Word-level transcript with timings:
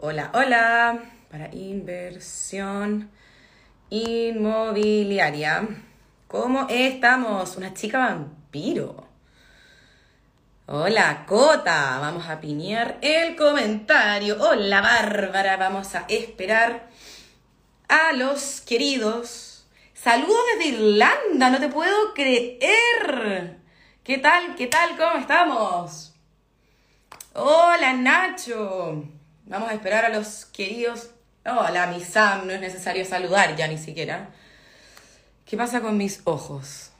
Hola, 0.00 0.30
hola. 0.34 0.98
Para 1.30 1.54
inversión 1.54 3.10
inmobiliaria. 3.90 5.68
¿Cómo 6.26 6.66
estamos? 6.68 7.56
Una 7.56 7.74
chica 7.74 7.98
vampiro. 7.98 9.06
Hola, 10.66 11.24
Cota. 11.26 11.98
Vamos 12.00 12.28
a 12.28 12.40
piñar 12.40 12.98
el 13.02 13.36
comentario. 13.36 14.36
Hola, 14.40 14.80
Bárbara. 14.80 15.56
Vamos 15.56 15.94
a 15.94 16.06
esperar 16.08 16.88
a 17.88 18.12
los 18.12 18.62
queridos. 18.62 19.66
Saludos 19.94 20.40
desde 20.56 20.70
Irlanda. 20.76 21.50
No 21.50 21.60
te 21.60 21.68
puedo 21.68 22.14
creer. 22.14 23.59
¿Qué 24.02 24.16
tal? 24.16 24.54
¿Qué 24.56 24.66
tal? 24.66 24.96
¿Cómo 24.96 25.18
estamos? 25.18 26.14
Hola, 27.34 27.92
Nacho. 27.92 29.04
Vamos 29.44 29.68
a 29.68 29.74
esperar 29.74 30.06
a 30.06 30.08
los 30.08 30.46
queridos. 30.46 31.10
Hola, 31.44 31.86
mi 31.88 32.00
Sam. 32.00 32.46
No 32.46 32.54
es 32.54 32.62
necesario 32.62 33.04
saludar 33.04 33.54
ya 33.56 33.68
ni 33.68 33.76
siquiera. 33.76 34.30
¿Qué 35.44 35.54
pasa 35.58 35.82
con 35.82 35.98
mis 35.98 36.22
ojos? 36.24 36.92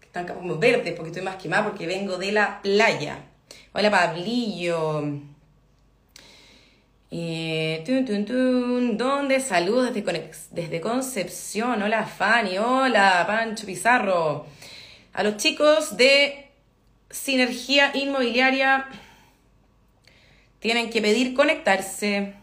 están 0.00 0.28
como 0.28 0.56
verdes 0.56 0.94
porque 0.94 1.08
estoy 1.08 1.24
más 1.24 1.42
quemada 1.42 1.64
porque 1.64 1.88
vengo 1.88 2.18
de 2.18 2.30
la 2.30 2.62
playa. 2.62 3.18
Hola 3.72 3.90
Pablillo. 3.90 5.02
Eh, 7.10 7.82
¿Dónde? 8.96 9.40
Saludos 9.40 9.92
desde, 9.92 10.30
desde 10.52 10.80
Concepción. 10.80 11.82
Hola 11.82 12.06
Fanny. 12.06 12.58
Hola 12.58 13.24
Pancho 13.26 13.66
Pizarro. 13.66 14.46
A 15.14 15.22
los 15.24 15.36
chicos 15.36 15.96
de 15.96 16.43
Sinergia 17.14 17.92
Inmobiliaria 17.94 18.88
tienen 20.58 20.90
que 20.90 21.00
pedir 21.00 21.32
conectarse. 21.32 22.34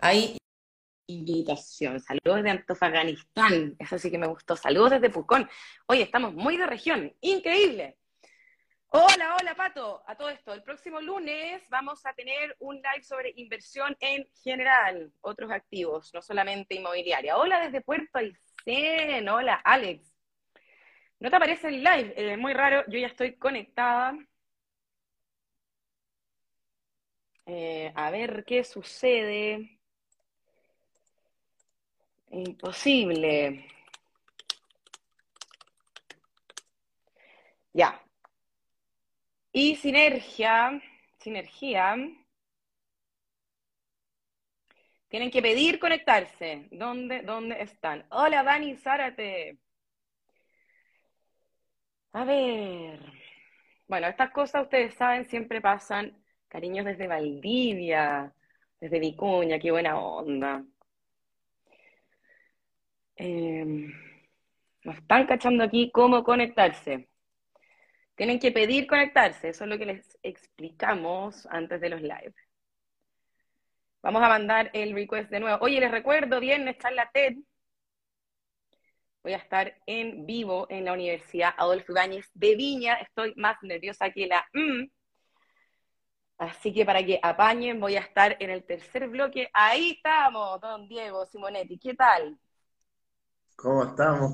Ahí 0.00 0.36
invitación. 1.06 1.98
Saludos 1.98 2.36
desde 2.36 2.50
Antofagastán, 2.50 3.74
eso 3.78 3.98
sí 3.98 4.10
que 4.10 4.18
me 4.18 4.26
gustó. 4.26 4.54
Saludos 4.54 4.90
desde 4.90 5.08
Pucón. 5.08 5.48
Oye, 5.86 6.02
estamos 6.02 6.34
muy 6.34 6.58
de 6.58 6.66
región, 6.66 7.12
increíble. 7.22 7.96
Hola, 8.88 9.36
hola 9.40 9.54
Pato, 9.54 10.02
a 10.06 10.14
todo 10.16 10.28
esto. 10.28 10.52
El 10.52 10.62
próximo 10.62 11.00
lunes 11.00 11.62
vamos 11.70 12.04
a 12.04 12.12
tener 12.12 12.54
un 12.58 12.76
live 12.76 13.02
sobre 13.02 13.32
inversión 13.36 13.96
en 14.00 14.26
general, 14.44 15.10
otros 15.22 15.50
activos, 15.50 16.10
no 16.12 16.20
solamente 16.20 16.74
inmobiliaria. 16.74 17.38
Hola 17.38 17.60
desde 17.60 17.80
Puerto 17.80 18.18
Aysén, 18.18 19.26
hola 19.28 19.54
Alex. 19.64 20.09
¿No 21.20 21.30
te 21.30 21.36
aparece 21.36 21.68
el 21.68 21.84
live? 21.84 22.14
Es 22.16 22.38
muy 22.38 22.52
raro, 22.54 22.84
yo 22.88 22.98
ya 22.98 23.06
estoy 23.08 23.36
conectada. 23.36 24.16
Eh, 27.46 27.92
a 27.94 28.10
ver 28.10 28.44
qué 28.46 28.64
sucede. 28.64 29.78
Imposible. 32.30 33.66
Ya. 37.74 38.00
Y 39.52 39.76
sinergia, 39.76 40.80
sinergia. 41.18 41.96
Tienen 45.08 45.30
que 45.30 45.42
pedir 45.42 45.78
conectarse. 45.78 46.68
¿Dónde, 46.70 47.22
dónde 47.22 47.60
están? 47.62 48.06
Hola, 48.10 48.42
Dani 48.42 48.76
Zárate. 48.76 49.58
A 52.12 52.24
ver. 52.24 53.00
Bueno, 53.88 54.06
estas 54.08 54.30
cosas 54.32 54.62
ustedes 54.64 54.94
saben 54.94 55.24
siempre 55.26 55.60
pasan. 55.60 56.16
Cariños 56.48 56.84
desde 56.84 57.06
Valdivia, 57.06 58.32
desde 58.80 58.98
Vicuña, 59.00 59.58
qué 59.58 59.70
buena 59.70 59.98
onda. 59.98 60.64
Eh, 63.16 63.64
nos 64.84 64.96
están 64.96 65.26
cachando 65.26 65.64
aquí 65.64 65.90
cómo 65.92 66.24
conectarse. 66.24 67.08
Tienen 68.16 68.38
que 68.38 68.52
pedir 68.52 68.86
conectarse, 68.86 69.50
eso 69.50 69.64
es 69.64 69.70
lo 69.70 69.78
que 69.78 69.86
les 69.86 70.18
explicamos 70.22 71.46
antes 71.50 71.80
de 71.80 71.88
los 71.90 72.02
live. 72.02 72.34
Vamos 74.02 74.22
a 74.22 74.28
mandar 74.28 74.70
el 74.72 74.94
request 74.94 75.30
de 75.30 75.40
nuevo. 75.40 75.58
Oye, 75.62 75.80
les 75.80 75.90
recuerdo, 75.90 76.40
viernes 76.40 76.76
está 76.76 76.88
en 76.88 76.96
la 76.96 77.10
TED. 77.10 77.36
Voy 79.22 79.34
a 79.34 79.36
estar 79.36 79.76
en 79.86 80.24
vivo 80.24 80.66
en 80.70 80.86
la 80.86 80.94
Universidad 80.94 81.54
Adolfo 81.58 81.92
Ibáñez 81.92 82.30
de 82.32 82.56
Viña. 82.56 82.94
Estoy 82.94 83.34
más 83.36 83.56
nerviosa 83.62 84.10
que 84.10 84.26
la 84.26 84.46
M. 84.54 84.90
Así 86.38 86.72
que 86.72 86.86
para 86.86 87.04
que 87.04 87.20
apañen, 87.22 87.80
voy 87.80 87.96
a 87.96 88.00
estar 88.00 88.34
en 88.40 88.48
el 88.48 88.64
tercer 88.64 89.08
bloque. 89.08 89.50
Ahí 89.52 89.90
estamos, 89.90 90.58
don 90.60 90.88
Diego 90.88 91.26
Simonetti. 91.26 91.78
¿Qué 91.78 91.94
tal? 91.94 92.38
¿Cómo 93.56 93.84
estamos? 93.84 94.32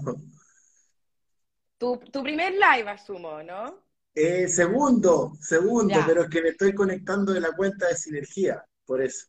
Tu, 1.78 2.22
primer 2.22 2.52
live, 2.52 2.88
asumo, 2.88 3.42
¿no? 3.42 3.82
Eh, 4.14 4.46
segundo, 4.46 5.32
segundo, 5.40 5.98
pero 6.06 6.22
es 6.22 6.30
que 6.30 6.42
me 6.42 6.50
estoy 6.50 6.72
conectando 6.72 7.32
de 7.32 7.40
la 7.40 7.52
cuenta 7.56 7.88
de 7.88 7.96
Sinergia, 7.96 8.64
por 8.86 9.02
eso. 9.02 9.26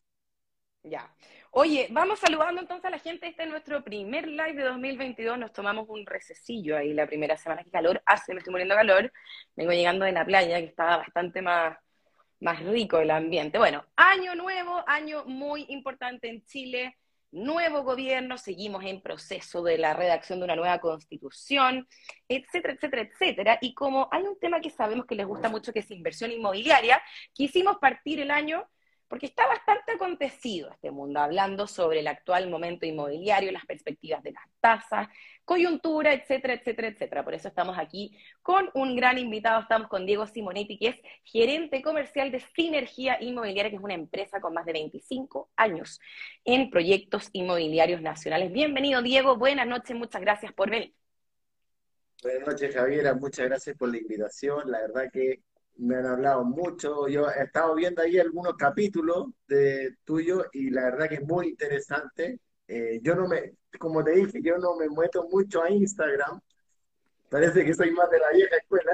Ya. 0.84 1.12
Oye, 1.50 1.88
vamos 1.90 2.18
saludando 2.18 2.60
entonces 2.60 2.84
a 2.84 2.90
la 2.90 2.98
gente. 2.98 3.26
Este 3.26 3.44
es 3.44 3.48
nuestro 3.48 3.82
primer 3.82 4.28
live 4.28 4.54
de 4.54 4.64
2022. 4.64 5.38
Nos 5.38 5.52
tomamos 5.52 5.86
un 5.88 6.04
recesillo 6.04 6.76
ahí 6.76 6.92
la 6.92 7.06
primera 7.06 7.36
semana. 7.36 7.64
que 7.64 7.70
calor 7.70 8.02
hace, 8.04 8.34
me 8.34 8.38
estoy 8.38 8.52
muriendo 8.52 8.74
calor. 8.74 9.12
Vengo 9.56 9.72
llegando 9.72 10.04
de 10.04 10.12
la 10.12 10.24
playa, 10.24 10.58
que 10.58 10.66
estaba 10.66 10.98
bastante 10.98 11.40
más, 11.40 11.78
más 12.40 12.62
rico 12.64 12.98
el 12.98 13.10
ambiente. 13.10 13.58
Bueno, 13.58 13.84
año 13.96 14.34
nuevo, 14.34 14.84
año 14.86 15.24
muy 15.24 15.64
importante 15.68 16.28
en 16.28 16.44
Chile 16.44 16.96
nuevo 17.30 17.82
gobierno, 17.82 18.38
seguimos 18.38 18.84
en 18.84 19.02
proceso 19.02 19.62
de 19.62 19.78
la 19.78 19.94
redacción 19.94 20.38
de 20.38 20.46
una 20.46 20.56
nueva 20.56 20.78
constitución, 20.78 21.86
etcétera, 22.28 22.74
etcétera, 22.74 23.02
etcétera. 23.02 23.58
Y 23.60 23.74
como 23.74 24.08
hay 24.10 24.22
un 24.22 24.38
tema 24.38 24.60
que 24.60 24.70
sabemos 24.70 25.06
que 25.06 25.14
les 25.14 25.26
gusta 25.26 25.48
mucho, 25.48 25.72
que 25.72 25.80
es 25.80 25.90
inversión 25.90 26.32
inmobiliaria, 26.32 27.02
quisimos 27.32 27.78
partir 27.78 28.20
el 28.20 28.30
año 28.30 28.66
porque 29.08 29.26
está 29.26 29.46
bastante 29.46 29.92
acontecido 29.92 30.70
este 30.70 30.90
mundo, 30.90 31.20
hablando 31.20 31.66
sobre 31.66 32.00
el 32.00 32.06
actual 32.06 32.48
momento 32.50 32.86
inmobiliario, 32.86 33.50
las 33.50 33.64
perspectivas 33.64 34.22
de 34.22 34.32
las 34.32 34.44
tasas, 34.60 35.08
coyuntura, 35.44 36.12
etcétera, 36.12 36.54
etcétera, 36.54 36.88
etcétera. 36.88 37.24
Por 37.24 37.34
eso 37.34 37.48
estamos 37.48 37.78
aquí 37.78 38.16
con 38.42 38.70
un 38.74 38.94
gran 38.96 39.18
invitado, 39.18 39.62
estamos 39.62 39.88
con 39.88 40.04
Diego 40.04 40.26
Simonetti, 40.26 40.78
que 40.78 40.88
es 40.88 40.96
gerente 41.24 41.80
comercial 41.80 42.30
de 42.30 42.40
Sinergia 42.54 43.16
Inmobiliaria, 43.20 43.70
que 43.70 43.76
es 43.76 43.82
una 43.82 43.94
empresa 43.94 44.40
con 44.40 44.52
más 44.52 44.66
de 44.66 44.74
25 44.74 45.50
años 45.56 46.00
en 46.44 46.70
proyectos 46.70 47.30
inmobiliarios 47.32 48.02
nacionales. 48.02 48.52
Bienvenido, 48.52 49.00
Diego, 49.00 49.36
buenas 49.36 49.66
noches, 49.66 49.96
muchas 49.96 50.20
gracias 50.20 50.52
por 50.52 50.68
venir. 50.70 50.94
Buenas 52.22 52.48
noches, 52.48 52.74
Javiera, 52.74 53.14
muchas 53.14 53.46
gracias 53.46 53.76
por 53.76 53.90
la 53.90 53.98
invitación. 53.98 54.70
La 54.70 54.80
verdad 54.80 55.10
que 55.10 55.40
me 55.78 55.96
han 55.96 56.06
hablado 56.06 56.44
mucho. 56.44 57.08
Yo 57.08 57.28
he 57.30 57.44
estado 57.44 57.74
viendo 57.74 58.02
ahí 58.02 58.18
algunos 58.18 58.54
capítulos 58.56 59.28
de 59.46 59.96
tuyo 60.04 60.44
y 60.52 60.70
la 60.70 60.84
verdad 60.84 61.08
que 61.08 61.16
es 61.16 61.26
muy 61.26 61.48
interesante. 61.48 62.40
Eh, 62.66 63.00
yo 63.02 63.14
no 63.14 63.26
me, 63.26 63.54
como 63.78 64.04
te 64.04 64.12
dije, 64.12 64.40
yo 64.42 64.58
no 64.58 64.76
me 64.76 64.88
muevo 64.88 65.28
mucho 65.30 65.62
a 65.62 65.70
Instagram. 65.70 66.40
Parece 67.30 67.64
que 67.64 67.74
soy 67.74 67.90
más 67.92 68.10
de 68.10 68.18
la 68.18 68.30
vieja 68.32 68.56
escuela. 68.56 68.92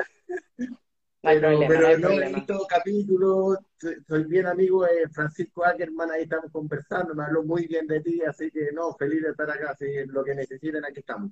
pero, 1.23 1.59
pero 1.67 1.99
no, 1.99 2.11
he 2.11 2.33
visto 2.35 2.67
capítulos, 2.69 3.59
soy 4.07 4.25
bien 4.25 4.47
amigo 4.47 4.85
de 4.85 5.09
Francisco 5.09 5.65
Ackerman, 5.65 6.11
ahí 6.11 6.25
estamos 6.25 6.53
conversando, 6.53 7.15
me 7.15 7.25
habló 7.25 7.43
muy 7.43 7.67
bien 7.67 7.87
de 7.87 8.01
ti, 8.01 8.21
así 8.23 8.51
que 8.51 8.73
no, 8.73 8.93
feliz 8.95 9.23
de 9.23 9.31
estar 9.31 9.51
acá, 9.51 9.75
si 9.75 9.87
lo 10.07 10.23
que 10.23 10.35
necesiten, 10.35 10.85
aquí 10.85 11.01
estamos. 11.01 11.31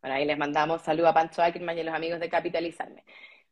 Bueno, 0.00 0.16
ahí 0.16 0.24
les 0.24 0.38
mandamos 0.38 0.82
saludos 0.82 1.10
a 1.10 1.14
Pancho 1.14 1.42
Ackerman 1.42 1.76
y 1.76 1.80
a 1.80 1.84
los 1.84 1.94
amigos 1.94 2.20
de 2.20 2.28
Capitalizarme. 2.28 3.02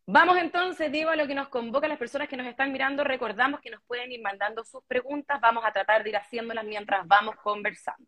Vamos 0.06 0.36
entonces, 0.36 0.92
Diego, 0.92 1.08
a 1.08 1.16
lo 1.16 1.26
que 1.26 1.34
nos 1.34 1.48
convoca 1.48 1.88
las 1.88 1.96
personas 1.96 2.28
que 2.28 2.36
nos 2.36 2.46
están 2.46 2.70
mirando. 2.72 3.04
Recordamos 3.04 3.60
que 3.60 3.70
nos 3.70 3.82
pueden 3.84 4.12
ir 4.12 4.20
mandando 4.20 4.62
sus 4.62 4.84
preguntas. 4.84 5.40
Vamos 5.40 5.64
a 5.64 5.72
tratar 5.72 6.04
de 6.04 6.10
ir 6.10 6.16
haciéndolas 6.16 6.64
mientras 6.66 7.06
vamos 7.06 7.36
conversando. 7.36 8.06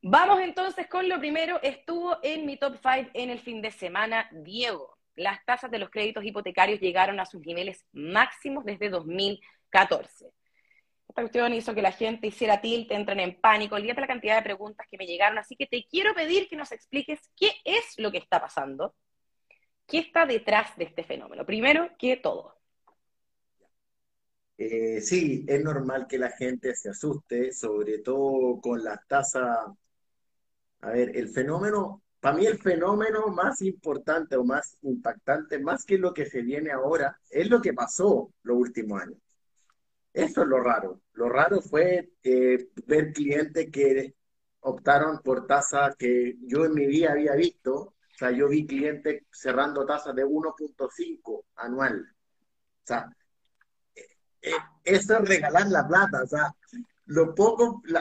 Vamos 0.00 0.40
entonces 0.40 0.86
con 0.86 1.06
lo 1.06 1.18
primero. 1.18 1.60
Estuvo 1.62 2.16
en 2.22 2.46
mi 2.46 2.56
top 2.56 2.76
5 2.76 3.10
en 3.12 3.28
el 3.28 3.38
fin 3.38 3.60
de 3.60 3.70
semana, 3.70 4.30
Diego. 4.32 4.96
Las 5.14 5.44
tasas 5.44 5.70
de 5.70 5.78
los 5.78 5.90
créditos 5.90 6.24
hipotecarios 6.24 6.80
llegaron 6.80 7.20
a 7.20 7.26
sus 7.26 7.42
niveles 7.42 7.84
máximos 7.92 8.64
desde 8.64 8.88
2014. 8.88 10.32
Esta 11.06 11.22
cuestión 11.22 11.52
hizo 11.52 11.74
que 11.74 11.82
la 11.82 11.92
gente 11.92 12.28
hiciera 12.28 12.62
tilt, 12.62 12.90
entren 12.92 13.20
en 13.20 13.38
pánico. 13.38 13.74
Olvídate 13.74 14.00
la 14.00 14.06
cantidad 14.06 14.36
de 14.36 14.42
preguntas 14.42 14.86
que 14.90 14.96
me 14.96 15.06
llegaron. 15.06 15.36
Así 15.36 15.54
que 15.54 15.66
te 15.66 15.84
quiero 15.84 16.14
pedir 16.14 16.48
que 16.48 16.56
nos 16.56 16.72
expliques 16.72 17.20
qué 17.36 17.52
es 17.64 17.98
lo 17.98 18.10
que 18.10 18.18
está 18.18 18.40
pasando 18.40 18.94
¿Qué 19.88 19.98
está 19.98 20.24
detrás 20.26 20.76
de 20.76 20.84
este 20.84 21.02
fenómeno? 21.02 21.44
Primero 21.44 21.90
que 21.98 22.16
todo. 22.18 22.54
Eh, 24.56 25.00
sí, 25.00 25.44
es 25.48 25.64
normal 25.64 26.06
que 26.06 26.18
la 26.18 26.30
gente 26.30 26.74
se 26.76 26.90
asuste, 26.90 27.52
sobre 27.52 27.98
todo 27.98 28.60
con 28.60 28.84
las 28.84 29.04
tasas. 29.08 29.66
A 30.80 30.90
ver, 30.90 31.16
el 31.16 31.28
fenómeno 31.30 32.02
para 32.20 32.36
mí 32.36 32.46
el 32.46 32.58
fenómeno 32.58 33.28
más 33.28 33.62
importante 33.62 34.36
o 34.36 34.44
más 34.44 34.76
impactante, 34.82 35.58
más 35.58 35.84
que 35.84 35.98
lo 35.98 36.12
que 36.12 36.26
se 36.26 36.42
viene 36.42 36.72
ahora, 36.72 37.18
es 37.30 37.48
lo 37.48 37.60
que 37.60 37.72
pasó 37.72 38.32
los 38.42 38.56
últimos 38.56 39.02
años. 39.02 39.18
Eso 40.12 40.42
es 40.42 40.48
lo 40.48 40.60
raro. 40.60 41.00
Lo 41.12 41.28
raro 41.28 41.60
fue 41.60 42.10
eh, 42.24 42.68
ver 42.86 43.12
clientes 43.12 43.70
que 43.70 44.14
optaron 44.60 45.20
por 45.20 45.46
tasas 45.46 45.94
que 45.96 46.36
yo 46.42 46.64
en 46.64 46.74
mi 46.74 46.86
vida 46.86 47.12
había 47.12 47.34
visto. 47.34 47.94
O 48.18 48.24
sea, 48.26 48.32
yo 48.32 48.48
vi 48.48 48.66
clientes 48.66 49.22
cerrando 49.30 49.86
tasas 49.86 50.12
de 50.12 50.24
1.5 50.24 51.44
anual. 51.54 52.00
O 52.02 52.84
sea, 52.84 53.08
eh, 53.94 54.02
eh, 54.42 54.52
eso 54.82 55.18
es 55.18 55.28
regalar 55.28 55.68
la 55.68 55.86
plata. 55.86 56.24
O 56.24 56.26
sea, 56.26 56.52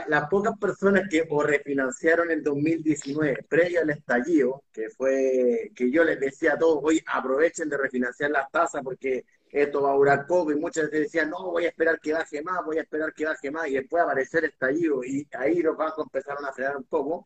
las 0.08 0.28
pocas 0.28 0.58
personas 0.58 1.04
que 1.08 1.28
refinanciaron 1.46 2.32
en 2.32 2.42
2019, 2.42 3.46
previo 3.48 3.82
al 3.82 3.92
estallido, 3.92 4.64
que 4.74 4.90
fue 4.90 5.72
que 5.76 5.92
yo 5.92 6.04
les 6.04 6.20
decía 6.20 6.54
a 6.54 6.58
todos, 6.58 6.80
hoy 6.82 7.00
aprovechen 7.06 7.70
de 7.70 7.78
refinanciar 7.78 8.32
las 8.32 8.50
tasas 8.50 8.82
porque 8.84 9.24
esto 9.52 9.84
va 9.84 9.92
a 9.92 9.98
durar 9.98 10.26
poco, 10.26 10.52
y 10.52 10.56
muchas 10.56 10.86
veces 10.86 11.02
decían, 11.02 11.30
no, 11.30 11.52
voy 11.52 11.66
a 11.66 11.70
esperar 11.70 12.00
que 12.00 12.14
baje 12.14 12.42
más, 12.42 12.66
voy 12.66 12.80
a 12.80 12.82
esperar 12.82 13.14
que 13.14 13.26
baje 13.26 13.52
más, 13.52 13.68
y 13.68 13.76
después 13.76 14.02
aparecer 14.02 14.46
el 14.46 14.50
estallido, 14.50 15.04
y 15.04 15.28
ahí 15.34 15.62
los 15.62 15.78
bancos 15.78 16.06
empezaron 16.06 16.44
a 16.44 16.52
frenar 16.52 16.78
un 16.78 16.86
poco. 16.86 17.24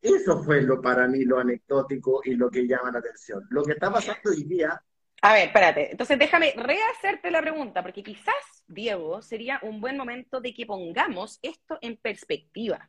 Eso 0.00 0.42
fue 0.42 0.62
lo 0.62 0.80
para 0.80 1.08
mí 1.08 1.24
lo 1.24 1.38
anecdótico 1.38 2.20
y 2.24 2.34
lo 2.34 2.50
que 2.50 2.66
llama 2.66 2.92
la 2.92 3.00
atención. 3.00 3.44
Lo 3.50 3.64
que 3.64 3.72
está 3.72 3.92
pasando 3.92 4.30
hoy 4.30 4.44
día 4.44 4.80
a 5.20 5.32
ver, 5.32 5.48
espérate. 5.48 5.90
Entonces 5.90 6.18
déjame 6.18 6.54
rehacerte 6.56 7.30
la 7.30 7.40
pregunta, 7.40 7.82
porque 7.82 8.02
quizás, 8.02 8.64
Diego, 8.68 9.20
sería 9.20 9.58
un 9.62 9.80
buen 9.80 9.96
momento 9.96 10.40
de 10.40 10.54
que 10.54 10.64
pongamos 10.64 11.40
esto 11.42 11.78
en 11.80 11.96
perspectiva, 11.96 12.88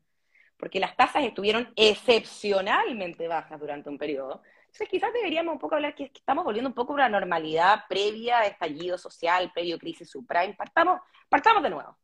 porque 0.57 0.79
las 0.79 0.95
tasas 0.95 1.23
estuvieron 1.23 1.73
excepcionalmente 1.75 3.27
bajas 3.27 3.59
durante 3.59 3.89
un 3.89 3.97
periodo. 3.97 4.43
Entonces 4.61 4.89
quizás 4.89 5.11
deberíamos 5.11 5.53
un 5.53 5.59
poco 5.59 5.75
hablar 5.75 5.95
que 5.95 6.11
estamos 6.13 6.45
volviendo 6.45 6.69
un 6.69 6.75
poco 6.75 6.93
a 6.95 6.99
la 6.99 7.09
normalidad 7.09 7.85
previa 7.89 8.39
a 8.39 8.45
estallido 8.45 8.97
social, 8.99 9.51
previo 9.51 9.79
crisis 9.79 10.11
subprime. 10.11 10.53
Partamos, 10.53 11.01
partamos 11.29 11.63
de 11.63 11.69
nuevo. 11.71 11.97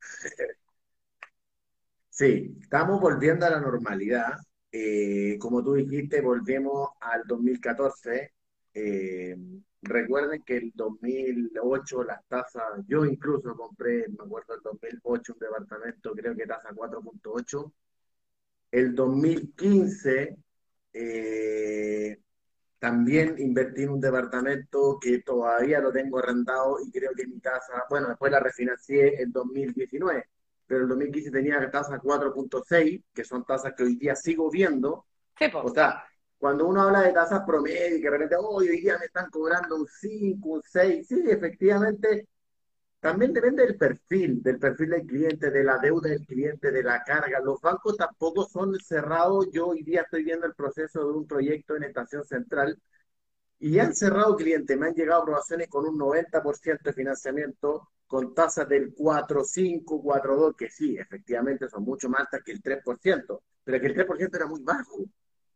Sí, 2.18 2.56
estamos 2.60 3.00
volviendo 3.00 3.46
a 3.46 3.50
la 3.50 3.60
normalidad. 3.60 4.32
Eh, 4.72 5.38
como 5.38 5.62
tú 5.62 5.74
dijiste, 5.74 6.20
volvemos 6.20 6.90
al 7.00 7.22
2014 7.26 8.32
eh, 8.74 9.36
recuerden 9.82 10.42
que 10.42 10.56
el 10.56 10.72
2008 10.74 12.04
las 12.04 12.26
tasas, 12.28 12.64
yo 12.88 13.04
incluso 13.04 13.54
compré, 13.56 14.08
me 14.08 14.24
acuerdo, 14.24 14.54
el 14.54 14.62
2008 14.62 15.32
un 15.34 15.38
departamento, 15.38 16.12
creo 16.14 16.34
que 16.36 16.46
tasa 16.46 16.70
4.8. 16.74 17.72
El 18.72 18.94
2015 18.94 20.36
eh, 20.92 22.18
también 22.78 23.36
invertí 23.38 23.82
en 23.84 23.90
un 23.90 24.00
departamento 24.00 24.98
que 25.00 25.20
todavía 25.22 25.80
lo 25.80 25.92
tengo 25.92 26.18
arrendado 26.18 26.78
y 26.84 26.90
creo 26.90 27.12
que 27.14 27.26
mi 27.26 27.40
tasa, 27.40 27.84
bueno, 27.90 28.08
después 28.08 28.32
la 28.32 28.40
refinancié 28.40 29.22
en 29.22 29.32
2019, 29.32 30.26
pero 30.68 30.82
el 30.82 30.88
2015 30.88 31.30
tenía 31.30 31.70
tasa 31.70 31.98
4.6, 31.98 33.02
que 33.12 33.24
son 33.24 33.44
tasas 33.44 33.72
que 33.74 33.82
hoy 33.82 33.96
día 33.96 34.14
sigo 34.14 34.50
viendo. 34.50 35.06
o 35.54 35.68
sea, 35.70 36.04
cuando 36.36 36.66
uno 36.68 36.82
habla 36.82 37.00
de 37.00 37.12
tasas 37.12 37.42
promedio 37.44 37.96
y 37.96 38.00
que 38.00 38.04
de 38.04 38.10
repente, 38.10 38.36
oh, 38.36 38.56
hoy 38.56 38.68
día 38.68 38.98
me 38.98 39.06
están 39.06 39.30
cobrando 39.30 39.76
un 39.76 39.86
5, 39.88 40.48
un 40.48 40.62
6, 40.62 41.08
sí, 41.08 41.24
efectivamente, 41.26 42.28
también 43.00 43.32
depende 43.32 43.64
del 43.64 43.76
perfil, 43.76 44.42
del 44.42 44.58
perfil 44.58 44.90
del 44.90 45.06
cliente, 45.06 45.50
de 45.50 45.64
la 45.64 45.78
deuda 45.78 46.10
del 46.10 46.26
cliente, 46.26 46.70
de 46.70 46.82
la 46.82 47.02
carga. 47.02 47.40
Los 47.40 47.60
bancos 47.60 47.96
tampoco 47.96 48.44
son 48.44 48.78
cerrados. 48.80 49.48
Yo 49.52 49.68
hoy 49.68 49.82
día 49.84 50.02
estoy 50.02 50.24
viendo 50.24 50.46
el 50.46 50.54
proceso 50.54 51.06
de 51.06 51.12
un 51.12 51.26
proyecto 51.26 51.76
en 51.76 51.84
Estación 51.84 52.24
Central 52.24 52.78
y 53.60 53.78
han 53.78 53.94
cerrado 53.94 54.36
clientes. 54.36 54.76
Me 54.78 54.86
han 54.88 54.94
llegado 54.94 55.22
aprobaciones 55.22 55.68
con 55.68 55.86
un 55.86 55.98
90% 55.98 56.82
de 56.82 56.92
financiamiento, 56.92 57.88
con 58.06 58.34
tasas 58.34 58.68
del 58.68 58.94
4, 58.94 59.44
5, 59.44 60.02
4, 60.02 60.36
2, 60.36 60.56
que 60.56 60.70
sí, 60.70 60.96
efectivamente 60.96 61.68
son 61.68 61.84
mucho 61.84 62.08
más 62.08 62.22
altas 62.22 62.42
que 62.44 62.52
el 62.52 62.62
3%, 62.62 63.42
pero 63.64 63.80
que 63.80 63.86
el 63.86 63.94
3% 63.94 64.36
era 64.36 64.46
muy 64.46 64.62
bajo. 64.62 65.04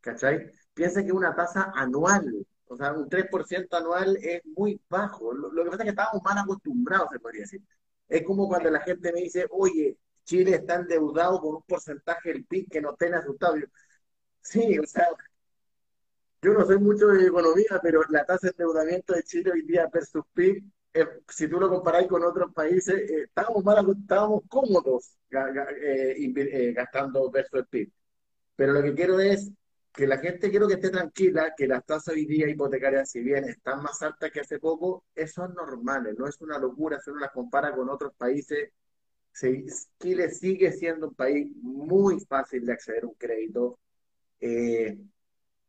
¿Cachai? 0.01 0.51
piensa 0.75 1.05
que 1.05 1.13
una 1.13 1.35
tasa 1.35 1.73
anual, 1.75 2.47
o 2.67 2.77
sea, 2.77 2.93
un 2.93 3.09
3% 3.09 3.77
anual 3.77 4.17
es 4.21 4.43
muy 4.57 4.81
bajo. 4.89 5.33
Lo, 5.33 5.51
que 5.51 5.71
pasa 5.71 5.83
es 5.83 5.85
que 5.85 5.91
estamos 5.91 6.23
mal 6.25 6.39
acostumbrados, 6.39 7.11
se 7.13 7.21
podría 7.21 7.43
decir. 7.43 7.63
Es 8.09 8.25
como 8.25 8.49
cuando 8.49 8.71
la 8.71 8.81
gente 8.81 9.13
me 9.13 9.21
dice, 9.21 9.47
oye, 9.51 9.97
Chile 10.25 10.57
está 10.57 10.77
endeudado 10.77 11.41
con 11.41 11.57
un 11.57 11.63
porcentaje 11.63 12.33
del 12.33 12.45
PIB 12.45 12.69
que 12.71 12.81
no 12.81 12.95
tiene 12.95 13.17
asustado. 13.17 13.57
sí, 14.41 14.79
o 14.79 14.87
sea, 14.87 15.09
yo 16.43 16.53
no 16.55 16.67
soy 16.67 16.79
mucho 16.79 17.06
de 17.09 17.27
economía, 17.27 17.81
pero 17.83 18.03
la 18.11 18.25
tasa 18.25 18.49
de 18.49 18.50
endeudamiento 18.50 19.15
de 19.15 19.23
Chile 19.23 19.53
hoy 19.53 19.62
día 19.62 19.89
versus 19.93 20.25
PIB, 20.35 20.65
eh, 20.94 21.06
si 21.29 21.49
tú 21.49 21.61
lo 21.61 21.71
comparáis 21.71 22.09
con 22.09 22.23
otros 22.25 22.53
países, 22.53 22.94
eh, 22.97 23.23
estamos 23.25 23.65
mal, 23.65 23.87
estábamos 24.03 24.43
cómodos 24.49 25.17
eh, 25.31 26.73
gastando 26.75 27.31
versus 27.31 27.61
el 27.61 27.67
PIB. 27.67 27.93
Pero 28.56 28.73
lo 28.73 28.83
que 28.83 28.94
quiero 28.94 29.21
es 29.21 29.53
que 29.93 30.06
la 30.06 30.19
gente 30.19 30.50
quiero 30.50 30.67
que 30.67 30.75
esté 30.75 30.91
tranquila, 30.91 31.55
que 31.56 31.69
las 31.69 31.85
tasas 31.87 32.15
hoy 32.15 32.27
día 32.27 32.49
hipotecarias, 32.49 33.11
si 33.11 33.21
bien 33.21 33.44
están 33.44 33.83
más 33.83 34.03
altas 34.03 34.31
que 34.33 34.41
hace 34.41 34.59
poco, 34.59 35.05
son 35.33 35.55
normales, 35.55 36.17
no 36.19 36.27
es 36.27 36.41
una 36.41 36.59
locura 36.59 37.00
si 37.00 37.11
uno 37.11 37.21
las 37.21 37.31
compara 37.31 37.75
con 37.75 37.89
otros 37.89 38.15
países. 38.17 38.71
Chile 39.99 40.31
sigue 40.31 40.73
siendo 40.73 41.09
un 41.09 41.15
país 41.15 41.49
muy 41.62 42.21
fácil 42.21 42.67
de 42.67 42.73
acceder 42.73 43.05
a 43.05 43.06
un 43.06 43.15
crédito. 43.15 43.79
Eh, 44.41 44.99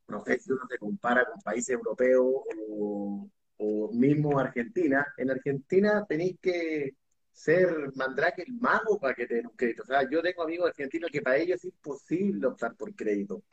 no 0.08 0.24
sé 0.26 0.40
si 0.40 0.52
uno 0.52 0.62
se 0.70 0.78
compara 0.78 1.26
con 1.26 1.42
países 1.42 1.70
europeos 1.70 2.26
o, 2.70 3.30
o 3.58 3.92
mismo 3.94 4.40
Argentina. 4.40 5.06
En 5.18 5.32
Argentina 5.32 6.06
tenéis 6.08 6.38
que 6.42 6.96
ser 7.32 7.92
mandrake 7.96 8.44
el 8.44 8.54
mago 8.54 9.00
para 9.00 9.16
que 9.16 9.26
te 9.28 9.36
den 9.36 9.48
un 9.48 9.56
crédito. 9.56 9.84
O 9.84 9.86
sea, 9.86 10.08
yo 10.10 10.22
tengo 10.22 10.44
amigos 10.44 10.70
argentinos 10.70 11.10
que 11.12 11.22
para 11.22 11.38
ellos 11.38 11.58
es 11.58 11.66
imposible 11.66 12.48
optar 12.48 12.76
por 12.76 12.94
crédito 12.96 13.44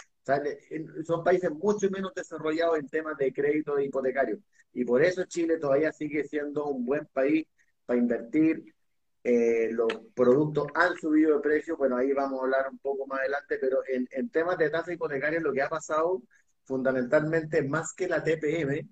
son 1.05 1.25
países 1.25 1.51
mucho 1.51 1.91
menos 1.91 2.13
desarrollados 2.15 2.79
en 2.79 2.89
temas 2.89 3.17
de 3.17 3.33
crédito 3.33 3.79
e 3.79 3.87
hipotecario. 3.87 4.39
Y 4.73 4.85
por 4.85 5.03
eso 5.03 5.25
Chile 5.25 5.59
todavía 5.59 5.93
sigue 5.93 6.25
siendo 6.25 6.67
un 6.67 6.85
buen 6.85 7.07
país 7.07 7.47
para 7.87 7.99
invertir. 7.99 8.75
Eh, 9.23 9.71
los 9.73 9.89
productos 10.15 10.67
han 10.75 10.97
subido 10.97 11.37
de 11.37 11.43
precio, 11.43 11.77
bueno, 11.77 11.97
ahí 11.97 12.13
vamos 12.13 12.41
a 12.41 12.45
hablar 12.45 12.69
un 12.71 12.79
poco 12.79 13.07
más 13.07 13.21
adelante, 13.21 13.59
pero 13.61 13.81
en, 13.87 14.31
temas 14.31 14.57
de 14.57 14.71
tasa 14.71 14.95
hipotecaria 14.95 15.41
lo 15.41 15.53
que 15.53 15.61
ha 15.61 15.69
pasado 15.69 16.23
fundamentalmente 16.71 17.63
más 17.65 17.93
que 17.95 18.09
la 18.09 18.23
TPM, 18.23 18.89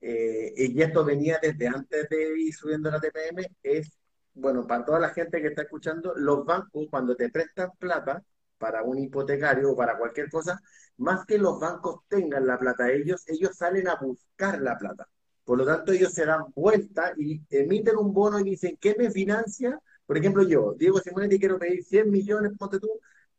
eh, 0.00 0.52
y 0.56 0.80
esto 0.80 1.04
venía 1.04 1.38
desde 1.42 1.66
antes 1.66 2.08
de 2.08 2.38
ir 2.38 2.54
subiendo 2.54 2.88
la 2.88 3.00
TPM, 3.00 3.44
es, 3.64 3.90
bueno, 4.34 4.64
para 4.66 4.84
toda 4.84 5.00
la 5.00 5.10
gente 5.10 5.42
que 5.42 5.48
está 5.48 5.62
escuchando, 5.62 6.14
los 6.16 6.44
bancos 6.46 6.86
cuando 6.88 7.16
te 7.16 7.28
prestan 7.30 7.70
plata, 7.80 8.22
para 8.58 8.82
un 8.84 8.98
hipotecario 8.98 9.72
o 9.72 9.76
para 9.76 9.98
cualquier 9.98 10.30
cosa, 10.30 10.60
más 10.98 11.26
que 11.26 11.36
los 11.38 11.58
bancos 11.60 12.02
tengan 12.08 12.46
la 12.46 12.58
plata 12.58 12.90
ellos, 12.92 13.24
ellos 13.26 13.56
salen 13.56 13.88
a 13.88 13.96
buscar 13.96 14.60
la 14.62 14.78
plata. 14.78 15.08
Por 15.44 15.58
lo 15.58 15.66
tanto, 15.66 15.92
ellos 15.92 16.12
se 16.12 16.26
dan 16.26 16.44
vuelta 16.54 17.12
y 17.16 17.42
emiten 17.50 17.96
un 17.96 18.12
bono 18.14 18.38
y 18.40 18.44
dicen, 18.44 18.78
¿qué 18.80 18.94
me 18.98 19.10
financia? 19.10 19.78
Por 20.06 20.16
ejemplo, 20.16 20.42
yo, 20.44 20.74
Diego 20.78 21.00
Simonetti, 21.00 21.38
quiero 21.40 21.58
pedir 21.58 21.84
100 21.84 22.10
millones, 22.10 22.52
ponte 22.58 22.78
tú, 22.78 22.88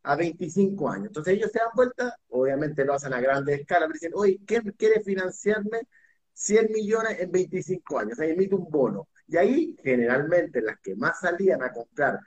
a 0.07 0.15
25 0.15 0.89
años. 0.89 1.07
Entonces 1.07 1.33
ellos 1.35 1.51
se 1.51 1.59
dan 1.59 1.69
vuelta, 1.75 2.15
obviamente 2.29 2.85
lo 2.85 2.93
hacen 2.93 3.13
a 3.13 3.19
grande 3.21 3.55
escala, 3.55 3.87
pero 3.87 3.93
dicen, 3.93 4.11
oye, 4.15 4.39
¿quién 4.45 4.63
quiere 4.77 5.01
financiarme 5.01 5.81
100 6.33 6.71
millones 6.71 7.19
en 7.19 7.31
25 7.31 7.99
años? 7.99 8.19
Ahí 8.19 8.31
emite 8.31 8.55
un 8.55 8.69
bono. 8.69 9.09
Y 9.27 9.37
ahí, 9.37 9.75
generalmente, 9.83 10.61
las 10.61 10.79
que 10.79 10.95
más 10.95 11.19
salían 11.19 11.61
a 11.61 11.71
comprar 11.73 12.19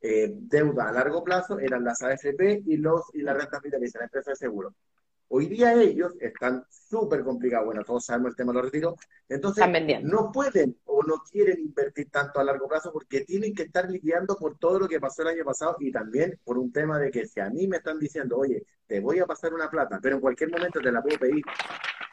eh, 0.00 0.30
deuda 0.32 0.88
a 0.88 0.92
largo 0.92 1.22
plazo 1.24 1.58
eran 1.60 1.84
las 1.84 2.02
AFP 2.02 2.62
y, 2.66 2.76
los, 2.76 3.02
y 3.14 3.22
las 3.22 3.36
rentas 3.36 3.62
vitalicias, 3.62 4.00
la 4.00 4.06
empresa 4.06 4.30
de 4.30 4.36
seguro. 4.36 4.74
Hoy 5.30 5.46
día 5.46 5.74
ellos 5.74 6.14
están 6.20 6.64
súper 6.70 7.22
complicados. 7.22 7.66
Bueno, 7.66 7.84
todos 7.84 8.06
sabemos 8.06 8.30
el 8.30 8.36
tema 8.36 8.52
de 8.52 8.56
los 8.56 8.64
retiros. 8.64 8.94
Entonces, 9.28 9.62
no 10.02 10.32
pueden 10.32 10.78
o 10.86 11.02
no 11.02 11.22
quieren 11.30 11.60
invertir 11.60 12.10
tanto 12.10 12.40
a 12.40 12.44
largo 12.44 12.66
plazo 12.66 12.90
porque 12.92 13.24
tienen 13.24 13.54
que 13.54 13.64
estar 13.64 13.90
lidiando 13.90 14.36
por 14.36 14.56
todo 14.56 14.78
lo 14.80 14.88
que 14.88 14.98
pasó 14.98 15.22
el 15.22 15.28
año 15.28 15.44
pasado 15.44 15.76
y 15.80 15.92
también 15.92 16.40
por 16.44 16.56
un 16.56 16.72
tema 16.72 16.98
de 16.98 17.10
que 17.10 17.26
si 17.26 17.40
a 17.40 17.50
mí 17.50 17.68
me 17.68 17.76
están 17.76 17.98
diciendo, 17.98 18.38
oye, 18.38 18.64
te 18.86 19.00
voy 19.00 19.18
a 19.18 19.26
pasar 19.26 19.52
una 19.52 19.68
plata, 19.68 19.98
pero 20.02 20.16
en 20.16 20.22
cualquier 20.22 20.50
momento 20.50 20.80
te 20.80 20.90
la 20.90 21.02
puedo 21.02 21.18
pedir. 21.18 21.44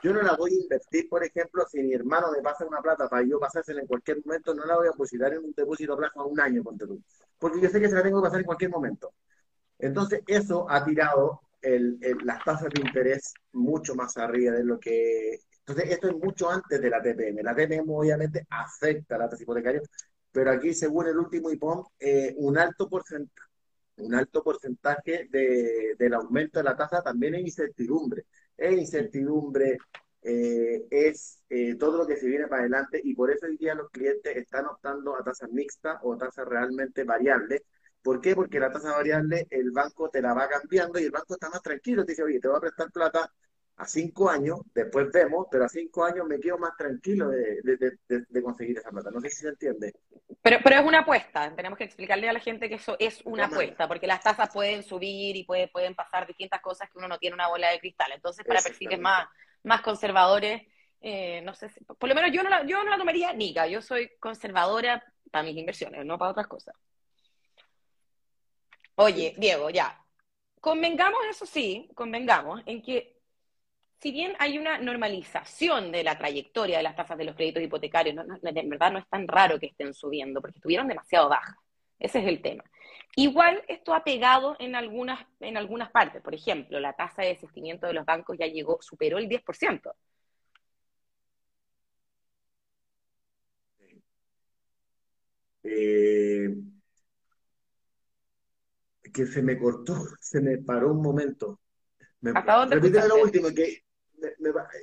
Yo 0.03 0.13
no 0.13 0.21
la 0.21 0.35
voy 0.35 0.51
a 0.51 0.61
invertir, 0.61 1.07
por 1.07 1.23
ejemplo, 1.23 1.65
si 1.71 1.81
mi 1.81 1.93
hermano 1.93 2.31
me 2.31 2.41
pasa 2.41 2.65
una 2.65 2.81
plata 2.81 3.07
para 3.07 3.25
yo 3.25 3.39
pasársela 3.39 3.79
en 3.79 3.87
cualquier 3.87 4.21
momento, 4.25 4.53
no 4.53 4.65
la 4.65 4.75
voy 4.75 4.87
a 4.87 4.91
depositar 4.91 5.33
en 5.33 5.39
un 5.39 5.53
depósito 5.55 5.93
a 5.93 5.97
plazo 5.97 6.19
a 6.19 6.25
un 6.25 6.39
año, 6.39 6.61
ponte 6.63 6.85
tú. 6.85 7.01
Porque 7.39 7.61
yo 7.61 7.69
sé 7.69 7.79
que 7.79 7.87
se 7.87 7.95
la 7.95 8.03
tengo 8.03 8.21
que 8.21 8.25
pasar 8.25 8.41
en 8.41 8.45
cualquier 8.45 8.71
momento. 8.71 9.13
Entonces, 9.79 10.21
eso 10.27 10.69
ha 10.69 10.83
tirado 10.83 11.41
las 12.23 12.43
tasas 12.43 12.69
de 12.69 12.81
interés 12.81 13.33
mucho 13.53 13.95
más 13.95 14.17
arriba 14.17 14.53
de 14.53 14.63
lo 14.63 14.79
que... 14.79 15.39
Entonces, 15.59 15.91
esto 15.91 16.09
es 16.09 16.15
mucho 16.15 16.49
antes 16.49 16.79
de 16.79 16.89
la 16.89 17.01
TPM. 17.01 17.41
La 17.43 17.55
TPM 17.55 17.89
obviamente 17.89 18.45
afecta 18.49 19.15
a 19.15 19.19
la 19.19 19.29
tasa 19.29 19.43
hipotecaria, 19.43 19.81
pero 20.31 20.51
aquí, 20.51 20.73
según 20.73 21.07
el 21.07 21.17
último 21.17 21.49
IPOM, 21.51 21.85
eh, 21.99 22.33
un 22.37 22.57
alto 22.57 22.89
porcentaje, 22.89 23.49
un 23.97 24.13
alto 24.13 24.43
porcentaje 24.43 25.27
de, 25.31 25.95
del 25.97 26.13
aumento 26.13 26.59
de 26.59 26.63
la 26.65 26.75
tasa 26.75 27.01
también 27.01 27.35
es 27.35 27.41
incertidumbre. 27.41 28.25
Es 28.57 28.77
incertidumbre, 28.77 29.77
eh, 30.21 30.85
es 30.89 31.43
eh, 31.49 31.75
todo 31.75 31.99
lo 31.99 32.07
que 32.07 32.17
se 32.17 32.27
viene 32.27 32.47
para 32.47 32.61
adelante 32.63 32.99
y 33.03 33.13
por 33.15 33.31
eso 33.31 33.45
hoy 33.45 33.57
día 33.57 33.75
los 33.75 33.89
clientes 33.91 34.35
están 34.35 34.65
optando 34.65 35.15
a 35.15 35.23
tasas 35.23 35.51
mixtas 35.51 35.97
o 36.03 36.17
tasas 36.17 36.47
realmente 36.47 37.03
variables. 37.03 37.61
¿Por 38.05 38.21
qué? 38.21 38.35
Porque 38.35 38.59
la 38.59 38.71
tasa 38.71 38.91
variable 38.91 39.47
el 39.49 39.71
banco 39.71 40.11
te 40.11 40.21
la 40.21 40.31
va 40.35 40.47
cambiando 40.47 40.99
y 40.99 41.05
el 41.05 41.11
banco 41.11 41.33
está 41.33 41.49
más 41.49 41.63
tranquilo. 41.63 42.05
Te 42.05 42.11
dice, 42.11 42.21
oye, 42.21 42.39
te 42.39 42.47
voy 42.47 42.57
a 42.57 42.59
prestar 42.59 42.91
plata 42.91 43.33
a 43.77 43.87
cinco 43.87 44.29
años, 44.29 44.59
después 44.75 45.11
vemos, 45.11 45.47
pero 45.49 45.65
a 45.65 45.69
cinco 45.69 46.05
años 46.05 46.27
me 46.27 46.39
quedo 46.39 46.59
más 46.59 46.77
tranquilo 46.77 47.29
de, 47.29 47.61
de, 47.63 48.43
conseguir 48.43 48.77
esa 48.77 48.91
plata. 48.91 49.09
No 49.09 49.19
sé 49.21 49.31
si 49.31 49.37
se 49.37 49.47
entiende. 49.49 49.91
Pero, 50.39 50.59
pero 50.63 50.75
es 50.75 50.85
una 50.85 50.99
apuesta, 50.99 51.51
tenemos 51.55 51.79
que 51.79 51.85
explicarle 51.85 52.29
a 52.29 52.33
la 52.33 52.39
gente 52.39 52.69
que 52.69 52.75
eso 52.75 52.95
es 52.99 53.23
una 53.25 53.45
apuesta, 53.45 53.87
porque 53.87 54.05
las 54.05 54.21
tasas 54.21 54.53
pueden 54.53 54.83
subir 54.83 55.35
y 55.35 55.43
puede, 55.43 55.67
pueden 55.69 55.95
pasar 55.95 56.27
distintas 56.27 56.61
cosas 56.61 56.87
que 56.91 56.99
uno 56.99 57.07
no 57.07 57.17
tiene 57.17 57.33
una 57.33 57.47
bola 57.47 57.71
de 57.71 57.79
cristal. 57.79 58.11
Entonces, 58.13 58.45
para 58.45 58.61
perfiles 58.61 58.99
más, 58.99 59.27
más 59.63 59.81
conservadores, 59.81 60.61
eh, 61.01 61.41
no 61.41 61.55
sé, 61.55 61.69
si, 61.69 61.83
por 61.83 62.07
lo 62.07 62.13
menos 62.13 62.31
yo 62.31 62.43
no, 62.43 62.51
la, 62.51 62.63
yo 62.67 62.83
no 62.83 62.91
la 62.91 62.99
tomaría 62.99 63.33
nica, 63.33 63.65
yo 63.65 63.81
soy 63.81 64.11
conservadora 64.19 65.03
para 65.31 65.43
mis 65.43 65.57
inversiones, 65.57 66.05
no 66.05 66.19
para 66.19 66.29
otras 66.29 66.47
cosas. 66.47 66.75
Oye, 68.95 69.33
Diego, 69.37 69.69
ya, 69.69 70.01
convengamos, 70.61 71.19
eso 71.29 71.45
sí, 71.45 71.89
convengamos 71.95 72.61
en 72.65 72.81
que 72.81 73.17
si 74.01 74.11
bien 74.11 74.35
hay 74.39 74.57
una 74.59 74.77
normalización 74.79 75.91
de 75.91 76.03
la 76.03 76.17
trayectoria 76.17 76.77
de 76.77 76.83
las 76.83 76.95
tasas 76.95 77.17
de 77.17 77.25
los 77.25 77.35
créditos 77.35 77.63
hipotecarios, 77.63 78.15
en 78.43 78.69
verdad 78.69 78.91
no 78.91 78.99
es 78.99 79.07
tan 79.09 79.27
raro 79.27 79.59
que 79.59 79.67
estén 79.67 79.93
subiendo, 79.93 80.41
porque 80.41 80.57
estuvieron 80.59 80.87
demasiado 80.87 81.29
bajas. 81.29 81.55
Ese 81.99 82.19
es 82.19 82.27
el 82.27 82.41
tema. 82.41 82.63
Igual 83.15 83.63
esto 83.67 83.93
ha 83.95 84.03
pegado 84.03 84.55
en 84.59 84.75
algunas, 84.75 85.25
en 85.39 85.57
algunas 85.57 85.91
partes. 85.91 86.21
Por 86.21 86.35
ejemplo, 86.35 86.79
la 86.79 86.93
tasa 86.93 87.23
de 87.23 87.29
desistimiento 87.29 87.87
de 87.87 87.93
los 87.93 88.05
bancos 88.05 88.37
ya 88.39 88.47
llegó, 88.47 88.79
superó 88.81 89.17
el 89.17 89.29
10%. 89.29 89.93
Eh, 95.63 96.24
que 99.15 99.25
se 99.25 99.41
me 99.41 99.57
cortó, 99.57 99.95
se 100.19 100.41
me 100.41 100.57
paró 100.57 100.91
un 100.91 101.01
momento. 101.01 101.61
¿Hasta 102.33 102.55
dónde 102.55 102.75
Repite 102.75 103.07
lo 103.07 103.21
último, 103.21 103.47
que 103.55 103.83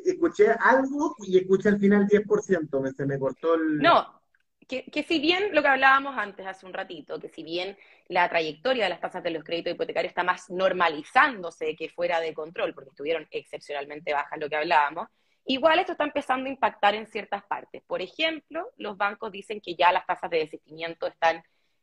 escuché 0.05 0.51
algo 0.59 1.15
y 1.19 1.39
escuché 1.39 1.69
al 1.69 1.79
final 1.79 2.07
10%, 2.07 2.81
me, 2.81 2.93
se 2.93 3.05
me 3.05 3.19
cortó 3.19 3.55
el... 3.55 3.79
No, 3.79 4.23
que, 4.67 4.85
que, 4.85 5.03
si 5.03 5.19
bien 5.19 5.55
lo 5.55 5.61
que 5.61 5.69
hablábamos 5.69 6.17
antes 6.17 6.47
hace 6.47 6.65
un 6.65 6.73
ratito, 6.73 7.19
que 7.19 7.29
si 7.29 7.43
bien 7.43 7.77
la 8.09 8.29
trayectoria 8.29 8.85
de 8.85 8.91
las 8.91 9.01
tasas 9.01 9.23
de 9.23 9.31
los 9.31 9.45
créditos 9.45 9.75
hipotecarios 9.75 10.13
está 10.13 10.23
más 10.23 10.49
normalizándose 10.49 11.77
que 11.77 11.91
fuera 11.91 12.21
de 12.21 12.33
control, 12.33 12.73
porque 12.75 12.91
estuvieron 12.91 13.27
excepcionalmente 13.31 14.15
bajas 14.15 14.39
lo 14.39 14.49
que 14.49 14.57
hablábamos, 14.57 15.09
igual 15.45 15.79
esto 15.79 15.93
está 15.93 16.05
empezando 16.05 16.49
a 16.49 16.53
impactar 16.53 16.95
en 16.95 17.07
ciertas 17.07 17.43
partes. 17.45 17.83
Por 17.87 18.01
ejemplo, 18.01 18.71
los 18.79 18.97
bancos 18.97 19.31
dicen 19.31 19.61
que 19.61 19.75
ya 19.75 19.93
las 19.93 20.07
tasas 20.07 20.31
de 20.31 20.39
desistimiento 20.39 21.07
están 21.07 21.43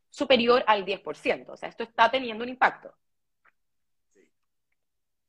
superior 0.10 0.64
al 0.68 0.86
10%, 0.86 1.54
o 1.54 1.58
sea, 1.58 1.70
esto 1.70 1.84
está 1.84 2.10
teniendo 2.10 2.44
un 2.44 2.50
impacto. 2.50 2.94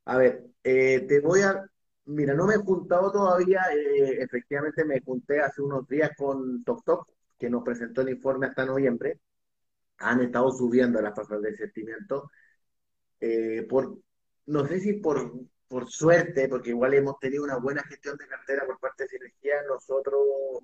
A 0.06 0.16
ver, 0.16 0.46
eh, 0.64 1.04
te 1.06 1.20
voy 1.20 1.42
a 1.42 1.64
Mira, 2.10 2.34
no 2.34 2.46
me 2.46 2.54
he 2.54 2.58
juntado 2.58 3.12
todavía, 3.12 3.60
eh, 3.72 4.22
efectivamente 4.22 4.84
me 4.84 5.00
junté 5.00 5.40
hace 5.40 5.62
unos 5.62 5.86
días 5.86 6.10
con 6.16 6.64
TokTok, 6.64 7.08
que 7.38 7.48
nos 7.48 7.62
presentó 7.62 8.00
el 8.00 8.10
informe 8.10 8.46
hasta 8.46 8.66
noviembre. 8.66 9.20
Han 9.98 10.22
estado 10.22 10.50
subiendo 10.52 11.00
las 11.02 11.14
tasas 11.14 11.40
de 11.42 11.56
sentimiento. 11.56 12.30
Eh, 13.20 13.66
por, 13.68 13.98
no 14.46 14.66
sé 14.66 14.80
si 14.80 14.94
por, 14.94 15.32
por 15.70 15.88
suerte, 15.88 16.48
porque 16.48 16.70
igual 16.70 16.94
hemos 16.94 17.20
tenido 17.20 17.44
una 17.44 17.56
buena 17.56 17.84
gestión 17.84 18.16
de 18.16 18.26
cartera 18.26 18.66
por 18.66 18.80
parte 18.80 19.04
de 19.04 19.10
Sinergia, 19.10 19.54
nosotros 19.68 20.20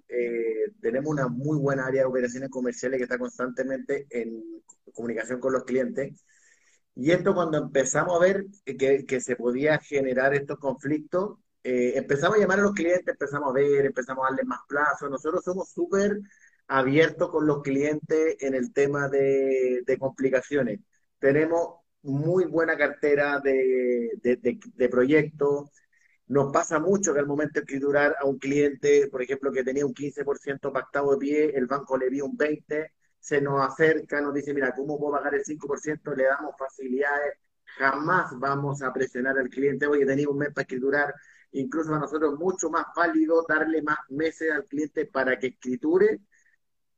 eh, 0.08 0.72
tenemos 0.80 1.12
una 1.12 1.28
muy 1.28 1.58
buena 1.58 1.86
área 1.86 2.02
de 2.02 2.08
operaciones 2.08 2.50
comerciales 2.50 2.98
que 2.98 3.04
está 3.04 3.16
constantemente 3.16 4.06
en 4.10 4.42
comunicación 4.92 5.38
con 5.38 5.52
los 5.52 5.64
clientes 5.64 6.24
y 6.96 7.12
esto 7.12 7.34
cuando 7.34 7.58
empezamos 7.58 8.16
a 8.16 8.20
ver 8.24 8.46
que, 8.64 9.04
que 9.06 9.20
se 9.20 9.36
podía 9.36 9.78
generar 9.78 10.34
estos 10.34 10.58
conflictos, 10.58 11.38
eh, 11.62 11.92
empezamos 11.96 12.38
a 12.38 12.40
llamar 12.40 12.58
a 12.60 12.62
los 12.62 12.72
clientes, 12.74 13.06
empezamos 13.06 13.50
a 13.50 13.52
ver, 13.52 13.86
empezamos 13.86 14.24
a 14.24 14.30
darles 14.30 14.46
más 14.46 14.60
plazos. 14.68 15.10
Nosotros 15.10 15.44
somos 15.44 15.70
súper 15.70 16.18
abiertos 16.68 17.30
con 17.30 17.46
los 17.46 17.62
clientes 17.62 18.36
en 18.40 18.54
el 18.54 18.72
tema 18.72 19.08
de, 19.08 19.82
de 19.86 19.98
complicaciones. 19.98 20.80
Tenemos 21.18 21.85
muy 22.06 22.44
buena 22.46 22.76
cartera 22.76 23.40
de, 23.40 24.10
de, 24.22 24.58
de, 24.74 24.88
proyectos. 24.88 25.70
Nos 26.28 26.52
pasa 26.52 26.78
mucho 26.78 27.12
que 27.12 27.20
al 27.20 27.26
momento 27.26 27.54
de 27.54 27.60
escriturar 27.60 28.16
a 28.20 28.24
un 28.26 28.38
cliente, 28.38 29.08
por 29.08 29.22
ejemplo, 29.22 29.52
que 29.52 29.64
tenía 29.64 29.86
un 29.86 29.94
15% 29.94 30.72
pactado 30.72 31.12
de 31.12 31.18
pie, 31.18 31.56
el 31.56 31.66
banco 31.66 31.96
le 31.96 32.08
vio 32.10 32.26
un 32.26 32.36
20%, 32.36 32.90
se 33.18 33.40
nos 33.40 33.60
acerca, 33.66 34.20
nos 34.20 34.34
dice, 34.34 34.54
mira, 34.54 34.72
¿cómo 34.74 34.98
puedo 34.98 35.14
pagar 35.14 35.34
el 35.34 35.44
5%? 35.44 36.14
Le 36.14 36.24
damos 36.24 36.54
facilidades, 36.56 37.34
jamás 37.78 38.30
vamos 38.38 38.82
a 38.82 38.92
presionar 38.92 39.36
al 39.38 39.48
cliente, 39.48 39.86
oye, 39.86 40.06
tenía 40.06 40.28
un 40.28 40.38
mes 40.38 40.50
para 40.50 40.62
escriturar, 40.62 41.14
incluso 41.52 41.94
a 41.94 41.98
nosotros 41.98 42.38
mucho 42.38 42.70
más 42.70 42.86
válido 42.94 43.44
darle 43.48 43.82
más 43.82 43.98
meses 44.10 44.52
al 44.52 44.64
cliente 44.64 45.06
para 45.06 45.38
que 45.38 45.48
escriture 45.48 46.20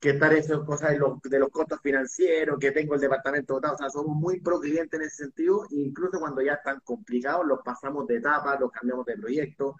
que 0.00 0.10
estar 0.10 0.32
esas 0.32 0.60
cosas 0.60 0.90
de 0.90 0.98
los, 0.98 1.20
de 1.22 1.38
los 1.38 1.48
costos 1.50 1.80
financieros, 1.82 2.58
que 2.58 2.70
tengo 2.72 2.94
el 2.94 3.00
departamento 3.00 3.54
votado, 3.54 3.74
o 3.74 3.78
sea, 3.78 3.90
somos 3.90 4.16
muy 4.16 4.40
pro 4.40 4.60
cliente 4.60 4.96
en 4.96 5.02
ese 5.02 5.24
sentido, 5.24 5.64
incluso 5.70 6.20
cuando 6.20 6.40
ya 6.42 6.54
están 6.54 6.80
complicados, 6.84 7.46
los 7.46 7.60
pasamos 7.64 8.06
de 8.06 8.16
etapa, 8.18 8.58
los 8.58 8.70
cambiamos 8.70 9.06
de 9.06 9.16
proyecto. 9.16 9.76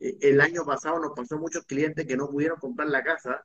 Eh, 0.00 0.16
el 0.20 0.40
año 0.40 0.64
pasado 0.64 1.00
nos 1.00 1.12
pasó 1.14 1.38
muchos 1.38 1.64
clientes 1.64 2.06
que 2.06 2.16
no 2.16 2.30
pudieron 2.30 2.58
comprar 2.58 2.88
la 2.88 3.02
casa, 3.02 3.44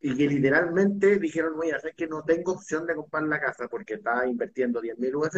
y 0.00 0.14
que 0.14 0.26
literalmente 0.28 1.18
dijeron, 1.18 1.54
oye, 1.58 1.72
es 1.82 1.94
que 1.96 2.06
no 2.06 2.22
tengo 2.24 2.52
opción 2.52 2.86
de 2.86 2.94
comprar 2.94 3.22
la 3.22 3.40
casa 3.40 3.68
porque 3.68 3.94
estaba 3.94 4.26
invirtiendo 4.26 4.82
10.000 4.82 5.16
UF, 5.16 5.36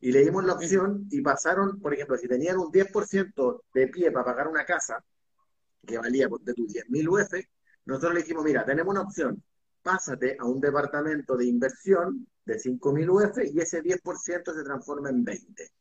y 0.00 0.12
le 0.12 0.24
dimos 0.24 0.42
la 0.44 0.54
opción 0.54 1.06
y 1.10 1.20
pasaron, 1.20 1.78
por 1.80 1.92
ejemplo, 1.92 2.16
si 2.16 2.26
tenían 2.26 2.56
un 2.58 2.70
10% 2.72 3.64
de 3.74 3.88
pie 3.88 4.10
para 4.10 4.24
pagar 4.24 4.48
una 4.48 4.64
casa, 4.64 5.04
que 5.86 5.98
valía 5.98 6.28
de 6.40 6.54
tus 6.54 6.72
10.000 6.72 7.08
UF, 7.08 7.34
nosotros 7.86 8.14
le 8.14 8.20
dijimos, 8.20 8.44
mira, 8.44 8.64
tenemos 8.64 8.92
una 8.92 9.02
opción, 9.02 9.42
pásate 9.82 10.36
a 10.38 10.44
un 10.44 10.60
departamento 10.60 11.36
de 11.36 11.46
inversión 11.46 12.26
de 12.44 12.58
5.000 12.58 13.08
UF 13.08 13.38
y 13.52 13.60
ese 13.60 13.82
10% 13.82 14.54
se 14.54 14.64
transforma 14.64 15.10
en 15.10 15.24
20. 15.24 15.72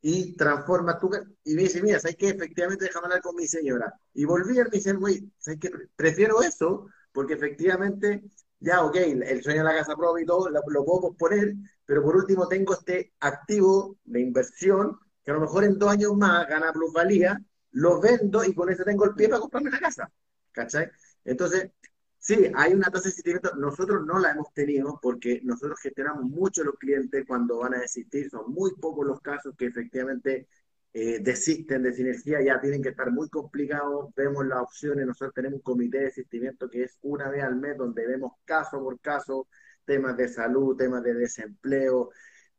Y 0.00 0.36
transforma 0.36 0.98
tu... 0.98 1.10
Y 1.44 1.54
me 1.54 1.62
dice, 1.62 1.82
mira, 1.82 1.98
¿sabes 1.98 2.16
qué? 2.16 2.30
Efectivamente, 2.30 2.84
déjame 2.84 3.06
hablar 3.06 3.22
con 3.22 3.34
mi 3.36 3.46
señora. 3.46 3.92
Y 4.14 4.24
volví 4.24 4.58
a 4.58 4.64
me 4.64 4.70
dice, 4.70 4.92
güey, 4.92 5.32
¿sabes 5.38 5.58
qué? 5.60 5.70
Prefiero 5.96 6.42
eso 6.42 6.86
porque 7.12 7.34
efectivamente, 7.34 8.24
ya, 8.60 8.84
ok, 8.84 8.96
el 8.96 9.42
sueño 9.42 9.58
de 9.58 9.72
la 9.72 9.78
casa 9.78 9.96
propia 9.96 10.22
y 10.22 10.26
todo 10.26 10.50
lo, 10.50 10.84
puedo 10.84 11.00
posponer, 11.00 11.54
pero 11.84 12.02
por 12.02 12.16
último 12.16 12.46
tengo 12.46 12.74
este 12.74 13.12
activo 13.20 13.96
de 14.04 14.20
inversión 14.20 14.98
que 15.24 15.30
a 15.30 15.34
lo 15.34 15.40
mejor 15.40 15.64
en 15.64 15.78
dos 15.78 15.90
años 15.90 16.16
más 16.16 16.46
gana 16.48 16.72
plusvalía, 16.72 17.40
lo 17.72 18.00
vendo 18.00 18.44
y 18.44 18.54
con 18.54 18.70
eso 18.70 18.84
tengo 18.84 19.04
el 19.04 19.14
pie 19.14 19.28
para 19.28 19.40
comprarme 19.40 19.70
la 19.70 19.80
casa. 19.80 20.10
¿Cachai? 20.52 20.90
Entonces, 21.28 21.70
sí, 22.18 22.50
hay 22.54 22.72
una 22.74 22.86
tasa 22.86 23.04
de 23.04 23.10
desistimiento. 23.10 23.54
Nosotros 23.56 24.04
no 24.06 24.18
la 24.18 24.32
hemos 24.32 24.52
tenido 24.54 24.98
porque 25.02 25.40
nosotros 25.44 25.78
gestionamos 25.80 26.24
mucho 26.24 26.64
los 26.64 26.76
clientes 26.76 27.24
cuando 27.26 27.58
van 27.58 27.74
a 27.74 27.80
desistir. 27.80 28.30
Son 28.30 28.50
muy 28.52 28.72
pocos 28.80 29.06
los 29.06 29.20
casos 29.20 29.54
que 29.56 29.66
efectivamente 29.66 30.48
eh, 30.92 31.18
desisten 31.20 31.82
de 31.82 31.92
sinergia, 31.92 32.40
ya 32.42 32.60
tienen 32.60 32.82
que 32.82 32.88
estar 32.90 33.10
muy 33.12 33.28
complicados, 33.28 34.12
vemos 34.16 34.46
las 34.46 34.62
opciones, 34.62 35.06
nosotros 35.06 35.34
tenemos 35.34 35.58
un 35.58 35.62
comité 35.62 35.98
de 35.98 36.04
desistimiento 36.06 36.68
que 36.68 36.84
es 36.84 36.98
una 37.02 37.28
vez 37.28 37.44
al 37.44 37.56
mes 37.56 37.76
donde 37.76 38.06
vemos 38.06 38.32
caso 38.44 38.80
por 38.82 38.98
caso 39.00 39.48
temas 39.84 40.16
de 40.16 40.28
salud, 40.28 40.76
temas 40.76 41.02
de 41.02 41.14
desempleo, 41.14 42.10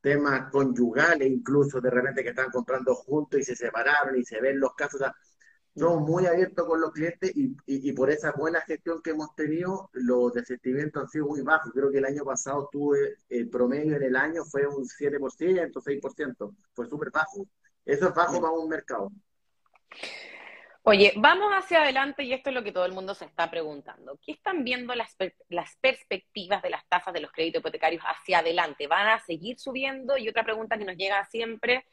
temas 0.02 0.50
conyugales 0.52 1.28
incluso, 1.28 1.82
de 1.82 1.90
repente 1.90 2.24
que 2.24 2.30
están 2.30 2.52
comprando 2.52 2.96
juntos 2.96 3.40
y 3.40 3.44
se 3.44 3.56
separaron 3.56 4.18
y 4.18 4.24
se 4.24 4.40
ven 4.40 4.60
los 4.60 4.74
casos. 4.76 5.02
Somos 5.80 6.08
muy 6.08 6.26
abiertos 6.28 6.68
con 6.68 6.82
los 6.82 6.92
clientes 6.92 7.32
y, 7.36 7.56
y, 7.66 7.92
por 7.94 8.10
esa 8.12 8.32
buena 8.34 8.62
gestión 8.62 9.02
que 9.02 9.12
hemos 9.12 9.34
tenido, 9.36 9.90
los 9.94 10.34
desistimientos 10.34 11.04
han 11.04 11.10
sido 11.10 11.28
muy 11.28 11.42
bajos. 11.42 11.72
Creo 11.74 11.92
que 11.92 11.98
el 11.98 12.06
año 12.06 12.24
pasado 12.24 12.70
tuve, 12.72 13.16
el 13.30 13.50
promedio 13.50 13.96
en 13.96 14.04
el 14.04 14.16
año 14.16 14.44
fue 14.46 14.68
un 14.68 14.86
7%, 14.86 15.72
6%, 15.72 16.56
fue 16.74 16.88
súper 16.88 17.10
bajo. 17.12 17.46
Eso 17.86 18.10
es 18.10 18.14
bajo 18.14 18.40
para 18.40 18.54
un 18.54 18.70
mercado. 18.70 19.12
Oye, 20.84 21.14
vamos 21.18 21.52
hacia 21.52 21.84
adelante 21.84 22.24
y 22.24 22.34
esto 22.34 22.50
es 22.50 22.56
lo 22.56 22.64
que 22.64 22.72
todo 22.72 22.86
el 22.86 22.94
mundo 22.94 23.14
se 23.14 23.26
está 23.26 23.52
preguntando. 23.52 24.18
¿Qué 24.26 24.32
están 24.32 24.64
viendo 24.64 24.96
las, 24.96 25.16
las 25.50 25.76
perspectivas 25.78 26.64
de 26.64 26.70
las 26.70 26.88
tasas 26.88 27.14
de 27.14 27.20
los 27.20 27.32
créditos 27.32 27.60
hipotecarios 27.60 28.02
hacia 28.04 28.40
adelante? 28.40 28.88
¿Van 28.88 29.08
a 29.08 29.20
seguir 29.20 29.60
subiendo? 29.60 30.18
Y 30.18 30.30
otra 30.30 30.44
pregunta 30.44 30.78
que 30.78 30.86
nos 30.86 30.96
llega 30.96 31.24
siempre, 31.26 31.86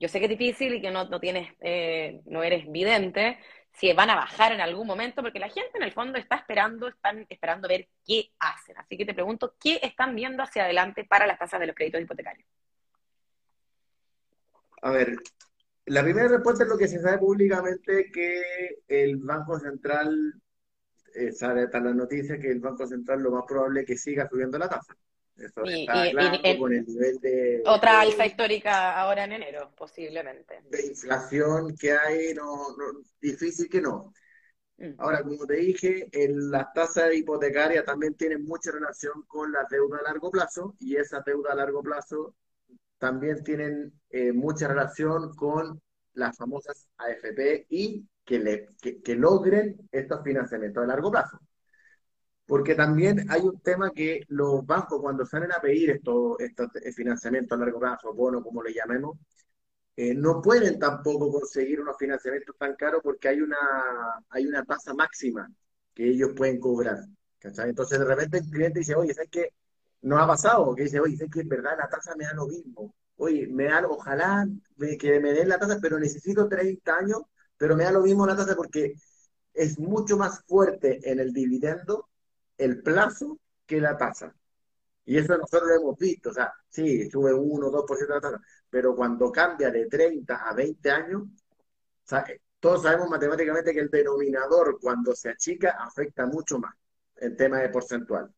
yo 0.00 0.08
sé 0.08 0.18
que 0.18 0.26
es 0.26 0.38
difícil 0.38 0.74
y 0.74 0.80
que 0.80 0.90
no, 0.90 1.08
tienes, 1.20 1.52
eh, 1.60 2.20
no 2.26 2.42
eres 2.42 2.70
vidente, 2.70 3.38
si 3.72 3.92
van 3.92 4.10
a 4.10 4.16
bajar 4.16 4.52
en 4.52 4.60
algún 4.60 4.86
momento, 4.86 5.22
porque 5.22 5.38
la 5.38 5.48
gente 5.48 5.70
en 5.74 5.82
el 5.82 5.92
fondo 5.92 6.18
está 6.18 6.36
esperando, 6.36 6.88
están 6.88 7.26
esperando 7.28 7.68
ver 7.68 7.88
qué 8.04 8.32
hacen. 8.38 8.76
Así 8.76 8.96
que 8.96 9.04
te 9.04 9.14
pregunto, 9.14 9.54
¿qué 9.60 9.78
están 9.82 10.14
viendo 10.14 10.42
hacia 10.42 10.64
adelante 10.64 11.04
para 11.04 11.26
las 11.26 11.38
tasas 11.38 11.60
de 11.60 11.66
los 11.66 11.76
créditos 11.76 12.00
hipotecarios? 12.00 12.46
A 14.82 14.90
ver, 14.90 15.16
la 15.86 16.02
primera 16.02 16.28
respuesta 16.28 16.64
es 16.64 16.70
lo 16.70 16.78
que 16.78 16.88
se 16.88 17.00
sabe 17.00 17.18
públicamente 17.18 18.10
que 18.12 18.42
el 18.88 19.16
Banco 19.16 19.58
Central, 19.58 20.34
eh, 21.14 21.32
sale 21.32 21.62
hasta 21.62 21.80
la 21.80 21.94
noticia 21.94 22.38
que 22.38 22.50
el 22.50 22.60
Banco 22.60 22.86
Central 22.86 23.22
lo 23.22 23.30
más 23.30 23.44
probable 23.46 23.80
es 23.80 23.86
que 23.86 23.96
siga 23.96 24.28
subiendo 24.28 24.58
la 24.58 24.68
tasa. 24.68 24.94
Eso 25.38 25.64
está 25.64 26.10
claro 26.10 26.58
con 26.58 26.72
el 26.72 26.84
nivel 26.84 27.18
de... 27.20 27.62
Otra 27.64 28.00
alza 28.00 28.26
histórica 28.26 28.98
ahora 29.00 29.24
en 29.24 29.32
enero, 29.32 29.70
posiblemente. 29.76 30.62
De 30.70 30.86
inflación 30.86 31.76
que 31.76 31.92
hay, 31.92 32.34
no, 32.34 32.74
difícil 33.20 33.68
que 33.68 33.80
no. 33.80 34.12
Mm. 34.78 34.94
Ahora, 34.98 35.22
como 35.22 35.46
te 35.46 35.56
dije, 35.56 36.08
las 36.12 36.72
tasas 36.72 37.14
hipotecarias 37.14 37.84
también 37.84 38.14
tienen 38.14 38.44
mucha 38.44 38.70
relación 38.70 39.24
con 39.26 39.52
la 39.52 39.66
deuda 39.70 39.98
a 39.98 40.02
largo 40.02 40.30
plazo 40.30 40.74
y 40.78 40.96
esa 40.96 41.22
deuda 41.24 41.52
a 41.52 41.56
largo 41.56 41.82
plazo 41.82 42.34
también 42.98 43.42
tienen 43.44 43.92
eh, 44.10 44.32
mucha 44.32 44.68
relación 44.68 45.34
con 45.34 45.80
las 46.14 46.36
famosas 46.36 46.88
AFP 46.96 47.66
y 47.70 48.06
que, 48.24 48.38
le, 48.38 48.68
que, 48.80 49.14
logren 49.14 49.88
estos 49.90 50.22
financiamientos 50.22 50.82
a 50.82 50.86
largo 50.86 51.10
plazo. 51.10 51.40
Porque 52.48 52.74
también 52.74 53.30
hay 53.30 53.42
un 53.42 53.60
tema 53.60 53.90
que 53.90 54.22
los 54.28 54.64
bancos 54.64 55.02
cuando 55.02 55.26
salen 55.26 55.52
a 55.52 55.60
pedir 55.60 55.90
esto, 55.90 56.38
financiamientos 56.96 57.54
a 57.54 57.60
largo 57.60 57.78
plazo, 57.78 58.14
bono 58.14 58.42
como 58.42 58.62
le 58.62 58.72
llamemos, 58.72 59.18
eh, 59.94 60.14
no 60.14 60.40
pueden 60.40 60.78
tampoco 60.78 61.30
conseguir 61.30 61.78
unos 61.78 61.98
financiamientos 61.98 62.56
tan 62.56 62.74
caros 62.74 63.02
porque 63.04 63.28
hay 63.28 63.42
una, 63.42 63.58
hay 64.30 64.46
una 64.46 64.64
tasa 64.64 64.94
máxima 64.94 65.46
que 65.94 66.08
ellos 66.08 66.30
pueden 66.34 66.58
cobrar. 66.58 67.00
Entonces 67.42 67.98
de 67.98 68.04
repente 68.06 68.38
el 68.38 68.48
cliente 68.48 68.78
dice, 68.78 68.94
oye, 68.94 69.12
¿sabes 69.12 69.28
qué? 69.30 69.52
nos 70.00 70.18
ha 70.20 70.26
pasado, 70.26 70.74
que 70.74 70.84
dice, 70.84 71.00
oye, 71.00 71.18
sé 71.18 71.28
que 71.28 71.40
en 71.40 71.48
verdad 71.48 71.76
la 71.78 71.88
tasa 71.88 72.14
me 72.16 72.24
da 72.24 72.32
lo 72.32 72.46
mismo. 72.46 72.94
Oye, 73.16 73.46
me 73.48 73.64
da, 73.64 73.86
ojalá 73.86 74.48
que 74.98 75.20
me 75.20 75.32
den 75.34 75.50
la 75.50 75.58
tasa, 75.58 75.78
pero 75.82 75.98
necesito 75.98 76.48
30 76.48 76.96
años, 76.96 77.22
pero 77.58 77.76
me 77.76 77.84
da 77.84 77.92
lo 77.92 78.00
mismo 78.00 78.26
la 78.26 78.36
tasa 78.36 78.56
porque 78.56 78.94
es 79.52 79.78
mucho 79.78 80.16
más 80.16 80.42
fuerte 80.46 81.00
en 81.10 81.20
el 81.20 81.32
dividendo 81.32 82.08
el 82.58 82.82
plazo 82.82 83.38
que 83.66 83.80
la 83.80 83.96
tasa. 83.96 84.34
Y 85.04 85.16
eso 85.16 85.38
nosotros 85.38 85.68
lo 85.68 85.74
hemos 85.74 85.98
visto, 85.98 86.30
o 86.30 86.32
sea, 86.34 86.52
sí, 86.68 87.08
sube 87.08 87.32
1 87.32 87.66
o 87.66 87.70
2% 87.70 88.14
de 88.14 88.14
la 88.14 88.20
tasa, 88.20 88.40
pero 88.68 88.94
cuando 88.94 89.32
cambia 89.32 89.70
de 89.70 89.86
30 89.86 90.48
a 90.48 90.52
20 90.52 90.90
años, 90.90 91.22
todos 92.60 92.82
sabemos 92.82 93.08
matemáticamente 93.08 93.72
que 93.72 93.80
el 93.80 93.88
denominador 93.88 94.78
cuando 94.80 95.14
se 95.14 95.30
achica 95.30 95.76
afecta 95.78 96.26
mucho 96.26 96.58
más 96.58 96.74
en 97.16 97.36
tema 97.36 97.58
de 97.60 97.68
porcentual. 97.70 98.32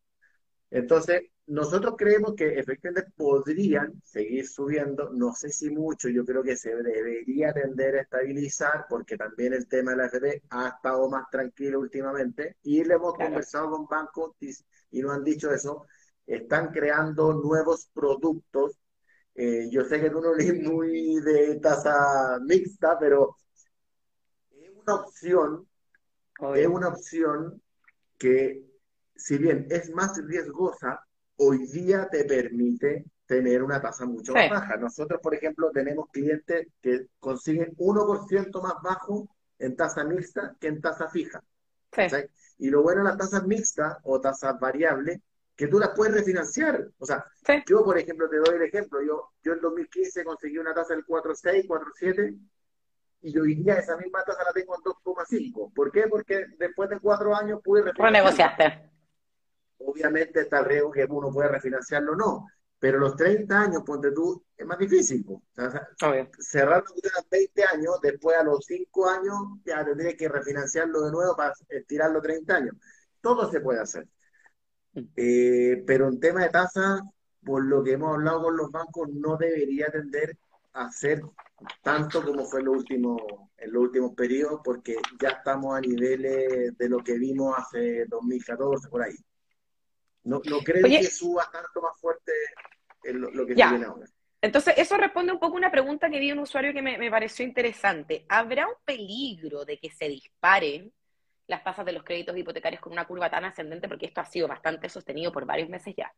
Entonces, 0.69 1.23
nosotros 1.51 1.95
creemos 1.97 2.33
que 2.33 2.57
efectivamente 2.57 3.11
podrían 3.13 4.01
seguir 4.05 4.47
subiendo, 4.47 5.09
no 5.11 5.33
sé 5.33 5.49
si 5.49 5.69
mucho, 5.69 6.07
yo 6.07 6.23
creo 6.23 6.41
que 6.41 6.55
se 6.55 6.73
debería 6.73 7.51
tender 7.51 7.97
a 7.97 8.01
estabilizar 8.03 8.85
porque 8.87 9.17
también 9.17 9.51
el 9.51 9.67
tema 9.67 9.91
de 9.91 9.97
la 9.97 10.05
FP 10.05 10.43
ha 10.49 10.69
estado 10.69 11.09
más 11.09 11.29
tranquilo 11.29 11.81
últimamente 11.81 12.55
y 12.63 12.85
le 12.85 12.93
hemos 12.93 13.15
conversado 13.15 13.69
con 13.71 13.85
bancos 13.85 14.31
y, 14.39 15.01
nos 15.01 15.11
han 15.11 15.25
dicho 15.25 15.51
eso, 15.53 15.87
están 16.25 16.71
creando 16.71 17.33
nuevos 17.33 17.89
productos. 17.93 18.77
Eh, 19.35 19.67
yo 19.69 19.83
sé 19.83 19.99
que 19.99 20.09
tú 20.09 20.21
no 20.21 20.33
eres 20.39 20.53
muy 20.63 21.19
de 21.19 21.59
tasa 21.59 22.39
mixta, 22.45 22.97
pero 22.97 23.35
es 24.51 24.71
una 24.73 24.95
opción, 24.95 25.67
es 26.55 26.67
una 26.67 26.87
opción 26.87 27.61
que 28.17 28.63
si 29.17 29.37
bien 29.37 29.67
es 29.69 29.89
más 29.89 30.17
riesgosa, 30.25 31.05
hoy 31.43 31.65
día 31.65 32.07
te 32.09 32.23
permite 32.25 33.05
tener 33.25 33.63
una 33.63 33.81
tasa 33.81 34.05
mucho 34.05 34.33
más 34.33 34.49
baja. 34.49 34.77
Nosotros, 34.77 35.19
por 35.21 35.33
ejemplo, 35.33 35.71
tenemos 35.71 36.07
clientes 36.11 36.67
que 36.81 37.07
consiguen 37.19 37.75
1% 37.77 38.61
más 38.61 38.75
bajo 38.83 39.27
en 39.57 39.75
tasa 39.75 40.03
mixta 40.03 40.55
que 40.59 40.67
en 40.67 40.81
tasa 40.81 41.09
fija. 41.09 41.43
Y 42.59 42.69
lo 42.69 42.83
bueno 42.83 43.01
de 43.01 43.09
las 43.09 43.17
tasas 43.17 43.45
mixtas 43.47 43.97
o 44.03 44.21
tasas 44.21 44.59
variables, 44.59 45.19
que 45.55 45.67
tú 45.67 45.79
las 45.79 45.89
puedes 45.95 46.13
refinanciar. 46.13 46.87
O 46.99 47.05
sea, 47.05 47.25
yo, 47.67 47.83
por 47.83 47.97
ejemplo, 47.97 48.29
te 48.29 48.37
doy 48.37 48.55
el 48.57 48.61
ejemplo. 48.61 49.01
Yo, 49.01 49.31
yo 49.43 49.53
en 49.53 49.61
2015 49.61 50.23
conseguí 50.23 50.59
una 50.59 50.75
tasa 50.75 50.93
del 50.93 51.05
4,6, 51.05 51.65
4,7 51.67 52.39
y 53.23 53.37
hoy 53.37 53.55
día 53.55 53.75
esa 53.75 53.97
misma 53.97 54.23
tasa 54.23 54.43
la 54.43 54.53
tengo 54.53 54.75
en 54.75 54.81
2,5. 54.83 55.73
¿Por 55.73 55.91
qué? 55.91 56.03
Porque 56.07 56.45
después 56.59 56.89
de 56.89 56.99
cuatro 56.99 57.35
años 57.35 57.61
pude 57.63 57.81
refinanciar. 57.81 58.13
Renegociaste. 58.13 58.91
Obviamente 59.85 60.41
está 60.41 60.59
el 60.59 60.65
riesgo 60.65 60.91
que 60.91 61.05
uno 61.09 61.31
puede 61.31 61.49
refinanciarlo 61.49 62.13
o 62.13 62.15
no, 62.15 62.47
pero 62.81 62.97
los 62.97 63.15
30 63.15 63.61
años, 63.61 63.83
ponte 63.85 64.11
tú, 64.11 64.43
es 64.57 64.65
más 64.65 64.79
difícil. 64.79 65.23
O 65.27 65.41
cerrar 66.39 66.83
que 66.83 67.09
20 67.29 67.63
años, 67.63 67.99
después 68.01 68.35
a 68.37 68.43
los 68.43 68.65
5 68.65 69.07
años 69.07 69.35
ya 69.63 69.85
tendrías 69.85 70.15
que 70.15 70.27
refinanciarlo 70.27 71.01
de 71.01 71.11
nuevo 71.11 71.35
para 71.35 71.53
estirarlo 71.69 72.21
30 72.21 72.55
años. 72.55 72.75
Todo 73.21 73.51
se 73.51 73.59
puede 73.59 73.81
hacer. 73.81 74.07
Mm. 74.93 74.99
Eh, 75.15 75.83
pero 75.85 76.07
en 76.07 76.19
tema 76.19 76.41
de 76.41 76.49
tasa, 76.49 77.01
por 77.45 77.63
lo 77.63 77.83
que 77.83 77.91
hemos 77.93 78.15
hablado 78.15 78.43
con 78.43 78.57
los 78.57 78.71
bancos, 78.71 79.09
no 79.09 79.37
debería 79.37 79.91
tender 79.91 80.37
a 80.73 80.91
ser 80.91 81.21
tanto 81.83 82.23
como 82.23 82.45
fue 82.45 82.61
en 82.61 82.65
los 82.65 82.77
últimos, 82.77 83.21
en 83.57 83.73
los 83.73 83.83
últimos 83.83 84.15
periodos, 84.15 84.61
porque 84.63 84.95
ya 85.21 85.29
estamos 85.29 85.77
a 85.77 85.81
niveles 85.81 86.75
de 86.77 86.89
lo 86.89 87.03
que 87.03 87.17
vimos 87.19 87.55
hace 87.57 88.05
2014, 88.07 88.89
por 88.89 89.03
ahí. 89.03 89.15
No, 90.23 90.41
no 90.45 90.59
creo 90.59 90.83
que 90.83 91.03
suba 91.03 91.49
tanto 91.51 91.81
más 91.81 91.99
fuerte 91.99 92.31
lo, 93.05 93.45
que 93.45 93.53
viene 93.53 93.85
ahora. 93.85 94.05
Entonces, 94.41 94.73
eso 94.77 94.97
responde 94.97 95.31
un 95.31 95.39
poco 95.39 95.55
a 95.55 95.57
una 95.57 95.71
pregunta 95.71 96.09
que 96.09 96.19
vi 96.19 96.31
un 96.31 96.39
usuario 96.39 96.73
que 96.73 96.81
me, 96.81 96.97
me, 96.97 97.11
pareció 97.11 97.45
interesante. 97.45 98.25
¿Habrá 98.27 98.67
un 98.67 98.73
peligro 98.83 99.65
de 99.65 99.77
que 99.77 99.91
se 99.91 100.09
disparen 100.09 100.91
las 101.47 101.63
tasas 101.63 101.85
de 101.85 101.91
los 101.91 102.03
créditos 102.03 102.35
hipotecarios 102.35 102.81
con 102.81 102.93
una 102.93 103.05
curva 103.05 103.29
tan 103.29 103.45
ascendente? 103.45 103.87
Porque 103.87 104.07
esto 104.07 104.21
ha 104.21 104.25
sido 104.25 104.47
bastante 104.47 104.89
sostenido 104.89 105.31
por 105.31 105.45
varios 105.45 105.69
meses 105.69 105.93
ya. 105.95 106.11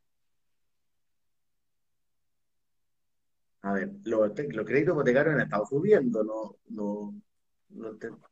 A 3.61 3.73
ver, 3.73 3.89
los, 4.03 4.31
los 4.37 4.65
créditos 4.65 4.93
hipotecarios 4.93 5.35
han 5.35 5.41
estado 5.41 5.65
subiendo, 5.65 6.23
no, 6.23 6.57
no, 6.69 7.13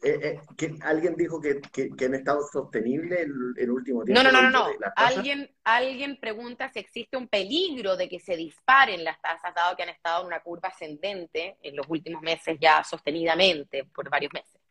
eh, 0.03 0.39
eh, 0.59 0.75
alguien 0.81 1.15
dijo 1.15 1.41
que, 1.41 1.61
que, 1.61 2.05
han 2.05 2.13
estado 2.13 2.41
sostenibles 2.51 3.21
el, 3.57 3.71
último 3.71 4.03
tiempo. 4.03 4.23
No, 4.23 4.31
no, 4.31 4.41
no, 4.41 4.51
no. 4.51 4.67
Alguien, 4.95 5.49
alguien 5.63 6.19
pregunta 6.19 6.69
si 6.71 6.79
existe 6.79 7.17
un 7.17 7.27
peligro 7.27 7.97
de 7.97 8.07
que 8.07 8.19
se 8.19 8.35
disparen 8.35 9.03
las 9.03 9.19
tasas, 9.21 9.53
dado 9.55 9.75
que 9.75 9.83
han 9.83 9.89
estado 9.89 10.21
en 10.21 10.27
una 10.27 10.41
curva 10.41 10.69
ascendente 10.69 11.57
en 11.61 11.75
los 11.75 11.87
últimos 11.89 12.21
meses 12.21 12.57
ya 12.59 12.83
sostenidamente 12.83 13.85
por 13.85 14.09
varios 14.09 14.31
meses. 14.33 14.61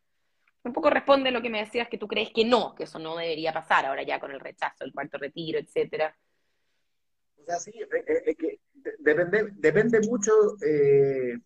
Un 0.62 0.72
poco 0.72 0.90
responde 0.90 1.30
lo 1.30 1.42
que 1.42 1.50
me 1.50 1.60
decías 1.60 1.88
que 1.88 1.98
tú 1.98 2.06
crees 2.06 2.30
que 2.30 2.44
no, 2.44 2.74
que 2.74 2.84
eso 2.84 2.98
no 2.98 3.16
debería 3.16 3.52
pasar 3.52 3.86
ahora 3.86 4.02
ya 4.02 4.20
con 4.20 4.30
el 4.30 4.40
rechazo, 4.40 4.84
el 4.84 4.92
cuarto 4.92 5.18
retiro, 5.18 5.58
etcétera. 5.58 6.16
O 7.36 7.44
sea, 7.44 7.56
sí, 7.58 7.72
es, 7.72 8.36
que 8.36 8.60
depende, 8.98 9.48
depende 9.54 10.00
mucho. 10.00 10.32
Eh, 10.62 11.38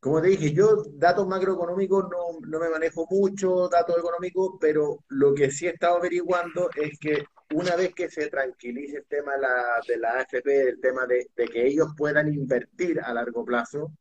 como 0.00 0.20
te 0.20 0.28
dije, 0.28 0.52
yo 0.52 0.84
datos 0.94 1.26
macroeconómicos 1.26 2.04
no, 2.04 2.38
no 2.46 2.60
me 2.60 2.68
manejo 2.68 3.06
mucho, 3.10 3.68
datos 3.68 3.98
económicos, 3.98 4.52
pero 4.60 5.04
lo 5.08 5.34
que 5.34 5.50
sí 5.50 5.66
he 5.66 5.70
estado 5.70 5.96
averiguando 5.96 6.70
es 6.76 6.98
que 6.98 7.24
una 7.54 7.76
vez 7.76 7.94
que 7.94 8.10
se 8.10 8.28
tranquilice 8.28 8.98
el 8.98 9.06
tema 9.06 9.34
de 9.34 9.40
la, 9.40 9.48
de 9.86 9.98
la 9.98 10.18
AFP, 10.20 10.68
el 10.68 10.80
tema 10.80 11.06
de, 11.06 11.28
que 11.34 11.66
ellos 11.66 11.88
puedan 11.96 12.32
invertir 12.32 13.00
a 13.00 13.12
largo 13.14 13.44
plazo, 13.44 13.92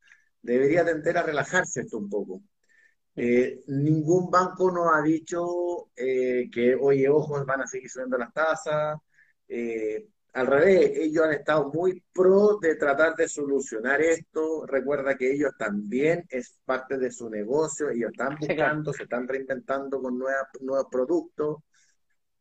debería 0.42 0.86
tender 0.86 1.18
a 1.18 1.24
relajarse 1.24 1.82
esto 1.82 1.98
un 1.98 2.10
poco. 2.10 2.42
Eh, 3.16 3.64
ningún 3.68 4.30
banco 4.30 4.72
nos 4.72 4.94
ha 4.94 5.02
dicho 5.02 5.90
eh, 5.96 6.50
que, 6.52 6.76
oye, 6.76 7.08
ojos, 7.10 7.46
van 7.46 7.62
a 7.62 7.68
seguir 7.68 7.90
subiendo 7.90 8.18
las 8.18 8.34
tasas. 8.34 8.98
Eh, 9.48 10.08
al 10.36 10.48
revés, 10.48 10.92
ellos 10.96 11.24
han 11.24 11.32
estado 11.34 11.72
muy 11.74 12.04
pro 12.14 12.58
de 12.62 12.76
tratar 12.76 13.16
de 13.16 13.30
solucionar 13.30 14.02
esto. 14.02 14.66
Recuerda 14.66 15.16
que 15.16 15.32
ellos 15.32 15.54
también 15.58 16.26
es 16.30 16.60
parte 16.66 16.98
de 16.98 17.10
su 17.10 17.30
negocio, 17.30 17.90
ellos 17.90 18.12
están 18.12 18.36
buscando, 18.38 18.92
se 18.92 19.04
están 19.04 19.30
reinventando 19.30 20.02
con 20.02 20.20
nuevos 20.20 20.88
productos. 20.92 21.60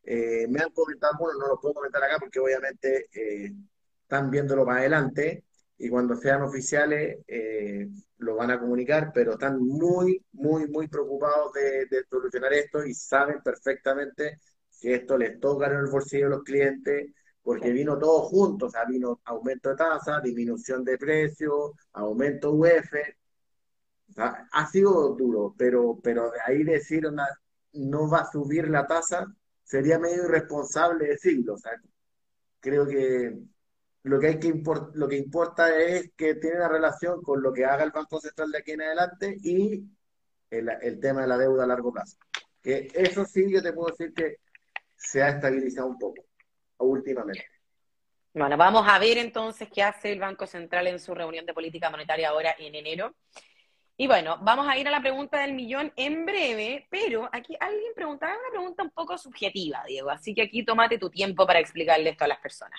Eh, 0.03 0.45
me 0.49 0.59
han 0.61 0.71
comentado 0.71 1.13
algunos, 1.13 1.35
no 1.39 1.47
lo 1.47 1.59
puedo 1.61 1.75
comentar 1.75 2.03
acá 2.03 2.17
porque 2.19 2.39
obviamente 2.41 3.07
eh, 3.13 3.53
están 4.01 4.29
viéndolo 4.29 4.65
para 4.65 4.79
adelante 4.79 5.45
y 5.77 5.87
cuando 5.87 6.17
sean 6.17 6.41
oficiales 6.41 7.19
eh, 7.27 7.87
lo 8.17 8.35
van 8.35 8.51
a 8.51 8.59
comunicar, 8.59 9.11
pero 9.13 9.33
están 9.33 9.57
muy, 9.57 10.21
muy, 10.33 10.67
muy 10.67 10.89
preocupados 10.89 11.53
de, 11.53 11.85
de 11.85 12.03
solucionar 12.09 12.51
esto 12.51 12.85
y 12.85 12.93
saben 12.93 13.41
perfectamente 13.41 14.39
que 14.81 14.95
esto 14.95 15.17
les 15.17 15.39
toca 15.39 15.67
en 15.67 15.77
el 15.77 15.87
bolsillo 15.87 16.25
a 16.25 16.29
los 16.31 16.43
clientes 16.43 17.13
porque 17.45 17.71
vino 17.71 17.99
todo 17.99 18.23
junto, 18.23 18.65
o 18.65 18.69
sea, 18.71 18.85
vino 18.85 19.21
aumento 19.25 19.69
de 19.69 19.75
tasa, 19.75 20.19
disminución 20.19 20.83
de 20.83 20.97
precios, 20.97 21.73
aumento 21.93 22.53
UF, 22.53 22.91
ha 24.17 24.67
sido 24.67 25.09
duro, 25.15 25.53
pero, 25.55 25.99
pero 26.01 26.31
de 26.31 26.39
ahí 26.43 26.63
decir 26.63 27.05
una, 27.05 27.27
no 27.73 28.09
va 28.09 28.21
a 28.21 28.31
subir 28.31 28.67
la 28.67 28.87
tasa, 28.87 29.27
sería 29.63 29.99
medio 29.99 30.25
irresponsable 30.25 31.05
decirlo. 31.05 31.53
O 31.53 31.57
sea, 31.59 31.73
creo 32.59 32.87
que 32.87 33.37
lo 34.01 34.19
que, 34.19 34.27
hay 34.27 34.39
que 34.39 34.63
lo 34.95 35.07
que 35.07 35.17
importa 35.17 35.77
es 35.77 36.13
que 36.17 36.33
tiene 36.35 36.57
una 36.57 36.67
relación 36.67 37.21
con 37.21 37.43
lo 37.43 37.53
que 37.53 37.65
haga 37.65 37.83
el 37.83 37.91
Banco 37.91 38.19
Central 38.19 38.51
de 38.51 38.57
aquí 38.57 38.71
en 38.71 38.81
adelante 38.81 39.37
y 39.43 39.87
el, 40.49 40.67
el 40.81 40.99
tema 40.99 41.21
de 41.21 41.27
la 41.27 41.37
deuda 41.37 41.65
a 41.65 41.67
largo 41.67 41.93
plazo. 41.93 42.17
Que 42.59 42.87
eso 42.95 43.23
sí, 43.23 43.51
yo 43.51 43.61
te 43.61 43.71
puedo 43.71 43.91
decir 43.91 44.15
que 44.15 44.37
se 44.97 45.21
ha 45.21 45.29
estabilizado 45.29 45.87
un 45.87 45.99
poco 45.99 46.24
últimamente. 46.79 47.45
Bueno, 48.33 48.57
vamos 48.57 48.85
a 48.87 48.99
ver 48.99 49.17
entonces 49.17 49.69
qué 49.73 49.81
hace 49.81 50.11
el 50.11 50.19
Banco 50.19 50.45
Central 50.45 50.87
en 50.87 50.99
su 50.99 51.15
reunión 51.15 51.45
de 51.45 51.53
política 51.53 51.89
monetaria 51.89 52.29
ahora 52.29 52.53
en 52.59 52.75
enero. 52.75 53.15
Y 53.97 54.07
bueno, 54.07 54.37
vamos 54.41 54.67
a 54.67 54.77
ir 54.77 54.85
a 54.89 54.91
la 54.91 54.99
pregunta 54.99 55.39
del 55.39 55.53
millón 55.53 55.93
en 55.95 56.25
breve, 56.25 56.85
pero 56.89 57.29
aquí 57.31 57.55
alguien 57.61 57.93
preguntaba 57.95 58.33
una 58.33 58.49
pregunta 58.51 58.83
un 58.83 58.89
poco 58.89 59.17
subjetiva, 59.17 59.83
Diego, 59.87 60.09
así 60.09 60.33
que 60.33 60.41
aquí 60.41 60.65
tómate 60.65 60.97
tu 60.97 61.09
tiempo 61.09 61.47
para 61.47 61.59
explicarle 61.59 62.09
esto 62.09 62.25
a 62.25 62.27
las 62.27 62.39
personas. 62.39 62.77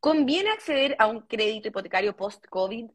¿Conviene 0.00 0.50
acceder 0.50 0.96
a 0.98 1.06
un 1.06 1.22
crédito 1.22 1.68
hipotecario 1.68 2.14
post-COVID? 2.14 2.90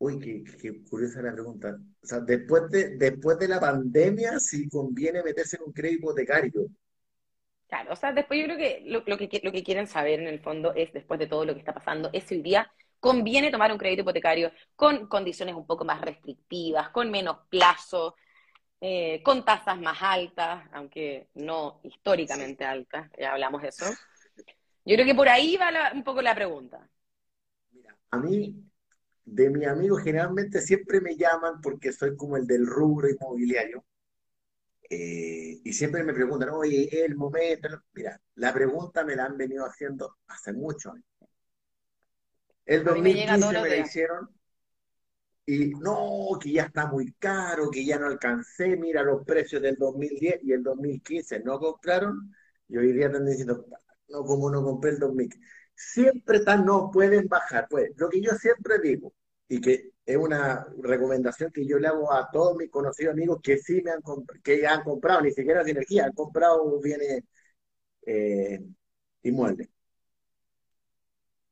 Uy, 0.00 0.18
qué, 0.18 0.82
curiosa 0.88 1.20
la 1.20 1.34
pregunta. 1.34 1.78
O 2.02 2.06
sea, 2.06 2.20
después 2.20 2.70
de, 2.70 2.96
después 2.96 3.38
de 3.38 3.48
la 3.48 3.60
pandemia, 3.60 4.40
si 4.40 4.66
conviene 4.66 5.22
meterse 5.22 5.56
en 5.56 5.64
un 5.64 5.72
crédito 5.74 6.06
hipotecario. 6.06 6.68
Claro, 7.68 7.92
o 7.92 7.96
sea, 7.96 8.10
después 8.10 8.40
yo 8.40 8.46
creo 8.46 8.56
que 8.56 8.82
lo, 8.86 9.04
que 9.04 9.40
lo 9.42 9.52
que 9.52 9.62
quieren 9.62 9.86
saber 9.86 10.20
en 10.20 10.28
el 10.28 10.40
fondo 10.40 10.72
es, 10.74 10.90
después 10.94 11.20
de 11.20 11.26
todo 11.26 11.44
lo 11.44 11.52
que 11.52 11.58
está 11.58 11.74
pasando, 11.74 12.08
es 12.14 12.24
si 12.24 12.36
hoy 12.36 12.42
día 12.42 12.72
conviene 12.98 13.50
tomar 13.50 13.70
un 13.72 13.76
crédito 13.76 14.00
hipotecario 14.00 14.50
con 14.74 15.06
condiciones 15.06 15.54
un 15.54 15.66
poco 15.66 15.84
más 15.84 16.00
restrictivas, 16.00 16.88
con 16.88 17.10
menos 17.10 17.36
plazo, 17.50 18.16
eh, 18.80 19.22
con 19.22 19.44
tasas 19.44 19.78
más 19.78 19.98
altas, 20.00 20.64
aunque 20.72 21.28
no 21.34 21.80
históricamente 21.82 22.64
altas, 22.64 23.10
ya 23.18 23.32
hablamos 23.32 23.60
de 23.60 23.68
eso. 23.68 23.84
Yo 24.86 24.94
creo 24.94 25.04
que 25.04 25.14
por 25.14 25.28
ahí 25.28 25.58
va 25.58 25.92
un 25.92 26.02
poco 26.02 26.22
la 26.22 26.34
pregunta. 26.34 26.88
Mira, 27.70 27.94
a 28.10 28.16
mí 28.16 28.69
de 29.30 29.50
mis 29.50 29.66
amigos 29.66 30.02
generalmente 30.02 30.60
siempre 30.60 31.00
me 31.00 31.16
llaman 31.16 31.60
porque 31.60 31.92
soy 31.92 32.16
como 32.16 32.36
el 32.36 32.46
del 32.46 32.66
rubro 32.66 33.08
inmobiliario. 33.08 33.84
Eh, 34.88 35.60
y 35.64 35.72
siempre 35.72 36.02
me 36.02 36.12
preguntan, 36.12 36.50
oye, 36.50 37.04
el 37.04 37.14
momento. 37.14 37.68
Mira, 37.92 38.20
la 38.34 38.52
pregunta 38.52 39.04
me 39.04 39.14
la 39.14 39.26
han 39.26 39.36
venido 39.36 39.64
haciendo 39.64 40.16
hace 40.26 40.52
mucho 40.52 40.90
años. 40.92 41.04
El 42.66 42.84
2015 42.84 43.52
me, 43.52 43.62
me 43.62 43.68
la 43.68 43.76
hicieron 43.76 44.28
y 45.46 45.70
no, 45.70 46.38
que 46.40 46.52
ya 46.52 46.62
está 46.64 46.86
muy 46.86 47.12
caro, 47.14 47.70
que 47.70 47.84
ya 47.84 47.98
no 47.98 48.06
alcancé, 48.06 48.76
mira 48.76 49.02
los 49.02 49.24
precios 49.24 49.60
del 49.60 49.76
2010 49.76 50.44
y 50.44 50.52
el 50.52 50.62
2015 50.62 51.40
no 51.40 51.58
compraron. 51.58 52.32
Y 52.68 52.76
hoy 52.76 52.92
día 52.92 53.06
están 53.06 53.26
diciendo, 53.26 53.66
no, 54.08 54.24
como 54.24 54.50
no 54.50 54.62
compré 54.62 54.90
el 54.92 54.98
2015. 55.00 55.44
Siempre 55.74 56.38
están, 56.38 56.64
no 56.64 56.90
pueden 56.92 57.26
bajar. 57.26 57.66
Pues 57.68 57.90
lo 57.96 58.08
que 58.08 58.20
yo 58.20 58.32
siempre 58.36 58.78
digo, 58.80 59.12
y 59.50 59.60
que 59.60 59.92
es 60.06 60.16
una 60.16 60.66
recomendación 60.78 61.50
que 61.52 61.66
yo 61.66 61.78
le 61.78 61.88
hago 61.88 62.12
a 62.12 62.30
todos 62.30 62.56
mis 62.56 62.70
conocidos 62.70 63.14
amigos 63.14 63.40
que 63.42 63.58
sí 63.58 63.82
me 63.82 63.90
han, 63.90 64.00
que 64.44 64.64
han 64.66 64.84
comprado, 64.84 65.22
ni 65.22 65.32
siquiera 65.32 65.64
de 65.64 65.72
energía, 65.72 66.04
han 66.06 66.12
comprado 66.12 66.80
bienes 66.80 67.24
eh, 68.06 68.60
inmuebles. 69.24 69.68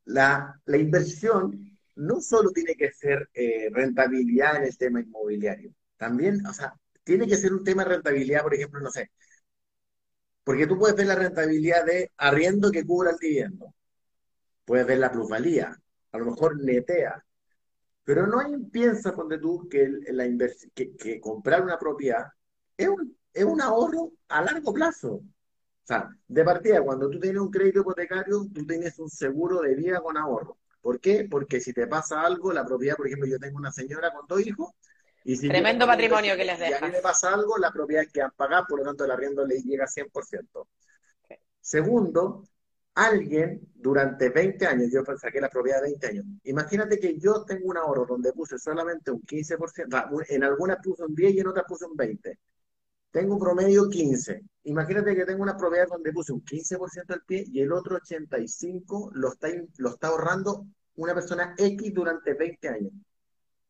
La, 0.05 0.61
la, 0.65 0.77
inversión 0.77 1.77
no 1.97 2.21
solo 2.21 2.51
tiene 2.53 2.75
que 2.77 2.93
ser 2.93 3.29
eh, 3.35 3.69
rentabilidad 3.73 4.57
en 4.57 4.65
el 4.65 4.79
tema 4.79 5.01
inmobiliario, 5.01 5.75
también, 5.97 6.47
o 6.47 6.53
sea, 6.53 6.75
tiene 7.05 7.27
que 7.27 7.37
ser 7.37 7.53
un 7.53 7.65
tema 7.65 7.83
de 7.85 7.91
rentabilidad, 7.91 8.43
por 8.43 8.55
ejemplo, 8.55 8.81
no 8.81 8.91
sé, 8.91 9.11
porque 10.45 10.67
tú 10.67 10.79
puedes 10.79 10.97
ver 10.97 11.07
la 11.07 11.17
rentabilidad 11.17 11.85
de 11.85 12.13
arriendo 12.17 12.71
que 12.71 12.85
cubra 12.87 13.11
el 13.11 13.19
dividendo, 13.19 13.75
puedes 14.65 14.87
ver 14.87 14.99
la 14.99 15.13
plusvalía, 15.13 15.77
a 16.13 16.19
lo 16.19 16.27
mejor 16.27 16.63
netea, 16.63 17.25
pero 18.09 18.27
no 18.27 18.41
hay, 18.41 18.57
piensa, 18.73 19.15
ponte 19.15 19.37
tú, 19.37 19.69
que, 19.69 19.87
la 20.13 20.25
que, 20.75 20.97
que, 20.97 21.21
comprar 21.21 21.63
una 21.63 21.79
propiedad 21.79 22.25
es 22.75 22.89
un, 22.89 23.15
es 23.35 23.45
un 23.45 23.61
ahorro 23.61 24.13
a 24.29 24.41
largo 24.41 24.73
plazo. 24.73 25.17
O 25.17 25.23
sea, 25.85 26.09
de 26.27 26.43
partida, 26.43 26.81
cuando 26.81 27.11
tú 27.11 27.21
tienes 27.21 27.43
un 27.43 27.51
crédito 27.51 27.81
hipotecario, 27.81 28.47
tú 28.51 28.65
tienes 28.65 28.99
un 28.99 29.11
seguro 29.11 29.61
de 29.61 29.75
vida 29.75 30.01
con 30.01 30.17
ahorro. 30.17 30.57
¿Por 30.81 30.99
qué? 31.01 31.29
Porque 31.31 31.61
si 31.61 31.75
te 31.75 31.87
pasa 31.87 32.23
algo, 32.23 32.51
la 32.51 32.65
propiedad, 32.65 32.97
por 32.97 33.09
ejemplo, 33.09 33.29
yo 33.29 33.39
tengo 33.39 33.59
una 33.59 33.73
señora 33.73 34.11
con 34.11 34.27
dos 34.27 34.41
hijos, 34.41 34.71
y 35.23 35.37
si 35.37 35.47
Tremendo 35.47 35.87
patrimonio 35.87 36.35
que 36.35 36.47
les 36.47 36.59
deja. 36.59 36.71
Y 36.81 36.83
a 36.83 36.87
mí 36.87 36.93
me 36.93 37.03
pasa 37.03 37.35
algo, 37.35 37.59
la 37.59 37.71
propiedad 37.71 38.05
que 38.11 38.23
han 38.23 38.31
pagado, 38.31 38.65
por 38.71 38.79
lo 38.79 38.87
tanto 38.87 39.05
el 39.05 39.11
arriendo 39.11 39.45
le 39.45 39.61
llega 39.61 39.85
a 39.85 39.87
100%. 39.87 40.67
Segundo, 41.61 42.49
alguien 43.07 43.61
durante 43.75 44.29
20 44.31 44.67
años, 44.67 44.91
yo 44.91 45.03
saqué 45.17 45.41
la 45.41 45.49
propiedad 45.49 45.79
de 45.79 45.91
20 45.91 46.07
años, 46.09 46.25
imagínate 46.45 46.99
que 46.99 47.19
yo 47.19 47.45
tengo 47.45 47.69
un 47.69 47.77
ahorro 47.77 48.07
donde 48.07 48.33
puse 48.33 48.59
solamente 48.59 49.11
un 49.11 49.23
15%, 49.23 50.25
en 50.29 50.45
algunas 50.45 50.79
puse 50.83 51.05
un 51.05 51.15
10 51.15 51.35
y 51.35 51.41
en 51.41 51.47
otras 51.47 51.65
puse 51.67 51.85
un 51.85 51.97
20. 51.97 52.39
Tengo 53.11 53.35
un 53.35 53.41
promedio 53.41 53.89
15. 53.89 54.43
Imagínate 54.65 55.17
que 55.17 55.25
tengo 55.25 55.43
una 55.43 55.57
propiedad 55.57 55.89
donde 55.89 56.13
puse 56.13 56.33
un 56.33 56.45
15% 56.45 57.15
al 57.15 57.23
pie 57.23 57.45
y 57.47 57.61
el 57.61 57.73
otro 57.73 57.99
85% 57.99 59.11
lo 59.15 59.33
está, 59.33 59.49
lo 59.79 59.91
está 59.91 60.09
ahorrando 60.09 60.67
una 60.97 61.15
persona 61.15 61.55
X 61.57 61.95
durante 61.95 62.35
20 62.35 62.69
años. 62.69 62.93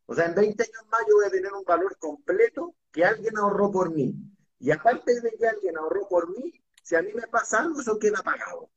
O 0.07 0.15
sea, 0.15 0.27
en 0.27 0.35
20 0.35 0.63
años 0.63 0.83
más 0.91 1.01
yo 1.09 1.17
voy 1.17 1.27
a 1.27 1.31
tener 1.31 1.53
un 1.53 1.65
valor 1.65 1.97
completo 1.99 2.75
que 2.91 3.05
alguien 3.05 3.37
ahorró 3.37 3.71
por 3.71 3.95
mí. 3.95 4.15
Y 4.59 4.71
aparte 4.71 5.21
de 5.21 5.31
que 5.39 5.47
alguien 5.47 5.77
ahorró 5.77 6.09
por 6.09 6.31
mí, 6.31 6.53
si 6.83 6.97
a 6.97 7.03
mí 7.03 7.13
me 7.15 7.29
pasa 7.29 7.61
algo, 7.61 7.81
eso 7.81 7.99
queda 7.99 8.23
pagado. 8.23 8.71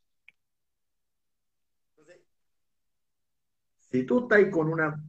Si 3.92 4.04
tú 4.06 4.22
estás 4.22 4.50
con 4.52 4.70
una, 4.70 5.04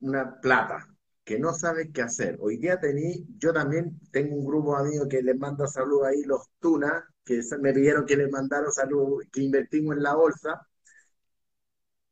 una 0.00 0.40
plata 0.40 0.88
que 1.24 1.38
no 1.38 1.54
sabes 1.54 1.88
qué 1.92 2.02
hacer, 2.02 2.36
hoy 2.40 2.58
día 2.58 2.80
tení, 2.80 3.26
yo 3.38 3.52
también 3.52 3.98
tengo 4.10 4.36
un 4.36 4.44
grupo 4.44 4.74
de 4.76 4.88
amigos 4.88 5.08
que 5.08 5.22
les 5.22 5.38
mando 5.38 5.66
salud 5.66 6.04
ahí, 6.04 6.22
los 6.24 6.42
Tuna, 6.58 7.08
que 7.24 7.40
me 7.60 7.72
pidieron 7.72 8.04
que 8.04 8.16
les 8.16 8.30
mandaron 8.30 8.72
salud, 8.72 9.22
que 9.32 9.40
invertimos 9.42 9.96
en 9.96 10.02
la 10.02 10.14
bolsa. 10.14 10.66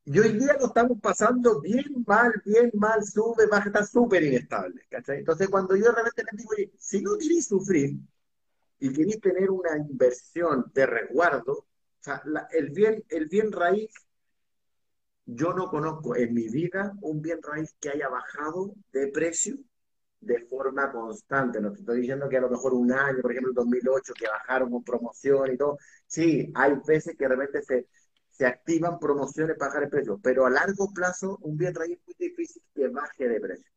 Y 0.05 0.19
hoy 0.19 0.33
día 0.37 0.55
lo 0.59 0.67
estamos 0.67 0.99
pasando 1.01 1.61
bien 1.61 2.03
mal, 2.05 2.33
bien 2.45 2.71
mal, 2.73 3.03
sube, 3.03 3.45
baja, 3.47 3.67
está 3.67 3.85
súper 3.85 4.23
inestable. 4.23 4.81
Entonces, 4.89 5.49
cuando 5.49 5.75
yo 5.75 5.85
de 5.85 6.03
repente 6.03 6.23
les 6.31 6.37
digo, 6.37 6.71
si 6.77 7.01
no 7.01 7.17
queréis 7.17 7.47
sufrir 7.47 7.97
y 8.79 8.91
queréis 8.91 9.21
tener 9.21 9.49
una 9.51 9.77
inversión 9.77 10.71
de 10.73 10.85
resguardo, 10.85 11.53
o 11.53 11.67
sea, 11.99 12.21
el, 12.51 12.71
bien, 12.71 13.03
el 13.09 13.27
bien 13.27 13.51
raíz 13.51 13.91
yo 15.25 15.53
no 15.53 15.69
conozco 15.69 16.15
en 16.15 16.33
mi 16.33 16.49
vida 16.49 16.93
un 17.01 17.21
bien 17.21 17.39
raíz 17.41 17.75
que 17.79 17.89
haya 17.89 18.09
bajado 18.09 18.73
de 18.91 19.07
precio 19.07 19.57
de 20.19 20.39
forma 20.41 20.91
constante. 20.91 21.59
No 21.61 21.71
te 21.71 21.79
estoy 21.79 22.01
diciendo 22.01 22.29
que 22.29 22.37
a 22.37 22.41
lo 22.41 22.49
mejor 22.49 22.73
un 22.73 22.91
año, 22.91 23.21
por 23.21 23.31
ejemplo, 23.31 23.51
el 23.51 23.55
2008, 23.55 24.13
que 24.13 24.27
bajaron 24.27 24.71
con 24.71 24.83
promoción 24.83 25.53
y 25.53 25.57
todo. 25.57 25.77
Sí, 26.07 26.51
hay 26.55 26.73
veces 26.85 27.15
que 27.17 27.25
de 27.25 27.35
repente 27.35 27.61
se, 27.63 27.87
se 28.29 28.45
activan 28.45 28.99
promociones 28.99 29.57
para 29.57 29.69
bajar 29.69 29.83
el 29.83 29.89
precio, 29.89 30.19
pero 30.21 30.45
a 30.45 30.49
largo 30.49 30.91
plazo 30.93 31.37
un 31.41 31.57
bien 31.57 31.73
raíz 31.75 31.99
es 31.99 32.07
muy 32.07 32.15
difícil 32.29 32.63
que 32.73 32.87
baje 32.87 33.27
de 33.27 33.39
precio. 33.39 33.71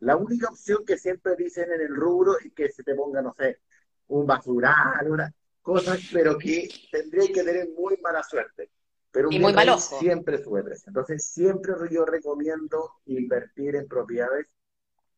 La 0.00 0.16
única 0.16 0.48
opción 0.48 0.84
que 0.86 0.98
siempre 0.98 1.36
dicen 1.36 1.70
en 1.72 1.80
el 1.80 1.94
rubro 1.94 2.38
es 2.38 2.52
que 2.52 2.68
se 2.70 2.82
te 2.82 2.94
ponga, 2.94 3.22
no 3.22 3.34
sé, 3.34 3.60
un 4.08 4.26
basural, 4.26 5.10
una, 5.10 5.32
cosas, 5.62 6.00
pero 6.12 6.38
que 6.38 6.68
tendría 6.90 7.26
que 7.32 7.42
tener 7.42 7.68
muy 7.76 7.96
mala 8.02 8.22
suerte. 8.22 8.70
Pero 9.16 9.30
y 9.30 9.38
muy 9.38 9.54
malo. 9.54 9.78
siempre 9.78 10.44
sube 10.44 10.62
precio. 10.62 10.88
Entonces, 10.88 11.24
siempre 11.24 11.72
yo 11.90 12.04
recomiendo 12.04 12.96
invertir 13.06 13.74
en 13.74 13.88
propiedades 13.88 14.46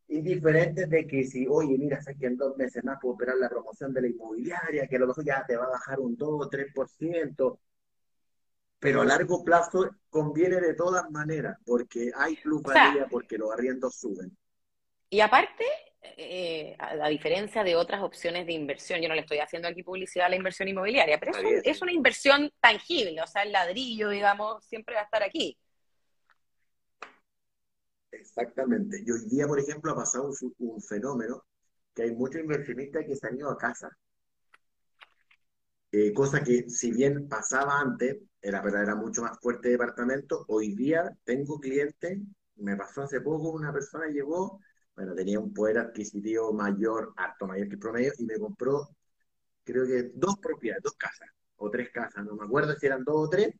indiferentes 0.06 0.88
de 0.88 1.04
que 1.04 1.24
si, 1.24 1.48
oye, 1.48 1.76
mira, 1.76 2.00
sé 2.00 2.14
que 2.16 2.26
en 2.26 2.36
dos 2.36 2.56
meses 2.56 2.84
más 2.84 3.00
puedo 3.02 3.14
operar 3.14 3.36
la 3.38 3.48
promoción 3.48 3.92
de 3.92 4.02
la 4.02 4.06
inmobiliaria, 4.06 4.86
que 4.86 4.94
a 4.94 4.98
lo 5.00 5.08
mejor 5.08 5.24
ya 5.24 5.44
te 5.44 5.56
va 5.56 5.64
a 5.64 5.70
bajar 5.70 5.98
un 5.98 6.16
2 6.16 6.28
o 6.28 6.48
3%, 6.48 7.58
pero 8.78 9.00
a 9.00 9.04
largo 9.04 9.42
plazo 9.42 9.90
conviene 10.08 10.60
de 10.60 10.74
todas 10.74 11.10
maneras, 11.10 11.58
porque 11.66 12.12
hay 12.14 12.36
plusvalía, 12.36 13.08
porque 13.10 13.36
los 13.36 13.50
arriendos 13.50 13.96
suben. 13.96 14.30
Y 15.10 15.18
aparte, 15.18 15.64
eh, 16.02 16.76
a, 16.78 17.08
diferencia 17.08 17.64
de 17.64 17.76
otras 17.76 18.02
opciones 18.02 18.46
de 18.46 18.52
inversión, 18.52 19.00
yo 19.00 19.08
no 19.08 19.14
le 19.14 19.22
estoy 19.22 19.38
haciendo 19.38 19.68
aquí 19.68 19.82
publicidad 19.82 20.26
a 20.26 20.30
la 20.30 20.36
inversión 20.36 20.68
inmobiliaria, 20.68 21.18
pero 21.18 21.32
es, 21.64 21.82
una 21.82 21.92
inversión 21.92 22.50
tangible, 22.60 23.20
o 23.20 23.26
sea, 23.26 23.42
el 23.42 23.52
ladrillo, 23.52 24.08
digamos, 24.08 24.64
siempre 24.64 24.94
va 24.94 25.02
a 25.02 25.04
estar 25.04 25.22
aquí. 25.22 25.58
Exactamente. 28.10 29.02
Y 29.04 29.10
hoy 29.10 29.26
día, 29.28 29.46
por 29.46 29.58
ejemplo, 29.58 29.92
ha 29.92 29.96
pasado 29.96 30.30
un, 30.58 30.80
fenómeno 30.80 31.44
que 31.94 32.02
hay 32.02 32.12
muchos 32.12 32.40
inversionistas 32.40 33.04
que 33.04 33.16
se 33.16 33.26
han 33.26 33.36
ido 33.36 33.50
a 33.50 33.58
casa. 33.58 33.90
Eh, 35.90 36.12
cosa 36.12 36.42
que 36.42 36.68
si 36.68 36.92
bien 36.92 37.28
pasaba 37.28 37.80
antes, 37.80 38.18
era, 38.40 38.62
pero 38.62 38.80
era 38.80 38.94
mucho 38.94 39.22
más 39.22 39.38
fuerte 39.40 39.70
departamento, 39.70 40.44
hoy 40.48 40.74
día 40.74 41.10
tengo 41.24 41.58
clientes 41.58 42.18
me 42.58 42.76
pasó 42.76 43.02
hace 43.02 43.20
poco, 43.20 43.50
una 43.50 43.72
persona 43.72 44.06
llegó, 44.06 44.60
bueno, 44.98 45.14
tenía 45.14 45.38
un 45.38 45.54
poder 45.54 45.78
adquisitivo 45.78 46.52
mayor, 46.52 47.12
harto 47.16 47.46
mayor 47.46 47.68
que 47.68 47.74
el 47.74 47.78
promedio, 47.78 48.12
y 48.18 48.24
me 48.24 48.36
compró, 48.36 48.88
creo 49.62 49.86
que 49.86 50.10
dos 50.12 50.38
propiedades, 50.40 50.82
dos 50.82 50.94
casas, 50.94 51.28
o 51.54 51.70
tres 51.70 51.90
casas, 51.90 52.24
no 52.24 52.34
me 52.34 52.44
acuerdo 52.44 52.74
si 52.74 52.86
eran 52.86 53.04
dos 53.04 53.14
o 53.16 53.28
tres, 53.28 53.54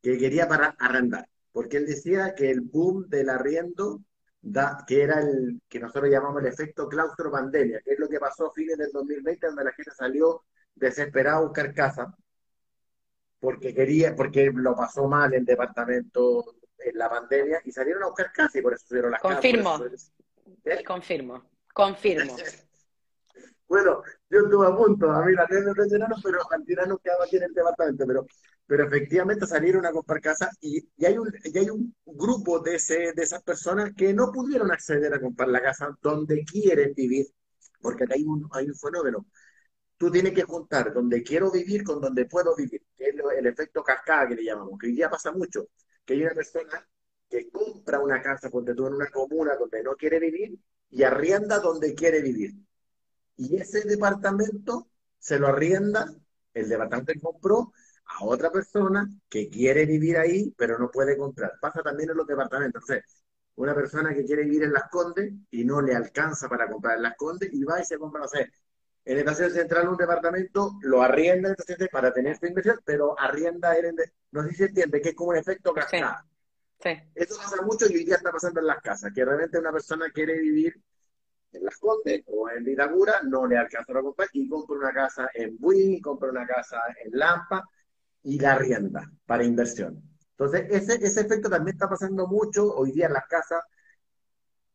que 0.00 0.16
quería 0.16 0.46
para 0.46 0.76
arrendar, 0.78 1.28
porque 1.50 1.78
él 1.78 1.86
decía 1.86 2.36
que 2.36 2.48
el 2.48 2.60
boom 2.60 3.08
del 3.08 3.30
arriendo, 3.30 4.04
da, 4.40 4.84
que 4.86 5.02
era 5.02 5.18
el 5.20 5.60
que 5.68 5.80
nosotros 5.80 6.08
llamamos 6.08 6.40
el 6.42 6.46
efecto 6.48 6.88
claustro 6.88 7.32
pandemia, 7.32 7.80
que 7.84 7.94
es 7.94 7.98
lo 7.98 8.08
que 8.08 8.20
pasó 8.20 8.46
a 8.46 8.52
fines 8.52 8.78
del 8.78 8.92
2020, 8.92 9.44
donde 9.48 9.64
la 9.64 9.72
gente 9.72 9.90
salió 9.90 10.44
desesperada 10.76 11.38
a 11.38 11.42
buscar 11.42 11.74
casa, 11.74 12.14
porque 13.40 13.74
quería, 13.74 14.14
porque 14.14 14.52
lo 14.54 14.76
pasó 14.76 15.08
mal 15.08 15.34
el 15.34 15.44
departamento 15.44 16.54
en 16.78 16.96
la 16.96 17.10
pandemia 17.10 17.60
y 17.64 17.72
salieron 17.72 18.04
a 18.04 18.06
buscar 18.06 18.30
casa 18.32 18.60
y 18.60 18.62
por 18.62 18.74
eso 18.74 18.86
subieron 18.86 19.10
las 19.10 19.20
Confirmo. 19.20 19.72
casas. 19.72 20.12
¿Eh? 20.64 20.84
Confirmo. 20.84 21.42
Confirmo. 21.72 22.36
bueno, 23.68 24.02
yo 24.28 24.40
estuve 24.40 24.66
a 24.66 24.76
punto, 24.76 25.10
a 25.10 25.24
mí 25.24 25.32
la 25.32 25.46
me 25.48 25.58
impresionaron, 25.58 26.20
pero 26.22 26.38
al 26.50 26.64
final 26.64 26.88
nos 26.88 27.00
quedamos 27.00 27.26
aquí 27.26 27.36
en 27.36 27.44
el 27.44 27.52
departamento, 27.52 28.06
pero, 28.06 28.26
pero 28.66 28.84
efectivamente 28.86 29.46
salieron 29.46 29.86
a 29.86 29.92
comprar 29.92 30.20
casa 30.20 30.50
y, 30.60 30.86
y, 30.96 31.04
hay 31.04 31.18
un, 31.18 31.32
y 31.44 31.58
hay 31.58 31.70
un 31.70 31.94
grupo 32.04 32.60
de, 32.60 32.76
ese, 32.76 33.12
de 33.12 33.22
esas 33.22 33.42
personas 33.42 33.92
que 33.96 34.12
no 34.12 34.30
pudieron 34.30 34.70
acceder 34.70 35.12
a 35.14 35.20
comprar 35.20 35.48
la 35.48 35.62
casa 35.62 35.96
donde 36.02 36.44
quieren 36.44 36.92
vivir, 36.94 37.26
porque 37.80 38.04
acá 38.04 38.14
hay 38.14 38.24
un, 38.24 38.48
hay 38.52 38.68
un 38.68 38.76
fenómeno 38.76 39.26
tú 40.02 40.10
tienes 40.10 40.32
que 40.34 40.42
juntar 40.42 40.92
donde 40.92 41.22
quiero 41.22 41.48
vivir 41.52 41.84
con 41.84 42.00
donde 42.00 42.24
puedo 42.24 42.56
vivir, 42.56 42.82
que 42.96 43.04
es 43.04 43.14
el 43.38 43.46
efecto 43.46 43.84
cascada 43.84 44.26
que 44.26 44.34
le 44.34 44.42
llamamos, 44.42 44.76
que 44.76 44.88
hoy 44.88 44.94
día 44.94 45.08
pasa 45.08 45.30
mucho, 45.30 45.68
que 46.04 46.14
hay 46.14 46.24
una 46.24 46.34
persona 46.34 46.88
que 47.32 47.50
compra 47.50 47.98
una 47.98 48.20
casa, 48.20 48.50
porque 48.50 48.74
tú 48.74 48.86
en 48.86 48.94
una 48.94 49.10
comuna 49.10 49.56
donde 49.56 49.82
no 49.82 49.96
quiere 49.96 50.20
vivir 50.20 50.58
y 50.90 51.02
arrienda 51.02 51.58
donde 51.60 51.94
quiere 51.94 52.20
vivir. 52.20 52.52
Y 53.36 53.56
ese 53.56 53.80
departamento 53.88 54.90
se 55.18 55.38
lo 55.38 55.46
arrienda, 55.46 56.12
el 56.52 56.68
departamento 56.68 57.14
que 57.14 57.20
compró, 57.20 57.72
a 58.04 58.24
otra 58.26 58.50
persona 58.52 59.08
que 59.30 59.48
quiere 59.48 59.86
vivir 59.86 60.18
ahí, 60.18 60.52
pero 60.58 60.78
no 60.78 60.90
puede 60.90 61.16
comprar. 61.16 61.52
Pasa 61.60 61.82
también 61.82 62.10
en 62.10 62.18
los 62.18 62.26
departamentos. 62.26 62.82
Entonces, 62.82 63.22
una 63.54 63.74
persona 63.74 64.14
que 64.14 64.24
quiere 64.26 64.44
vivir 64.44 64.64
en 64.64 64.74
Las 64.74 64.90
Condes 64.90 65.32
y 65.50 65.64
no 65.64 65.80
le 65.80 65.94
alcanza 65.94 66.48
para 66.48 66.68
comprar 66.68 66.96
en 66.96 67.04
Las 67.04 67.16
Condes 67.16 67.48
y 67.52 67.64
va 67.64 67.80
y 67.80 67.84
se 67.84 67.96
compra, 67.96 68.20
no 68.20 68.28
sé, 68.28 68.50
en 69.04 69.18
Estación 69.18 69.50
Central 69.50 69.88
un 69.88 69.96
departamento 69.96 70.78
lo 70.82 71.02
arrienda 71.02 71.54
para 71.90 72.12
tener 72.12 72.38
su 72.38 72.46
inversión, 72.46 72.78
pero 72.84 73.18
arrienda, 73.18 73.74
no 74.30 74.42
sé 74.42 74.50
si 74.50 74.54
se 74.56 74.64
entiende, 74.66 75.00
que 75.00 75.08
es 75.10 75.14
como 75.14 75.30
un 75.30 75.38
efecto 75.38 75.72
cascada. 75.72 76.26
Sí. 76.82 76.90
Eso 77.14 77.36
pasa 77.36 77.62
mucho 77.62 77.86
y 77.88 77.96
hoy 77.96 78.04
día 78.04 78.16
está 78.16 78.32
pasando 78.32 78.60
en 78.60 78.66
las 78.66 78.80
casas, 78.80 79.12
que 79.14 79.24
realmente 79.24 79.58
una 79.58 79.72
persona 79.72 80.10
quiere 80.10 80.38
vivir 80.38 80.74
en 81.52 81.64
Las 81.64 81.76
Condes 81.78 82.24
o 82.26 82.48
en 82.50 82.64
Vitacura, 82.64 83.22
no 83.22 83.46
le 83.46 83.56
alcanza 83.56 83.92
a 83.92 84.02
comprar 84.02 84.28
y 84.32 84.48
compra 84.48 84.76
una 84.76 84.92
casa 84.92 85.28
en 85.34 85.56
Buin, 85.58 86.00
compra 86.00 86.30
una 86.30 86.46
casa 86.46 86.80
en 87.04 87.10
Lampa 87.12 87.62
y 88.24 88.38
la 88.38 88.54
arrienda 88.54 89.10
para 89.26 89.44
inversión. 89.44 90.02
Entonces, 90.30 90.66
ese, 90.70 90.94
ese 90.94 91.20
efecto 91.20 91.48
también 91.48 91.74
está 91.74 91.88
pasando 91.88 92.26
mucho 92.26 92.74
hoy 92.74 92.92
día 92.92 93.06
en 93.06 93.12
las 93.12 93.26
casas 93.26 93.62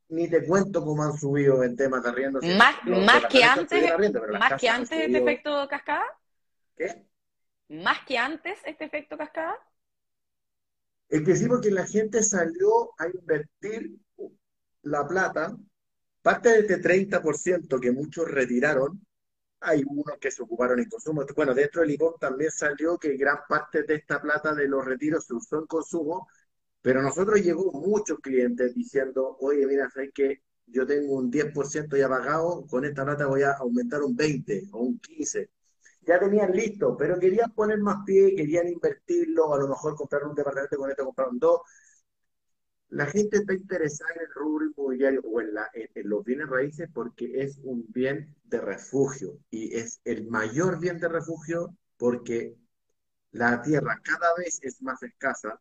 ni 0.10 0.30
te 0.30 0.46
cuento 0.46 0.84
cómo 0.84 1.04
han 1.04 1.18
subido 1.18 1.64
en 1.64 1.76
temas 1.76 2.04
de 2.04 2.10
arriendo. 2.10 2.40
Más, 2.58 2.76
más 2.86 3.26
que 3.26 3.44
antes, 3.44 3.84
más 4.40 4.54
que 4.60 4.70
antes 4.70 5.00
este 5.00 5.18
efecto 5.18 5.68
cascada. 5.68 6.06
¿Qué? 6.76 7.06
Más 7.70 8.00
que 8.06 8.18
antes 8.18 8.58
este 8.66 8.86
efecto 8.86 9.18
cascada. 9.18 9.58
Es 11.10 11.22
que 11.24 11.36
sí, 11.36 11.48
porque 11.48 11.72
la 11.72 11.86
gente 11.86 12.24
salió 12.24 12.92
a 12.98 13.08
invertir 13.08 13.96
la 14.84 15.08
plata, 15.08 15.58
parte 16.22 16.50
de 16.50 16.60
este 16.60 16.78
30% 16.80 17.80
que 17.80 17.92
muchos 17.92 18.30
retiraron, 18.30 19.02
hay 19.62 19.84
unos 19.88 20.18
que 20.20 20.32
se 20.32 20.44
ocuparon 20.44 20.80
en 20.80 20.90
consumo. 20.90 21.26
Bueno, 21.36 21.54
dentro 21.54 21.82
del 21.82 21.92
ICOM 21.92 22.16
también 22.20 22.52
salió 22.52 22.98
que 22.98 23.18
gran 23.18 23.40
parte 23.50 23.84
de 23.84 23.96
esta 23.96 24.22
plata 24.22 24.54
de 24.56 24.68
los 24.68 24.86
retiros 24.86 25.26
se 25.26 25.34
usó 25.36 25.60
en 25.60 25.66
consumo 25.68 26.28
pero 26.82 27.02
nosotros 27.02 27.42
llegó 27.42 27.72
muchos 27.74 28.20
clientes 28.20 28.74
diciendo, 28.74 29.38
oye, 29.42 29.66
mira, 29.68 29.90
sabes 29.90 30.12
que 30.14 30.42
yo 30.68 30.86
tengo 30.86 31.16
un 31.16 31.30
10% 31.30 31.98
ya 31.98 32.08
pagado, 32.08 32.66
con 32.68 32.86
esta 32.86 33.04
plata 33.04 33.26
voy 33.28 33.44
a 33.44 33.52
aumentar 33.54 34.02
un 34.04 34.16
20 34.16 34.64
o 34.72 34.80
un 34.84 35.00
15. 35.00 35.50
Ya 36.08 36.20
tenían 36.20 36.52
listo, 36.54 36.96
pero 36.98 37.20
querían 37.20 37.54
poner 37.54 37.80
más 37.80 37.98
pie, 38.06 38.36
querían 38.36 38.68
invertirlo, 38.68 39.54
a 39.54 39.60
lo 39.60 39.68
mejor 39.68 39.96
comprar 39.96 40.24
un 40.26 40.34
departamento 40.36 40.78
con 40.78 40.90
esto 40.90 41.06
compraron 41.06 41.38
dos. 41.40 41.62
La 42.90 43.06
gente 43.06 43.38
está 43.38 43.54
interesada 43.54 44.12
en 44.16 44.22
el 44.22 44.34
rubro 44.34 44.66
inmobiliario 44.66 45.22
o 45.26 45.42
en, 45.42 45.54
la, 45.54 45.70
en 45.74 46.10
los 46.10 46.24
bienes 46.24 46.50
raíces 46.50 46.90
porque 46.94 47.30
es 47.44 47.60
un 47.64 47.86
bien 47.90 48.36
de 48.46 48.62
refugio 48.62 49.38
y 49.50 49.76
es 49.76 50.00
el 50.06 50.28
mayor 50.28 50.80
bien 50.80 50.98
de 51.00 51.10
refugio 51.10 51.76
porque 51.98 52.56
la 53.32 53.62
tierra 53.62 54.00
cada 54.04 54.30
vez 54.38 54.60
es 54.64 54.82
más 54.82 55.04
escasa 55.04 55.60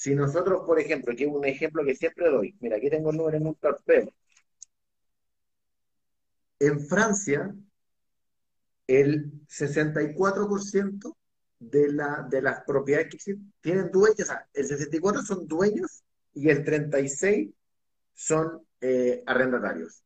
si 0.00 0.14
nosotros, 0.14 0.62
por 0.66 0.80
ejemplo, 0.80 1.14
que 1.14 1.24
es 1.24 1.30
un 1.30 1.44
ejemplo 1.44 1.84
que 1.84 1.94
siempre 1.94 2.30
doy, 2.30 2.56
mira, 2.60 2.78
aquí 2.78 2.88
tengo 2.88 3.10
el 3.10 3.18
número 3.18 3.36
en 3.36 3.46
un 3.48 3.54
papel. 3.54 4.10
En 6.60 6.80
Francia, 6.80 7.54
el 8.90 9.30
64% 9.46 11.16
de, 11.60 11.92
la, 11.92 12.26
de 12.28 12.42
las 12.42 12.64
propiedades 12.64 13.08
que 13.14 13.36
tienen 13.60 13.90
dueños, 13.92 14.20
o 14.20 14.24
sea, 14.24 14.48
el 14.52 14.66
64 14.66 15.22
son 15.22 15.46
dueños 15.46 16.02
y 16.34 16.48
el 16.48 16.64
36 16.64 17.50
son 18.12 18.66
eh, 18.80 19.22
arrendatarios. 19.26 20.02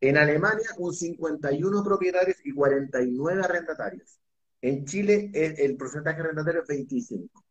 En 0.00 0.16
Alemania, 0.16 0.70
un 0.78 0.94
51 0.94 1.84
propietarios 1.84 2.38
y 2.44 2.52
49 2.54 3.42
arrendatarios. 3.44 4.18
En 4.62 4.86
Chile, 4.86 5.30
el, 5.34 5.58
el 5.58 5.76
porcentaje 5.76 6.20
arrendatario 6.20 6.62
es 6.62 6.68
25. 6.68 7.44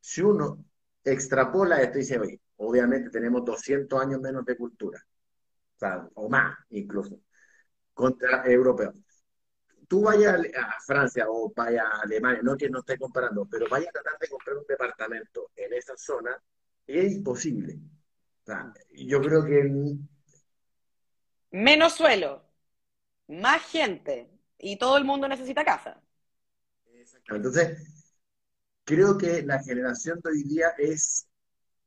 Si 0.00 0.22
uno 0.22 0.64
extrapola 1.02 1.82
esto 1.82 1.98
y 1.98 2.02
dice, 2.02 2.18
oye, 2.20 2.40
obviamente 2.58 3.10
tenemos 3.10 3.44
200 3.44 4.00
años 4.00 4.20
menos 4.20 4.44
de 4.44 4.56
cultura, 4.56 5.04
o, 5.80 6.10
o 6.14 6.28
más 6.28 6.56
incluso, 6.70 7.18
contra 7.92 8.44
europeos. 8.46 9.03
Tú 9.88 10.02
vayas 10.02 10.40
a 10.56 10.80
Francia 10.86 11.26
o 11.28 11.52
vayas 11.54 11.84
a 11.84 12.02
Alemania, 12.02 12.40
no 12.42 12.56
que 12.56 12.68
no 12.70 12.80
esté 12.80 12.98
comparando, 12.98 13.46
pero 13.50 13.66
vayas 13.68 13.88
a 13.88 13.92
tratar 14.02 14.18
de 14.18 14.28
comprar 14.28 14.56
un 14.56 14.64
departamento 14.68 15.50
en 15.56 15.72
esa 15.72 15.96
zona, 15.96 16.36
es 16.86 17.12
imposible. 17.12 17.78
O 18.42 18.46
sea, 18.46 18.72
yo 18.92 19.20
creo 19.20 19.44
que... 19.44 19.96
Menos 21.50 21.92
suelo, 21.94 22.42
más 23.28 23.62
gente, 23.62 24.30
y 24.58 24.76
todo 24.76 24.96
el 24.96 25.04
mundo 25.04 25.28
necesita 25.28 25.64
casa. 25.64 26.00
Exactamente. 26.86 27.48
Entonces, 27.48 27.94
Creo 28.84 29.16
que 29.16 29.42
la 29.42 29.62
generación 29.62 30.20
de 30.22 30.30
hoy 30.30 30.42
día 30.42 30.68
es 30.76 31.26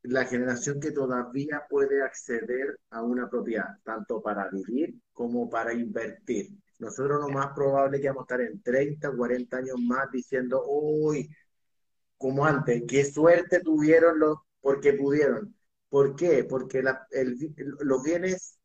la 0.01 0.25
generación 0.25 0.79
que 0.79 0.91
todavía 0.91 1.63
puede 1.69 2.01
acceder 2.01 2.79
a 2.89 3.03
una 3.03 3.29
propiedad, 3.29 3.77
tanto 3.83 4.19
para 4.21 4.49
vivir 4.49 4.95
como 5.13 5.47
para 5.47 5.73
invertir. 5.73 6.49
Nosotros 6.79 7.21
lo 7.21 7.29
más 7.29 7.53
probable 7.53 7.99
que 7.99 8.07
vamos 8.07 8.21
a 8.21 8.25
estar 8.25 8.41
en 8.41 8.61
30, 8.61 9.11
40 9.15 9.57
años 9.57 9.77
más 9.79 10.11
diciendo, 10.11 10.63
uy, 10.67 11.29
como 12.17 12.45
antes, 12.45 12.83
qué 12.87 13.05
suerte 13.05 13.61
tuvieron 13.61 14.19
los, 14.19 14.37
porque 14.61 14.93
pudieron. 14.93 15.55
¿Por 15.89 16.15
qué? 16.15 16.43
Porque 16.43 16.83
los 17.79 18.03
bienes 18.03 18.57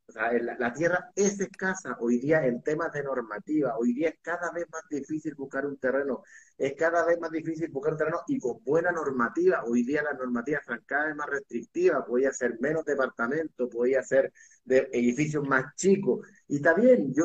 la, 0.59 0.73
tierra 0.73 1.11
es 1.15 1.41
escasa 1.41 1.97
hoy 2.01 2.19
día 2.19 2.45
en 2.47 2.63
temas 2.63 2.93
de 2.93 3.03
normativa. 3.03 3.77
Hoy 3.79 3.95
día 3.95 4.11
es 4.11 4.17
cada 4.21 4.51
vez 4.53 4.67
más 4.71 4.83
difícil 4.91 5.35
buscar 5.35 5.67
un 5.67 5.79
terreno. 5.79 6.23
Es 6.59 6.75
cada 6.75 7.05
vez 7.05 7.19
más 7.21 7.31
difícil 7.31 7.71
buscar 7.71 7.93
un 7.93 7.99
terreno 7.99 8.21
y 8.27 8.39
con 8.39 8.63
buena 8.65 8.93
normativa. 8.93 9.65
Hoy 9.65 9.85
día 9.85 10.03
la 10.03 10.13
normativa 10.13 10.59
es 10.59 10.81
cada 10.87 11.07
vez 11.07 11.17
más 11.17 11.29
restrictiva. 11.29 12.05
Podía 12.05 12.33
ser 12.33 12.59
menos 12.61 12.85
departamentos, 12.85 13.69
podía 13.71 14.03
ser 14.03 14.33
de 14.65 14.89
edificios 14.93 15.47
más 15.47 15.75
chicos. 15.77 16.27
Y 16.49 16.61
también, 16.61 17.13
yo, 17.15 17.25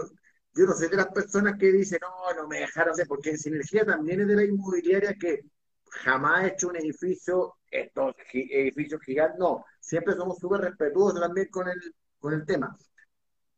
yo 0.58 0.65
no 0.65 0.74
soy 0.74 0.89
de 0.89 0.98
las 0.98 1.08
personas 1.08 1.58
que 1.60 1.72
dicen, 1.72 2.00
no, 2.02 2.34
no 2.41 2.48
me 2.48 2.60
dejaron 2.60 2.93
hacer, 2.93 3.08
porque 3.08 3.32
en 3.32 3.38
Sinergia 3.38 3.86
también 3.86 4.22
es 4.22 4.28
de 4.28 4.36
la 4.36 4.43
inmobiliaria 4.43 5.15
que 5.20 5.41
jamás 5.89 6.43
ha 6.43 6.48
hecho 6.48 6.70
un 6.70 6.78
edificio, 6.78 7.56
estos 7.70 8.15
edificios 8.34 9.02
gigantes, 9.02 9.39
no, 9.39 9.63
siempre 9.80 10.15
somos 10.15 10.38
súper 10.39 10.62
respetuosos 10.62 11.20
también 11.20 11.48
con 11.50 11.67
el, 11.67 11.80
con 12.20 12.34
el 12.34 12.46
tema. 12.46 12.76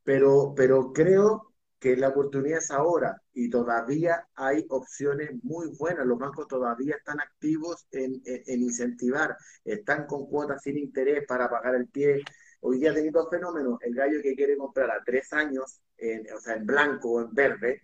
Pero, 0.04 0.54
pero 0.56 0.92
creo 0.94 1.50
que 1.80 1.96
la 1.96 2.10
oportunidad 2.10 2.60
es 2.60 2.72
ahora 2.72 3.22
y 3.34 3.50
todavía 3.50 4.28
hay 4.36 4.66
opciones 4.70 5.32
muy 5.44 5.70
buenas. 5.78 6.06
Los 6.06 6.20
bancos 6.20 6.48
todavía 6.48 6.96
están 6.96 7.20
activos 7.22 7.88
en, 7.92 8.22
incentivar, 8.48 9.38
están 9.64 10.06
con 10.06 10.28
cuotas 10.28 10.62
sin 10.64 10.78
interés 10.78 11.26
para 11.28 11.50
pagar 11.50 11.76
el 11.76 11.88
pie. 11.88 12.22
Hoy 12.62 12.80
día 12.80 12.94
tenemos 12.94 13.24
dos 13.24 13.30
fenómenos. 13.30 13.80
El 13.82 13.96
gallo 13.96 14.22
que 14.22 14.36
quiere 14.36 14.58
comprar 14.58 14.92
a 14.92 15.04
tres 15.04 15.32
años, 15.34 15.82
en, 15.98 16.32
o 16.34 16.40
sea, 16.40 16.56
en 16.56 16.66
blanco 16.66 17.12
o 17.14 17.22
en 17.22 17.34
verde. 17.34 17.82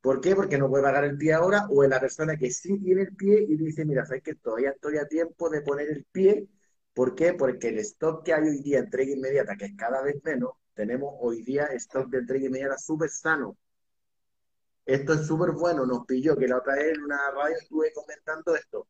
¿Por 0.00 0.20
qué? 0.20 0.36
Porque 0.36 0.58
no 0.58 0.68
puede 0.68 0.84
pagar 0.84 1.04
el 1.04 1.18
pie 1.18 1.32
ahora. 1.34 1.66
O 1.70 1.84
en 1.84 1.90
la 1.90 2.00
persona 2.00 2.36
que 2.36 2.50
sí 2.50 2.78
tiene 2.80 3.02
el 3.02 3.16
pie 3.16 3.44
y 3.48 3.56
dice, 3.56 3.84
mira, 3.84 4.04
sabes 4.06 4.22
que 4.22 4.34
todavía 4.36 4.70
estoy 4.70 4.98
a 4.98 5.08
tiempo 5.08 5.50
de 5.50 5.62
poner 5.62 5.88
el 5.90 6.04
pie 6.12 6.48
¿Por 6.94 7.14
qué? 7.14 7.34
Porque 7.34 7.68
el 7.68 7.78
stock 7.80 8.24
que 8.24 8.32
hay 8.32 8.44
hoy 8.48 8.62
día, 8.62 8.78
entrega 8.78 9.12
inmediata, 9.12 9.56
que 9.56 9.66
es 9.66 9.76
cada 9.76 10.00
vez 10.02 10.22
menos, 10.24 10.52
tenemos 10.74 11.14
hoy 11.20 11.42
día 11.42 11.64
stock 11.74 12.08
de 12.08 12.18
entrega 12.18 12.46
inmediata 12.46 12.78
súper 12.78 13.10
sano. 13.10 13.56
Esto 14.86 15.14
es 15.14 15.26
súper 15.26 15.50
bueno, 15.52 15.84
nos 15.86 16.06
pilló 16.06 16.36
que 16.36 16.48
la 16.48 16.58
otra 16.58 16.74
vez 16.76 16.94
en 16.96 17.02
una 17.02 17.30
radio 17.32 17.56
estuve 17.56 17.92
comentando 17.92 18.54
esto. 18.54 18.86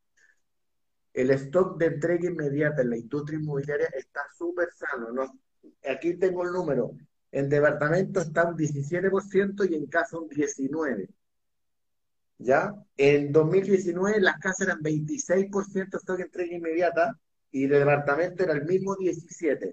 El 1.14 1.31
stock 1.31 1.79
de 1.79 1.87
entrega 1.87 2.29
inmediata 2.29 2.83
en 2.83 2.90
la 2.90 2.98
industria 2.98 3.38
inmobiliaria 3.38 3.87
está 3.96 4.20
súper 4.37 4.68
sano. 4.74 5.33
aquí 5.88 6.14
tengo 6.14 6.42
el 6.42 6.53
número. 6.53 6.90
En 7.31 7.48
departamento 7.48 8.20
está 8.20 8.48
un 8.48 8.57
17% 8.57 9.70
y 9.70 9.74
en 9.74 9.87
casa 9.87 10.18
un 10.18 10.29
19%. 10.29 11.09
¿Ya? 12.38 12.74
En 12.96 13.33
2019 13.33 14.20
las 14.20 14.38
casas 14.38 14.66
eran 14.66 14.81
26% 14.83 15.96
stock 15.96 16.16
de 16.16 16.24
entrega 16.24 16.57
inmediata 16.57 17.18
y 17.53 17.64
el 17.64 17.70
departamento 17.70 18.42
era 18.42 18.55
el 18.55 18.64
mismo 18.64 18.96
17%. 18.96 19.72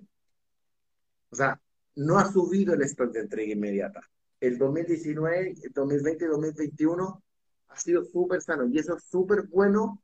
O 1.31 1.35
sea, 1.35 1.59
no 1.95 2.19
ha 2.19 2.31
subido 2.31 2.73
el 2.73 2.83
stock 2.83 3.11
de 3.11 3.21
entrega 3.21 3.53
inmediata. 3.53 4.01
El 4.39 4.57
2019, 4.57 5.55
2020 5.73 6.25
y 6.25 6.27
2021 6.27 7.23
ha 7.69 7.77
sido 7.77 8.03
súper 8.05 8.41
sano 8.41 8.67
y 8.67 8.77
eso 8.77 8.95
es 8.95 9.03
súper 9.05 9.47
bueno. 9.47 10.01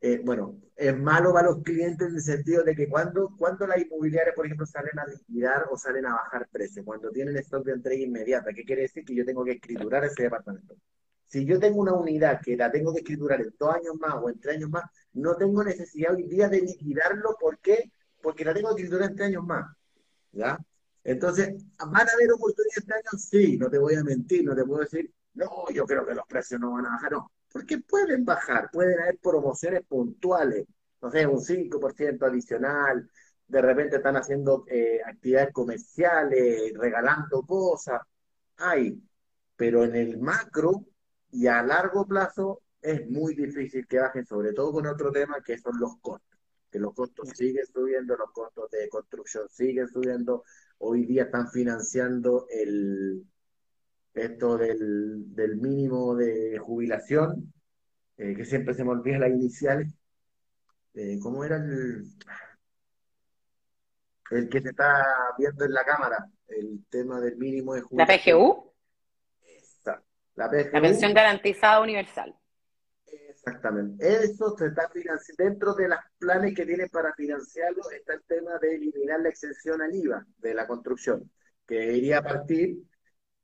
Eh, 0.00 0.20
bueno, 0.24 0.60
es 0.76 0.96
malo 0.96 1.32
para 1.32 1.48
los 1.48 1.62
clientes 1.62 2.08
en 2.08 2.14
el 2.14 2.20
sentido 2.20 2.62
de 2.62 2.74
que 2.76 2.88
cuando, 2.88 3.34
cuando 3.36 3.66
las 3.66 3.78
inmobiliarias, 3.78 4.34
por 4.34 4.46
ejemplo, 4.46 4.64
salen 4.64 4.96
a 4.98 5.06
liquidar 5.06 5.66
o 5.70 5.76
salen 5.76 6.06
a 6.06 6.14
bajar 6.14 6.48
precios, 6.52 6.84
cuando 6.84 7.10
tienen 7.10 7.36
stock 7.38 7.64
de 7.64 7.72
entrega 7.72 8.02
inmediata, 8.04 8.52
¿qué 8.52 8.64
quiere 8.64 8.82
decir? 8.82 9.04
Que 9.04 9.14
yo 9.14 9.24
tengo 9.24 9.44
que 9.44 9.52
escriturar 9.52 10.04
ese 10.04 10.22
departamento. 10.24 10.76
Si 11.24 11.44
yo 11.44 11.58
tengo 11.58 11.80
una 11.80 11.94
unidad 11.94 12.40
que 12.40 12.56
la 12.56 12.70
tengo 12.70 12.92
que 12.92 13.00
escriturar 13.00 13.40
en 13.40 13.52
dos 13.58 13.74
años 13.74 13.96
más 14.00 14.14
o 14.14 14.30
en 14.30 14.38
tres 14.38 14.56
años 14.56 14.70
más, 14.70 14.84
no 15.12 15.36
tengo 15.36 15.64
necesidad 15.64 16.14
hoy 16.14 16.22
día 16.24 16.48
de 16.48 16.60
liquidarlo. 16.60 17.36
¿Por 17.38 17.58
qué? 17.58 17.92
Porque 18.22 18.44
la 18.44 18.54
tengo 18.54 18.74
que 18.74 18.82
escriturar 18.82 19.10
en 19.10 19.16
tres 19.16 19.28
años 19.28 19.44
más. 19.44 19.66
¿Ya? 20.32 20.58
Entonces, 21.04 21.54
¿van 21.78 22.08
a 22.08 22.12
haber 22.12 22.32
oportunidades 22.32 22.78
este 22.78 22.94
año? 22.94 23.18
Sí, 23.18 23.58
no 23.58 23.68
te 23.68 23.78
voy 23.78 23.94
a 23.94 24.04
mentir, 24.04 24.44
no 24.44 24.54
te 24.54 24.64
puedo 24.64 24.80
decir, 24.80 25.12
no, 25.34 25.68
yo 25.72 25.86
creo 25.86 26.06
que 26.06 26.14
los 26.14 26.26
precios 26.26 26.60
no 26.60 26.72
van 26.72 26.86
a 26.86 26.90
bajar, 26.90 27.12
no, 27.12 27.30
porque 27.52 27.78
pueden 27.78 28.24
bajar, 28.24 28.70
pueden 28.70 29.00
haber 29.00 29.18
promociones 29.18 29.82
puntuales, 29.86 30.66
no 31.00 31.10
sé, 31.10 31.26
un 31.26 31.40
5% 31.40 32.26
adicional, 32.26 33.08
de 33.46 33.62
repente 33.62 33.96
están 33.96 34.16
haciendo 34.16 34.64
eh, 34.68 35.00
actividades 35.04 35.52
comerciales, 35.52 36.72
regalando 36.76 37.42
cosas, 37.42 38.00
hay, 38.58 39.02
pero 39.56 39.84
en 39.84 39.96
el 39.96 40.18
macro 40.18 40.84
y 41.30 41.46
a 41.46 41.62
largo 41.62 42.06
plazo 42.06 42.62
es 42.80 43.08
muy 43.08 43.34
difícil 43.34 43.86
que 43.86 43.98
bajen, 43.98 44.26
sobre 44.26 44.52
todo 44.52 44.72
con 44.72 44.86
otro 44.86 45.10
tema 45.10 45.42
que 45.42 45.58
son 45.58 45.78
los 45.80 45.96
costos, 46.00 46.38
que 46.70 46.78
los 46.78 46.94
costos 46.94 47.30
siguen 47.30 47.66
subiendo, 47.66 48.16
los 48.16 48.30
costos 48.32 48.70
de 48.70 48.88
construcción 48.88 49.48
siguen 49.48 49.88
subiendo, 49.88 50.44
hoy 50.78 51.06
día 51.06 51.24
están 51.24 51.50
financiando 51.50 52.46
el 52.50 53.24
esto 54.18 54.56
del, 54.56 55.34
del 55.34 55.56
mínimo 55.56 56.14
de 56.14 56.58
jubilación, 56.58 57.52
eh, 58.16 58.34
que 58.34 58.44
siempre 58.44 58.74
se 58.74 58.84
me 58.84 58.90
olvida 58.90 59.18
las 59.18 59.30
iniciales. 59.30 59.92
Eh, 60.94 61.18
¿Cómo 61.22 61.44
era 61.44 61.56
el, 61.56 62.04
el 64.30 64.48
que 64.48 64.60
se 64.60 64.70
está 64.70 65.04
viendo 65.38 65.64
en 65.64 65.72
la 65.72 65.84
cámara? 65.84 66.26
El 66.48 66.84
tema 66.88 67.20
del 67.20 67.36
mínimo 67.36 67.74
de 67.74 67.82
jubilación. 67.82 68.16
¿La 68.16 68.22
PGU? 68.22 68.72
La 70.34 70.50
PGU. 70.50 70.70
La 70.72 70.80
pensión 70.80 71.14
garantizada 71.14 71.80
universal. 71.80 72.34
Exactamente. 73.38 74.24
Eso 74.24 74.56
se 74.58 74.66
está 74.66 74.88
financiando. 74.90 75.44
Dentro 75.44 75.74
de 75.74 75.88
los 75.88 75.98
planes 76.18 76.54
que 76.54 76.66
tiene 76.66 76.88
para 76.88 77.14
financiarlo 77.14 77.82
está 77.90 78.14
el 78.14 78.22
tema 78.24 78.58
de 78.58 78.74
eliminar 78.74 79.20
la 79.20 79.28
exención 79.28 79.80
al 79.80 79.94
IVA 79.94 80.26
de 80.38 80.54
la 80.54 80.66
construcción, 80.66 81.30
que 81.66 81.96
iría 81.96 82.18
a 82.18 82.22
partir 82.22 82.78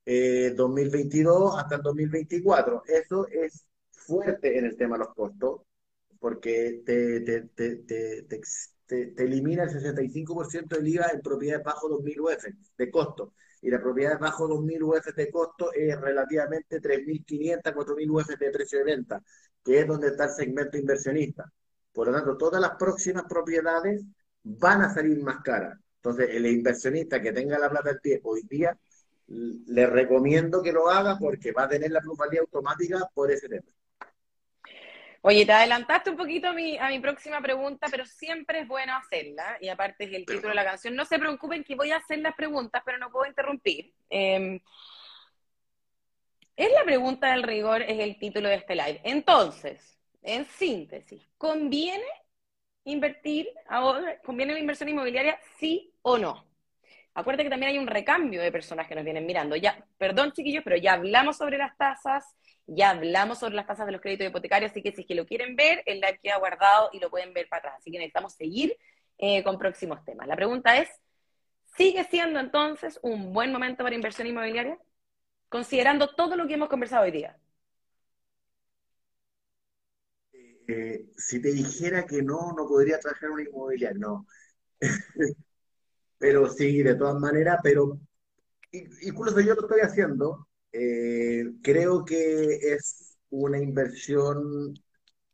eh, 0.07 0.53
2022 0.57 1.59
hasta 1.59 1.77
el 1.77 1.83
2024. 1.83 2.83
Eso 2.87 3.27
es 3.29 3.67
fuerte 3.91 4.59
en 4.59 4.67
el 4.67 4.77
tema 4.77 4.97
de 4.97 5.05
los 5.05 5.15
costos, 5.15 5.63
porque 6.19 6.83
te, 6.85 7.21
te, 7.21 7.43
te, 7.55 8.27
te 8.87 9.25
elimina 9.25 9.65
el 9.65 9.71
65% 9.71 10.77
del 10.77 10.89
IVA 10.89 11.09
en 11.13 11.21
propiedades 11.21 11.65
bajo 11.65 11.89
2.000 11.89 12.21
UF 12.21 12.45
de 12.77 12.91
costo 12.91 13.33
y 13.65 13.71
la 13.71 13.81
propiedad 13.81 14.19
bajo 14.19 14.47
2.000 14.47 14.83
UF 14.83 15.15
de 15.17 15.31
costo 15.31 15.73
es 15.73 15.99
relativamente 15.99 16.83
3.500, 16.83 17.73
4.000 17.73 18.11
UF 18.11 18.39
de 18.39 18.51
precio 18.51 18.79
de 18.79 18.85
venta, 18.85 19.23
que 19.65 19.81
es 19.81 19.87
donde 19.87 20.09
está 20.09 20.25
el 20.25 20.31
segmento 20.31 20.77
inversionista. 20.77 21.51
Por 21.91 22.09
lo 22.09 22.13
tanto, 22.13 22.37
todas 22.37 22.61
las 22.61 22.73
próximas 22.77 23.25
propiedades 23.27 24.05
van 24.43 24.83
a 24.83 24.93
salir 24.93 25.19
más 25.23 25.41
caras. 25.43 25.79
Entonces, 25.97 26.29
el 26.33 26.45
inversionista 26.45 27.23
que 27.23 27.33
tenga 27.33 27.59
la 27.59 27.71
plata 27.71 27.89
al 27.89 28.01
pie 28.01 28.21
hoy 28.25 28.43
día, 28.43 28.79
le 29.27 29.87
recomiendo 29.87 30.63
que 30.63 30.73
lo 30.73 30.89
haga 30.89 31.19
porque 31.19 31.53
va 31.53 31.65
a 31.65 31.69
tener 31.69 31.91
la 31.91 32.01
plusvalía 32.01 32.41
automática 32.41 33.09
por 33.15 33.31
ese 33.31 33.49
tema. 33.49 33.67
Oye, 35.27 35.47
te 35.47 35.53
adelantaste 35.53 36.11
un 36.11 36.19
poquito 36.19 36.49
a 36.49 36.53
mi, 36.53 36.77
a 36.77 36.89
mi 36.89 36.99
próxima 36.99 37.41
pregunta, 37.41 37.87
pero 37.91 38.05
siempre 38.05 38.61
es 38.61 38.69
bueno 38.69 38.95
hacerla. 38.95 39.57
Y 39.59 39.69
aparte 39.69 40.05
es 40.05 40.13
el 40.13 40.27
título 40.27 40.51
de 40.51 40.55
la 40.55 40.65
canción. 40.65 40.95
No 40.95 41.07
se 41.07 41.19
preocupen 41.19 41.65
que 41.65 41.75
voy 41.75 41.93
a 41.93 41.97
hacer 41.97 42.19
las 42.19 42.35
preguntas, 42.35 42.83
pero 42.85 42.99
no 42.99 43.11
puedo 43.11 43.27
interrumpir. 43.27 43.95
Em, 44.11 44.61
es 46.57 46.73
la 46.73 46.85
pregunta 46.85 47.31
del 47.31 47.43
rigor, 47.43 47.81
es 47.81 47.99
el 48.01 48.19
título 48.19 48.51
de 48.51 48.57
este 48.57 48.75
live. 48.75 49.01
Entonces, 49.03 49.99
en 50.21 50.45
síntesis, 50.45 51.27
¿conviene 51.39 52.05
invertir 52.85 53.49
ahora, 53.67 54.21
conviene 54.21 54.53
la 54.53 54.61
inversión 54.61 54.91
inmobiliaria, 54.91 55.39
sí 55.59 55.95
o 56.03 56.19
no? 56.19 56.45
Acuérdate 57.15 57.45
que 57.45 57.51
también 57.51 57.71
hay 57.73 57.79
un 57.79 57.87
recambio 57.87 58.43
de 58.43 58.51
personas 58.51 58.89
que 58.89 58.95
nos 58.95 59.05
vienen 59.05 59.25
mirando. 59.27 59.55
Ya, 59.57 59.87
perdón 59.99 60.33
chiquillos, 60.33 60.65
pero 60.65 60.77
ya 60.77 60.95
hablamos 60.95 61.37
sobre 61.37 61.59
las 61.59 61.77
tasas, 61.77 62.25
ya 62.67 62.91
hablamos 62.91 63.39
sobre 63.39 63.55
las 63.55 63.67
tasas 63.67 63.87
de 63.87 63.93
los 63.93 64.01
créditos 64.01 64.27
hipotecarios, 64.27 64.73
así 64.73 64.83
que 64.83 64.93
si 64.93 65.03
es 65.03 65.07
que 65.07 65.15
lo 65.15 65.25
quieren 65.27 65.55
ver, 65.55 65.83
el 65.87 66.01
live 66.01 66.19
queda 66.23 66.39
guardado 66.39 66.91
y 66.93 66.99
lo 66.99 67.11
pueden 67.11 67.33
ver 67.33 67.49
para 67.49 67.61
atrás. 67.61 67.75
Así 67.79 67.91
que 67.93 67.99
necesitamos 67.99 68.35
seguir 68.35 68.77
eh, 69.19 69.45
con 69.45 69.59
próximos 69.59 70.05
temas. 70.05 70.27
La 70.27 70.37
pregunta 70.37 70.77
es, 70.77 70.89
¿sigue 71.77 72.05
siendo 72.05 72.41
entonces 72.41 72.99
un 73.03 73.33
buen 73.33 73.53
momento 73.53 73.85
para 73.85 73.95
inversión 73.95 74.27
inmobiliaria? 74.27 74.79
Considerando 75.49 76.15
todo 76.15 76.37
lo 76.37 76.47
que 76.49 76.55
hemos 76.55 76.69
conversado 76.69 77.05
hoy 77.05 77.13
día. 77.13 77.39
Eh, 80.67 81.07
si 81.17 81.41
te 81.41 81.53
dijera 81.53 82.07
que 82.07 82.23
no, 82.23 82.53
no 82.57 82.67
podría 82.67 82.99
trabajar 82.99 83.29
en 83.29 83.33
una 83.35 83.43
inmobiliaria, 83.45 83.99
no. 83.99 84.27
pero 86.19 86.49
sí, 86.49 86.83
de 86.83 86.95
todas 86.95 87.21
maneras, 87.21 87.59
pero 87.63 87.99
incluso 88.73 89.41
yo 89.41 89.55
lo 89.55 89.63
estoy 89.63 89.81
haciendo, 89.81 90.49
eh, 90.73 91.45
creo 91.63 92.05
que 92.05 92.75
es 92.75 93.17
una 93.31 93.59
inversión 93.59 94.75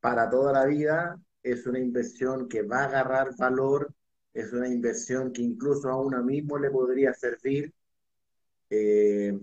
para 0.01 0.29
toda 0.31 0.53
la 0.53 0.67
vida, 0.67 1.21
es 1.43 1.67
una 1.67 1.79
inversión 1.79 2.49
que 2.49 2.63
va 2.63 2.83
a 2.83 2.85
agarrar 2.87 3.37
valor, 3.37 3.95
es 4.35 4.53
una 4.53 4.69
inversión 4.69 5.33
que 5.33 5.43
incluso 5.43 5.89
a 5.89 6.01
uno 6.01 6.23
mismo 6.23 6.59
le 6.59 6.71
podría 6.71 7.15
servir. 7.15 7.73
Eh, 8.71 9.39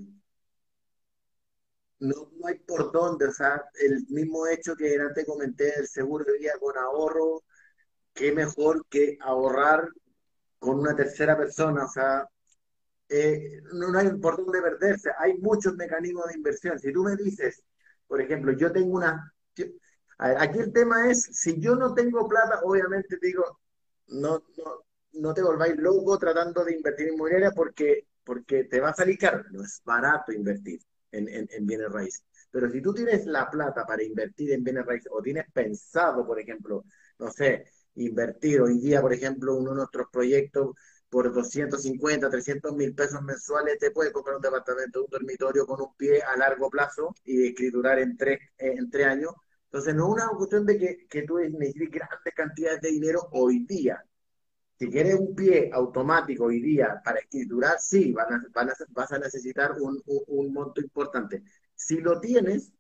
no, 2.00 2.30
no 2.40 2.48
hay 2.48 2.56
por 2.60 2.92
dónde, 2.92 3.28
o 3.28 3.32
sea, 3.32 3.64
el 3.82 4.06
mismo 4.10 4.48
hecho 4.48 4.76
que 4.76 4.96
antes 5.00 5.26
comenté, 5.26 5.74
el 5.80 5.88
seguro 5.88 6.26
de 6.26 6.38
vida 6.38 6.54
con 6.60 6.78
ahorro, 6.78 7.44
qué 8.14 8.32
mejor 8.32 8.86
que 8.90 9.18
ahorrar 9.22 9.90
con 10.60 10.80
una 10.80 10.96
tercera 10.96 11.38
persona, 11.38 11.86
o 11.86 11.90
sea, 11.90 12.28
eh, 13.10 13.62
no, 13.74 13.98
hay 13.98 14.10
por 14.18 14.38
dónde 14.38 14.62
perderse. 14.62 15.12
Hay 15.18 15.38
muchos 15.38 15.76
mecanismos 15.76 16.28
de 16.28 16.36
inversión. 16.36 16.80
Si 16.80 16.92
tú 16.92 17.04
me 17.04 17.16
dices, 17.16 17.64
por 18.08 18.22
ejemplo, 18.22 18.52
yo 18.54 18.72
tengo 18.72 18.96
una... 18.96 19.34
aquí 20.18 20.60
el 20.60 20.74
tema 20.74 21.10
es, 21.10 21.24
si 21.32 21.60
yo 21.60 21.76
no 21.76 21.94
tengo 21.94 22.28
plata, 22.28 22.62
obviamente 22.64 23.18
digo, 23.22 23.60
no, 24.08 24.44
no, 24.58 24.86
no 25.14 25.34
te 25.34 25.42
volváis 25.42 25.78
loco 25.78 26.18
tratando 26.18 26.64
de 26.64 26.76
invertir 26.76 27.08
en 27.08 27.14
inmobiliaria 27.14 27.52
porque, 27.52 28.08
porque 28.24 28.66
te 28.66 28.80
va 28.80 28.90
a 28.90 28.94
salir 28.94 29.18
caro. 29.18 29.44
No 29.52 29.64
es 29.64 29.82
barato 29.86 30.32
invertir 30.32 30.82
en, 31.12 31.28
en, 31.30 31.66
bienes 31.66 31.92
raíces. 31.92 32.24
Pero 32.52 32.70
si 32.70 32.82
tú 32.82 32.94
tienes 32.94 33.26
la 33.26 33.50
plata 33.50 33.86
para 33.86 34.04
invertir 34.04 34.52
en 34.52 34.64
bienes 34.64 34.86
raíces 34.86 35.12
o 35.12 35.22
tienes 35.22 35.46
pensado, 35.52 36.26
por 36.26 36.40
ejemplo, 36.40 36.84
no 37.20 37.32
sé, 37.32 37.66
invertir 37.98 38.62
hoy 38.62 38.80
día, 38.80 39.02
por 39.02 39.14
ejemplo, 39.14 39.56
uno 39.56 39.72
de 39.72 39.78
nuestros 39.78 40.08
proyectos 40.12 40.76
por 41.10 41.34
250, 41.34 42.30
300 42.30 42.74
mil 42.76 42.94
pesos 42.94 43.22
mensuales 43.22 43.78
te 43.80 43.92
puedes 43.92 44.14
comprar 44.14 44.36
un 44.38 44.42
departamento, 44.42 45.04
un 45.04 45.10
dormitorio 45.10 45.66
con 45.66 45.82
un 45.82 45.96
pie 45.96 46.22
a 46.22 46.38
largo 46.38 46.70
plazo 46.70 47.14
y 47.24 47.48
escriturar 47.48 48.00
en 48.00 48.18
tres, 48.18 48.40
en 48.58 48.90
tres 48.90 49.08
años. 49.08 49.34
Entonces, 49.66 49.96
no 49.96 50.08
es 50.08 50.14
una 50.24 50.30
cuestión 50.38 50.66
de 50.66 50.78
que, 50.78 51.08
que 51.08 51.24
tú 51.24 51.38
necesites 51.38 51.92
grandes 51.92 52.34
cantidades 52.36 52.82
de 52.82 52.90
dinero 52.90 53.28
hoy 53.32 53.66
día. 53.66 54.04
Si 54.80 54.90
quieres 54.90 55.16
un 55.16 55.34
pie 55.36 55.72
automático 55.74 56.46
hoy 56.46 56.62
día 56.62 57.02
para 57.04 57.20
escriturar, 57.20 57.80
sí, 57.80 58.12
van 58.12 58.34
a, 58.34 58.44
vas 58.90 59.12
a 59.12 59.18
necesitar 59.18 59.74
un, 59.82 60.02
un, 60.06 60.54
monto 60.54 60.82
importante. 60.82 61.44
Si 61.74 61.98
lo 62.00 62.20
tienes 62.20 62.72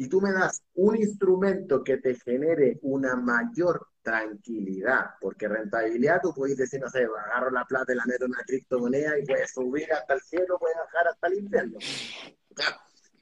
y 0.00 0.08
tú 0.08 0.18
me 0.22 0.32
das 0.32 0.62
un 0.76 0.96
instrumento 0.96 1.84
que 1.84 1.98
te 1.98 2.14
genere 2.14 2.78
una 2.80 3.16
mayor 3.16 3.86
tranquilidad, 4.00 5.10
porque 5.20 5.46
rentabilidad 5.46 6.22
tú 6.22 6.32
puedes 6.32 6.56
decir, 6.56 6.80
no 6.80 6.88
sé, 6.88 7.04
agarro 7.04 7.50
la 7.50 7.66
plata 7.66 7.92
y 7.92 7.96
la 7.96 8.06
meto 8.06 8.24
en 8.24 8.30
una 8.30 8.42
criptomoneda 8.44 9.18
y 9.18 9.26
puedes 9.26 9.50
subir 9.50 9.92
hasta 9.92 10.14
el 10.14 10.22
cielo, 10.22 10.58
puedes 10.58 10.78
bajar 10.78 11.08
hasta 11.08 11.26
el 11.26 11.34
infierno. 11.40 11.78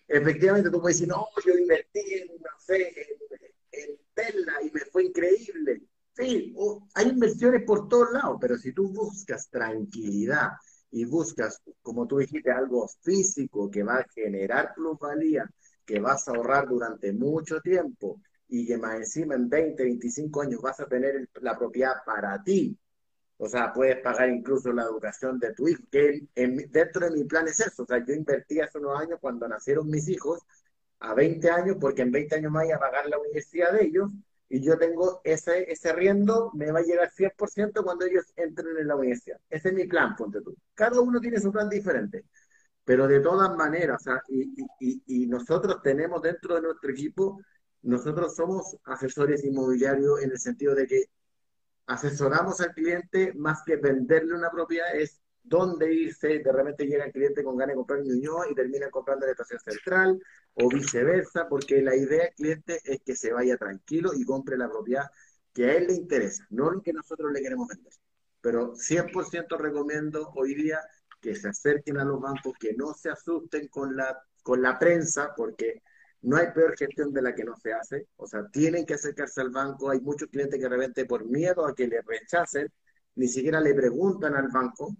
efectivamente 0.07 0.71
tú 0.71 0.81
puedes 0.81 0.99
decir, 0.99 1.09
no, 1.09 1.27
yo 1.45 1.59
invertí 1.59 2.15
en, 2.15 2.29
no 2.29 2.61
sé, 2.65 2.95
en, 3.73 3.99
Tesla 4.15 4.63
y 4.63 4.71
me 4.71 4.83
fue 4.93 5.07
increíble. 5.07 5.83
Sí, 6.13 6.55
hay 6.95 7.09
inversiones 7.09 7.65
por 7.65 7.89
todos 7.89 8.13
lados, 8.13 8.39
pero 8.41 8.57
si 8.57 8.73
tú 8.73 8.93
buscas 8.93 9.51
tranquilidad 9.51 10.51
y 10.93 11.05
buscas, 11.07 11.61
como 11.83 12.07
tú 12.07 12.19
dijiste, 12.19 12.53
algo 12.53 12.87
físico 13.03 13.69
que 13.69 13.83
va 13.83 13.97
a 13.97 14.07
generar 14.15 14.75
plusvalía, 14.77 15.51
que 15.89 16.01
vas 16.01 16.29
a 16.29 16.33
ahorrar 16.33 16.69
durante 16.69 17.13
mucho 17.15 17.61
tiempo 17.63 18.21
y 18.47 18.67
que 18.67 18.77
más 18.77 18.97
encima 18.97 19.35
en 19.35 19.49
20, 19.49 19.83
25 19.83 20.43
años 20.43 20.61
vas 20.61 20.79
a 20.81 20.87
tener 20.87 21.29
la 21.41 21.59
propiedad 21.59 21.95
para 22.05 22.43
ti. 22.45 22.79
O 23.39 23.49
sea, 23.49 23.73
puedes 23.73 23.97
pagar 24.03 24.29
incluso 24.29 24.71
la 24.73 24.83
educación 24.83 25.39
de 25.39 25.55
tu 25.55 25.67
hijo, 25.67 25.83
que 25.91 26.29
dentro 26.35 27.09
de 27.09 27.13
mi 27.13 27.25
plan 27.25 27.49
es 27.49 27.61
eso. 27.61 27.85
O 27.85 27.87
sea, 27.87 28.05
yo 28.05 28.13
invertí 28.13 28.61
hace 28.61 28.79
unos 28.79 29.01
años 29.01 29.19
cuando 29.21 29.49
nacieron 29.49 29.89
mis 29.89 30.09
hijos 30.09 30.41
a 31.01 31.15
20 31.15 31.51
años, 31.51 31.77
porque 31.81 32.03
en 32.03 32.13
20 32.13 32.35
años 32.37 32.53
más 32.53 32.65
voy 32.65 32.73
a 32.73 32.79
pagar 32.79 33.09
la 33.09 33.19
universidad 33.19 33.73
de 33.73 33.85
ellos, 33.85 34.11
y 34.51 34.61
yo 34.61 34.77
tengo 34.79 35.21
ese, 35.25 35.71
ese 35.71 35.93
riendo, 35.95 36.51
me 36.55 36.71
va 36.71 36.81
a 36.81 36.83
llegar 36.83 37.11
100% 37.11 37.83
cuando 37.83 38.05
ellos 38.05 38.25
entren 38.37 38.77
en 38.77 38.89
la 38.89 38.97
universidad. 38.97 39.39
Ese 39.49 39.69
es 39.69 39.75
mi 39.75 39.87
plan, 39.87 40.17
ponte 40.17 40.41
tú. 40.43 40.55
Cada 40.75 41.01
uno 41.01 41.21
tiene 41.21 41.41
su 41.41 41.51
plan 41.53 41.69
diferente. 41.69 42.25
Pero 42.89 43.07
de 43.07 43.21
todas 43.21 43.55
maneras, 43.55 44.03
o 44.07 44.19
y, 44.31 45.27
nosotros 45.27 45.83
tenemos 45.83 46.23
dentro 46.23 46.55
de 46.55 46.63
nuestro 46.63 46.91
equipo 46.91 47.39
nosotros 47.83 48.35
somos 48.35 48.79
asesores 48.85 49.45
inmobiliarios 49.45 50.23
en 50.23 50.31
el 50.31 50.39
sentido 50.39 50.75
de 50.75 50.87
que 50.87 51.05
asesoramos 51.87 52.63
al 52.63 52.73
cliente 52.73 53.35
más 53.35 53.63
que 53.67 53.77
venderle 53.77 54.35
una 54.35 54.51
propiedad, 54.51 54.97
es 54.97 55.21
dónde 55.43 55.93
irse. 55.93 56.39
De 56.39 56.51
repente 56.51 56.87
llega 56.87 57.05
el 57.05 57.13
cliente 57.13 57.45
con 57.45 57.59
ganas 57.59 57.75
de 57.75 57.77
comprar 57.77 58.01
Ñuñoa 58.01 58.49
y 58.51 58.55
termina 58.55 58.89
comprando 58.89 59.27
la 59.27 59.33
estación 59.33 59.61
central 59.61 60.19
o 60.55 60.71
viceversa, 60.71 61.47
porque 61.47 61.83
la 61.83 61.95
idea 61.95 62.25
del 62.25 62.35
cliente 62.37 62.81
es 62.85 63.03
que 63.05 63.15
se 63.15 63.35
vaya 63.35 63.59
tranquilo 63.59 64.13
y 64.15 64.25
compre 64.25 64.57
la 64.57 64.71
propiedad 64.71 65.05
que 65.53 65.67
a 65.67 65.75
él 65.77 65.89
le 65.89 65.93
interesa, 65.93 66.47
no 66.49 66.71
lo 66.71 66.81
que 66.81 66.95
nosotros 66.95 67.31
le 67.33 67.43
queremos 67.43 67.69
vender. 67.69 67.93
Pero 68.41 68.75
100% 68.77 69.59
recomiendo 69.59 70.31
hoy 70.35 70.55
día 70.55 70.81
que 71.21 71.35
se 71.35 71.49
acerquen 71.49 71.99
a 71.99 72.05
los 72.05 72.21
bancos, 72.21 72.55
que 72.59 72.75
no 72.75 72.95
se 72.95 73.11
asusten 73.11 73.69
con 73.69 73.97
la, 73.97 74.19
con 74.43 74.63
la 74.63 74.79
prensa, 74.79 75.35
porque 75.37 75.83
no 76.23 76.37
hay 76.37 76.49
peor 76.53 76.77
gestión 76.77 77.13
de 77.13 77.23
la 77.23 77.35
que 77.35 77.45
no 77.45 77.57
se 77.57 77.73
hace. 77.73 78.09
O 78.17 78.27
sea, 78.27 78.47
tienen 78.49 78.87
que 78.87 78.95
acercarse 78.95 79.41
al 79.41 79.51
banco. 79.51 79.91
Hay 79.91 80.01
muchos 80.01 80.29
clientes 80.29 80.59
que 80.59 80.65
de 80.65 80.69
repente 80.69 81.05
por 81.07 81.25
miedo 81.25 81.67
a 81.67 81.75
que 81.75 81.87
le 81.87 82.03
rechacen, 82.03 82.69
ni 83.17 83.29
siquiera 83.29 83.61
le 83.61 83.75
preguntan 83.75 84.35
al 84.37 84.49
banco. 84.49 84.97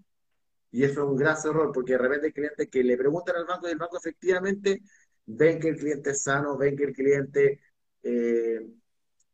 Y 0.71 0.83
eso 0.83 1.03
es 1.03 1.09
un 1.09 1.17
gran 1.17 1.37
error, 1.43 1.71
porque 1.73 1.93
de 1.93 1.97
repente 1.99 2.27
hay 2.27 2.33
clientes 2.33 2.69
que 2.69 2.83
le 2.83 2.97
preguntan 2.97 3.35
al 3.37 3.45
banco 3.45 3.67
y 3.67 3.71
el 3.71 3.77
banco 3.77 3.97
efectivamente 3.97 4.81
ven 5.25 5.59
que 5.59 5.69
el 5.69 5.77
cliente 5.77 6.11
es 6.11 6.23
sano, 6.23 6.57
ven 6.57 6.75
que 6.75 6.85
el 6.85 6.93
cliente 6.93 7.61
eh, 8.03 8.59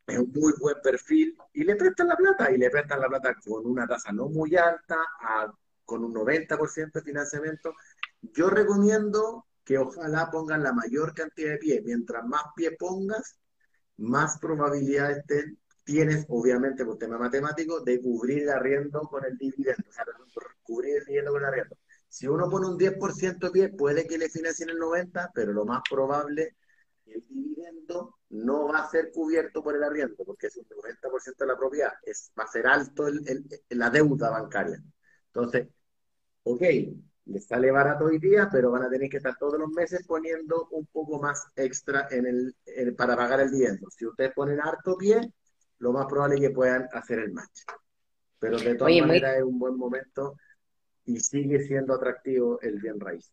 es 0.06 0.18
un 0.18 0.32
muy 0.32 0.52
buen 0.58 0.76
perfil 0.82 1.36
y 1.52 1.64
le 1.64 1.76
prestan 1.76 2.08
la 2.08 2.16
plata. 2.16 2.50
Y 2.50 2.58
le 2.58 2.70
prestan 2.70 3.00
la 3.00 3.08
plata 3.08 3.34
con 3.44 3.66
una 3.66 3.86
tasa 3.86 4.12
no 4.12 4.28
muy 4.28 4.56
alta, 4.56 4.96
con 5.86 6.04
un 6.04 6.12
90% 6.12 6.92
de 6.92 7.02
financiamiento. 7.02 7.74
Yo 8.20 8.50
recomiendo 8.50 9.46
que 9.64 9.78
ojalá 9.78 10.30
pongan 10.30 10.62
la 10.62 10.72
mayor 10.72 11.14
cantidad 11.14 11.52
de 11.52 11.58
pies. 11.58 11.82
Mientras 11.84 12.24
más 12.26 12.42
pie 12.54 12.72
pongas, 12.78 13.38
más 13.96 14.38
probabilidades 14.38 15.24
tienes, 15.84 16.26
obviamente 16.28 16.84
por 16.84 16.98
tema 16.98 17.18
matemático, 17.18 17.80
de 17.80 18.00
cubrir 18.02 18.42
el 18.42 18.50
arriendo 18.50 19.00
con 19.02 19.24
el 19.24 19.38
dividendo, 19.38 19.84
o 19.88 19.92
sea, 19.92 20.04
cubrir 20.62 20.96
el 20.96 21.04
dividendo 21.04 21.32
con 21.32 21.42
el 21.42 21.48
arriendo. 21.48 21.76
Si 22.08 22.26
uno 22.28 22.50
pone 22.50 22.66
un 22.66 22.78
10% 22.78 23.46
de 23.46 23.50
pie, 23.50 23.68
puede 23.70 24.06
que 24.06 24.18
le 24.18 24.28
financien 24.28 24.70
el 24.70 24.78
90%, 24.78 25.30
pero 25.34 25.52
lo 25.52 25.64
más 25.64 25.82
probable 25.88 26.56
el 27.06 27.24
dividendo 27.28 28.18
no 28.30 28.68
va 28.68 28.80
a 28.80 28.90
ser 28.90 29.10
cubierto 29.12 29.62
por 29.62 29.76
el 29.76 29.82
arriendo, 29.82 30.24
porque 30.24 30.48
es 30.48 30.56
un 30.56 30.66
90% 30.66 31.36
de 31.38 31.46
la 31.46 31.56
propiedad, 31.56 31.92
es, 32.02 32.32
va 32.38 32.44
a 32.44 32.48
ser 32.48 32.66
alto 32.66 33.06
la 33.70 33.90
deuda 33.90 34.30
bancaria. 34.30 34.82
Entonces, 35.36 35.68
ok, 36.44 36.62
les 37.26 37.46
sale 37.46 37.70
barato 37.70 38.06
hoy 38.06 38.18
día, 38.18 38.48
pero 38.50 38.70
van 38.70 38.84
a 38.84 38.88
tener 38.88 39.10
que 39.10 39.18
estar 39.18 39.36
todos 39.36 39.58
los 39.58 39.68
meses 39.68 40.06
poniendo 40.06 40.66
un 40.70 40.86
poco 40.86 41.20
más 41.20 41.46
extra 41.56 42.08
en 42.10 42.24
el, 42.26 42.94
para 42.94 43.16
pagar 43.16 43.40
el 43.40 43.50
dividendo. 43.50 43.90
Si 43.90 44.06
ustedes 44.06 44.32
ponen 44.32 44.60
harto 44.60 44.96
pie, 44.96 45.20
lo 45.78 45.92
más 45.92 46.06
probable 46.06 46.36
es 46.36 46.40
que 46.40 46.50
puedan 46.50 46.88
hacer 46.90 47.18
el 47.18 47.32
match. 47.32 47.64
Pero 48.38 48.58
de 48.58 48.76
todas 48.76 48.96
maneras 48.98 49.36
es 49.36 49.42
un 49.42 49.58
buen 49.58 49.76
momento 49.76 50.36
y 51.04 51.20
sigue 51.20 51.60
siendo 51.60 51.92
atractivo 51.92 52.58
el 52.62 52.80
bien 52.80 52.98
raíz. 52.98 53.30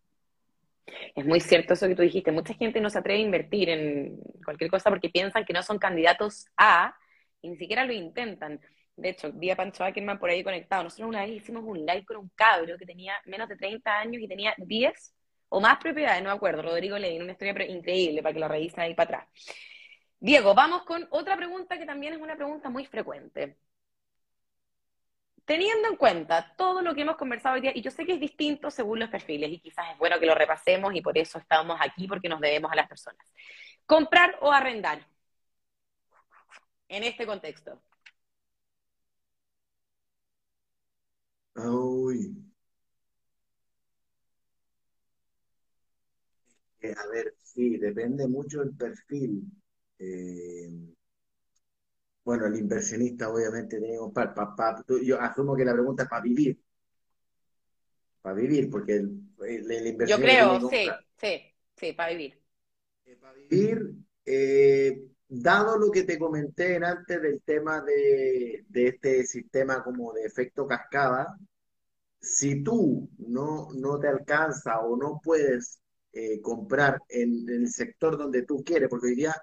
Es 1.16 1.26
muy 1.26 1.40
cierto 1.40 1.74
eso 1.74 1.88
que 1.88 1.96
tú 1.96 2.02
dijiste. 2.02 2.34
Mucha 2.34 2.54
gente 2.54 2.82
no 2.82 2.90
se 2.90 3.00
atreve 3.00 3.20
a 3.22 3.26
invertir 3.26 3.70
en 3.70 4.20
cualquier 4.44 4.70
cosa 4.70 4.90
porque 4.90 5.10
piensan 5.10 5.46
que 5.46 5.54
no 5.54 5.64
son 5.64 5.80
candidatos 5.80 6.48
a 6.58 6.98
y 7.42 7.50
ni 7.50 7.56
siquiera 7.56 7.86
lo 7.86 7.94
intentan. 7.94 8.60
De 8.96 9.10
hecho, 9.10 9.32
vi 9.34 9.54
Pancho 9.56 9.84
Ackerman 9.84 10.20
por 10.20 10.30
ahí 10.30 10.44
conectado. 10.44 10.84
Nosotros 10.84 11.10
una 11.10 11.22
vez 11.22 11.32
hicimos 11.32 11.64
un 11.66 11.80
live 11.80 12.06
con 12.06 12.18
un 12.18 12.30
cabro 12.36 12.78
que 12.78 12.86
tenía 12.86 13.16
menos 13.26 13.50
de 13.50 13.56
30 13.56 14.00
años 14.00 14.22
y 14.22 14.28
tenía 14.28 14.54
10 14.58 15.14
o 15.50 15.62
más 15.62 15.78
propiedades, 15.78 16.22
no 16.24 16.30
me 16.30 16.36
acuerdo. 16.36 16.62
Rodrigo 16.64 16.98
le 16.98 17.12
dio 17.12 17.22
una 17.22 17.34
historia 17.34 17.66
increíble 17.68 18.22
para 18.24 18.34
que 18.34 18.40
lo 18.40 18.48
revisen 18.48 18.82
ahí 18.82 18.96
para 18.96 19.18
atrás. 19.18 19.30
Diego, 20.20 20.54
vamos 20.56 20.84
con 20.84 21.08
otra 21.12 21.36
pregunta 21.36 21.78
que 21.78 21.86
también 21.86 22.14
es 22.14 22.20
una 22.22 22.36
pregunta 22.36 22.70
muy 22.70 22.86
frecuente. 22.86 23.58
Teniendo 25.46 25.90
en 25.90 25.98
cuenta 25.98 26.54
todo 26.58 26.82
lo 26.82 26.96
que 26.96 27.02
hemos 27.02 27.18
conversado 27.18 27.56
hoy 27.56 27.62
día, 27.62 27.72
y 27.76 27.82
yo 27.82 27.92
sé 27.92 28.06
que 28.06 28.14
es 28.14 28.20
distinto 28.20 28.72
según 28.72 29.00
los 29.00 29.10
perfiles, 29.10 29.52
y 29.52 29.60
quizás 29.60 29.92
es 29.92 29.98
bueno 29.98 30.20
que 30.20 30.26
lo 30.26 30.36
repasemos 30.36 30.96
y 30.96 31.02
por 31.02 31.18
eso 31.18 31.38
estamos 31.38 31.78
aquí, 31.82 32.08
porque 32.08 32.30
nos 32.30 32.40
debemos 32.40 32.72
a 32.72 32.76
las 32.76 32.88
personas. 32.88 33.26
¿Comprar 33.86 34.38
o 34.42 34.52
arrendar? 34.52 35.06
En 36.88 37.04
este 37.04 37.26
contexto. 37.26 37.82
Uy. 41.56 42.36
Eh, 46.82 46.94
a 46.98 47.08
ver, 47.08 47.36
sí, 47.42 47.78
depende 47.78 48.28
mucho 48.28 48.60
del 48.60 48.76
perfil. 48.76 49.44
Eh, 50.00 50.70
bueno, 52.24 52.46
el 52.48 52.56
inversionista 52.58 53.30
obviamente 53.30 53.80
tiene 53.80 53.94
que 53.94 54.00
comprar. 54.00 54.34
yo 55.04 55.22
asumo 55.22 55.56
que 55.56 55.66
la 55.66 55.74
pregunta 55.74 56.04
es 56.04 56.10
para 56.10 56.24
vivir. 56.24 56.60
Para 58.22 58.36
vivir, 58.36 58.70
porque 58.70 58.96
el, 58.96 59.22
el, 59.42 59.88
inversionista. 59.88 60.06
Yo 60.06 60.22
creo, 60.22 60.70
sí, 60.70 60.88
sí, 61.18 61.42
sí, 61.76 61.94
para 61.94 62.10
vivir. 62.12 62.42
Eh, 63.06 63.18
para 63.18 63.34
vivir, 63.34 63.96
dado 65.42 65.78
lo 65.80 65.92
que 65.92 66.04
te 66.04 66.20
comenté 66.20 66.78
antes 66.78 67.22
del 67.22 67.42
tema 67.44 67.82
de, 67.82 68.66
este 68.74 69.26
sistema 69.26 69.84
como 69.84 70.14
de 70.14 70.26
efecto 70.26 70.68
cascada, 70.68 71.38
si 72.20 72.64
tú 72.64 73.10
no, 73.18 73.70
no 73.74 74.00
te 74.00 74.08
alcanza 74.08 74.80
o 74.82 74.96
no 74.96 75.20
puedes 75.24 75.80
eh, 76.14 76.40
comprar 76.42 77.00
en, 77.10 77.50
el 77.50 77.70
sector 77.70 78.18
donde 78.18 78.44
tú 78.44 78.64
quieres, 78.64 78.90
porque 78.90 79.08
hoy 79.08 79.16
día 79.16 79.36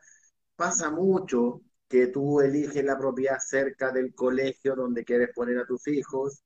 pasa 0.56 0.90
mucho 0.90 1.62
que 1.88 2.06
tú 2.08 2.40
eliges 2.40 2.84
la 2.84 2.98
propiedad 2.98 3.38
cerca 3.40 3.90
del 3.92 4.14
colegio 4.14 4.76
donde 4.76 5.04
quieres 5.04 5.30
poner 5.34 5.58
a 5.58 5.66
tus 5.66 5.88
hijos, 5.88 6.42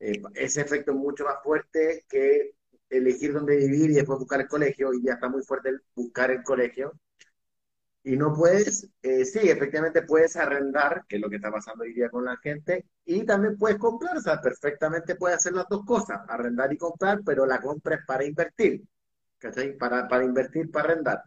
eh, 0.00 0.22
ese 0.34 0.62
efecto 0.62 0.92
es 0.92 0.98
mucho 0.98 1.24
más 1.24 1.36
fuerte 1.42 2.04
que 2.08 2.52
elegir 2.88 3.32
dónde 3.34 3.56
vivir 3.56 3.90
y 3.90 3.94
después 3.94 4.18
buscar 4.18 4.40
el 4.40 4.48
colegio, 4.48 4.94
y 4.94 5.02
ya 5.04 5.14
está 5.14 5.28
muy 5.28 5.42
fuerte 5.42 5.70
el 5.70 5.82
buscar 5.94 6.30
el 6.30 6.42
colegio 6.42 6.92
y 8.04 8.16
no 8.16 8.34
puedes, 8.34 8.88
eh, 9.02 9.24
sí, 9.24 9.40
efectivamente 9.48 10.02
puedes 10.02 10.36
arrendar, 10.36 11.04
que 11.08 11.16
es 11.16 11.22
lo 11.22 11.30
que 11.30 11.36
está 11.36 11.50
pasando 11.50 11.84
hoy 11.84 11.94
día 11.94 12.10
con 12.10 12.24
la 12.26 12.36
gente, 12.36 12.86
y 13.04 13.24
también 13.24 13.56
puedes 13.56 13.78
comprar, 13.78 14.16
o 14.18 14.20
sea, 14.20 14.40
perfectamente 14.42 15.16
puedes 15.16 15.38
hacer 15.38 15.54
las 15.54 15.66
dos 15.68 15.84
cosas, 15.86 16.20
arrendar 16.28 16.72
y 16.72 16.76
comprar, 16.78 17.20
pero 17.24 17.46
la 17.46 17.60
compra 17.62 17.96
es 17.96 18.02
para 18.06 18.24
invertir, 18.24 18.82
¿cachai? 19.38 19.76
Para, 19.78 20.06
para 20.08 20.24
invertir, 20.24 20.70
para 20.70 20.92
arrendar. 20.92 21.22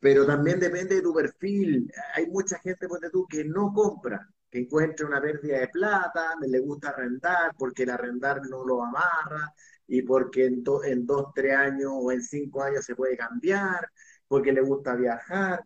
Pero 0.00 0.26
también 0.26 0.58
depende 0.60 0.96
de 0.96 1.02
tu 1.02 1.12
perfil. 1.14 1.90
Hay 2.14 2.26
mucha 2.28 2.58
gente, 2.58 2.86
de 2.86 3.10
tú, 3.10 3.26
que 3.26 3.44
no 3.44 3.72
compra, 3.72 4.28
que 4.50 4.60
encuentra 4.60 5.06
una 5.06 5.20
pérdida 5.20 5.58
de 5.58 5.68
plata, 5.68 6.34
le 6.46 6.60
gusta 6.60 6.90
arrendar, 6.90 7.52
porque 7.58 7.82
el 7.82 7.90
arrendar 7.90 8.40
no 8.48 8.64
lo 8.64 8.82
amarra, 8.82 9.52
y 9.86 10.02
porque 10.02 10.46
en, 10.46 10.64
en 10.84 11.06
dos, 11.06 11.26
tres 11.34 11.56
años 11.56 11.92
o 11.94 12.10
en 12.12 12.22
cinco 12.22 12.62
años 12.62 12.84
se 12.84 12.94
puede 12.94 13.16
cambiar 13.16 13.90
porque 14.28 14.52
le 14.52 14.62
gusta 14.62 14.94
viajar. 14.94 15.62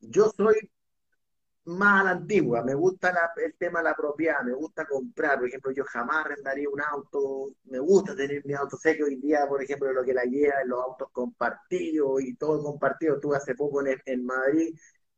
Yo 0.00 0.30
soy 0.36 0.70
más 1.68 2.00
a 2.00 2.04
la 2.04 2.10
antigua, 2.12 2.62
me 2.64 2.74
gusta 2.74 3.12
el 3.36 3.54
tema 3.56 3.80
de 3.80 3.84
la 3.84 3.94
propiedad, 3.94 4.42
me 4.42 4.54
gusta 4.54 4.86
comprar, 4.86 5.38
por 5.38 5.48
ejemplo, 5.48 5.70
yo 5.72 5.84
jamás 5.84 6.24
arrendaría 6.24 6.68
un 6.68 6.80
auto, 6.80 7.50
me 7.64 7.78
gusta 7.78 8.16
tener 8.16 8.44
mi 8.46 8.54
auto, 8.54 8.76
sé 8.78 8.96
que 8.96 9.04
hoy 9.04 9.16
día, 9.16 9.46
por 9.46 9.62
ejemplo, 9.62 9.92
lo 9.92 10.02
que 10.02 10.14
la 10.14 10.24
lleva 10.24 10.62
en 10.62 10.68
los 10.68 10.82
autos 10.82 11.08
compartidos 11.12 12.22
y 12.22 12.34
todo 12.36 12.62
compartido, 12.62 13.16
estuve 13.16 13.36
hace 13.36 13.54
poco 13.54 13.84
en, 13.86 14.00
en 14.06 14.24
Madrid 14.24 14.74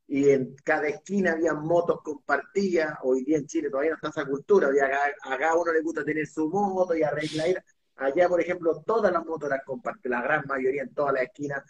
y 0.09 0.29
en 0.31 0.57
cada 0.65 0.89
esquina 0.89 1.33
había 1.33 1.55
motos 1.55 2.01
compartidas, 2.03 2.99
hoy 3.05 3.25
día 3.25 3.39
en 3.39 3.47
Chile 3.47 3.71
todavía 3.71 3.93
no 3.93 3.97
está 3.97 4.09
esa 4.09 4.29
cultura, 4.29 4.69
a 4.69 5.39
cada, 5.39 5.55
uno 5.55 5.73
le 5.73 5.81
gusta 5.83 6.05
tener 6.05 6.27
su 6.27 6.49
moto 6.49 6.97
y 6.97 7.03
arreglar, 7.05 7.65
allá, 7.95 8.29
por 8.29 8.41
ejemplo, 8.41 8.83
todas 8.85 9.13
las 9.13 9.25
motos 9.25 9.49
las 9.49 9.63
comparten, 9.65 10.11
la 10.11 10.23
gran 10.23 10.45
mayoría 10.49 10.83
en 10.83 10.93
todas 10.95 11.15
las 11.15 11.23
esquinas, 11.23 11.63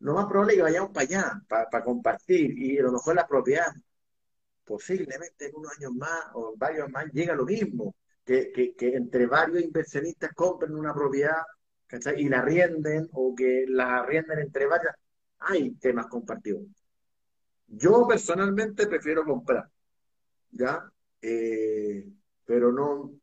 lo 0.00 0.14
más 0.14 0.26
probable 0.26 0.52
es 0.52 0.56
que 0.58 0.62
vayamos 0.62 0.90
para 0.90 1.04
allá, 1.04 1.42
para, 1.48 1.84
compartir, 1.84 2.56
y 2.58 2.78
a 2.78 2.82
lo 2.82 2.92
mejor 2.92 3.16
la 3.16 3.26
propiedad 3.26 3.66
posiblemente 4.64 5.46
en 5.46 5.56
unos 5.56 5.72
años 5.78 5.92
más 5.94 6.26
o 6.34 6.54
varios 6.56 6.90
más 6.90 7.06
llega 7.12 7.34
lo 7.34 7.46
mismo, 7.46 7.94
que, 8.24 8.52
que, 8.52 8.74
entre 8.94 9.26
varios 9.26 9.62
inversionistas 9.62 10.32
compren 10.34 10.74
una 10.74 10.92
propiedad 10.92 11.42
y 12.16 12.28
la 12.28 12.42
rienden 12.42 13.08
o 13.12 13.34
que 13.34 13.64
la 13.66 14.04
rienden 14.04 14.40
entre 14.40 14.66
varias. 14.66 14.94
Hay 15.38 15.70
temas 15.76 16.06
compartidos. 16.08 16.64
Yo 17.66 18.06
personalmente 18.06 18.86
prefiero 18.86 19.24
comprar, 19.24 19.68
¿ya? 20.50 20.90
Eh, 21.22 22.06
pero 22.44 22.72
no, 22.72 23.17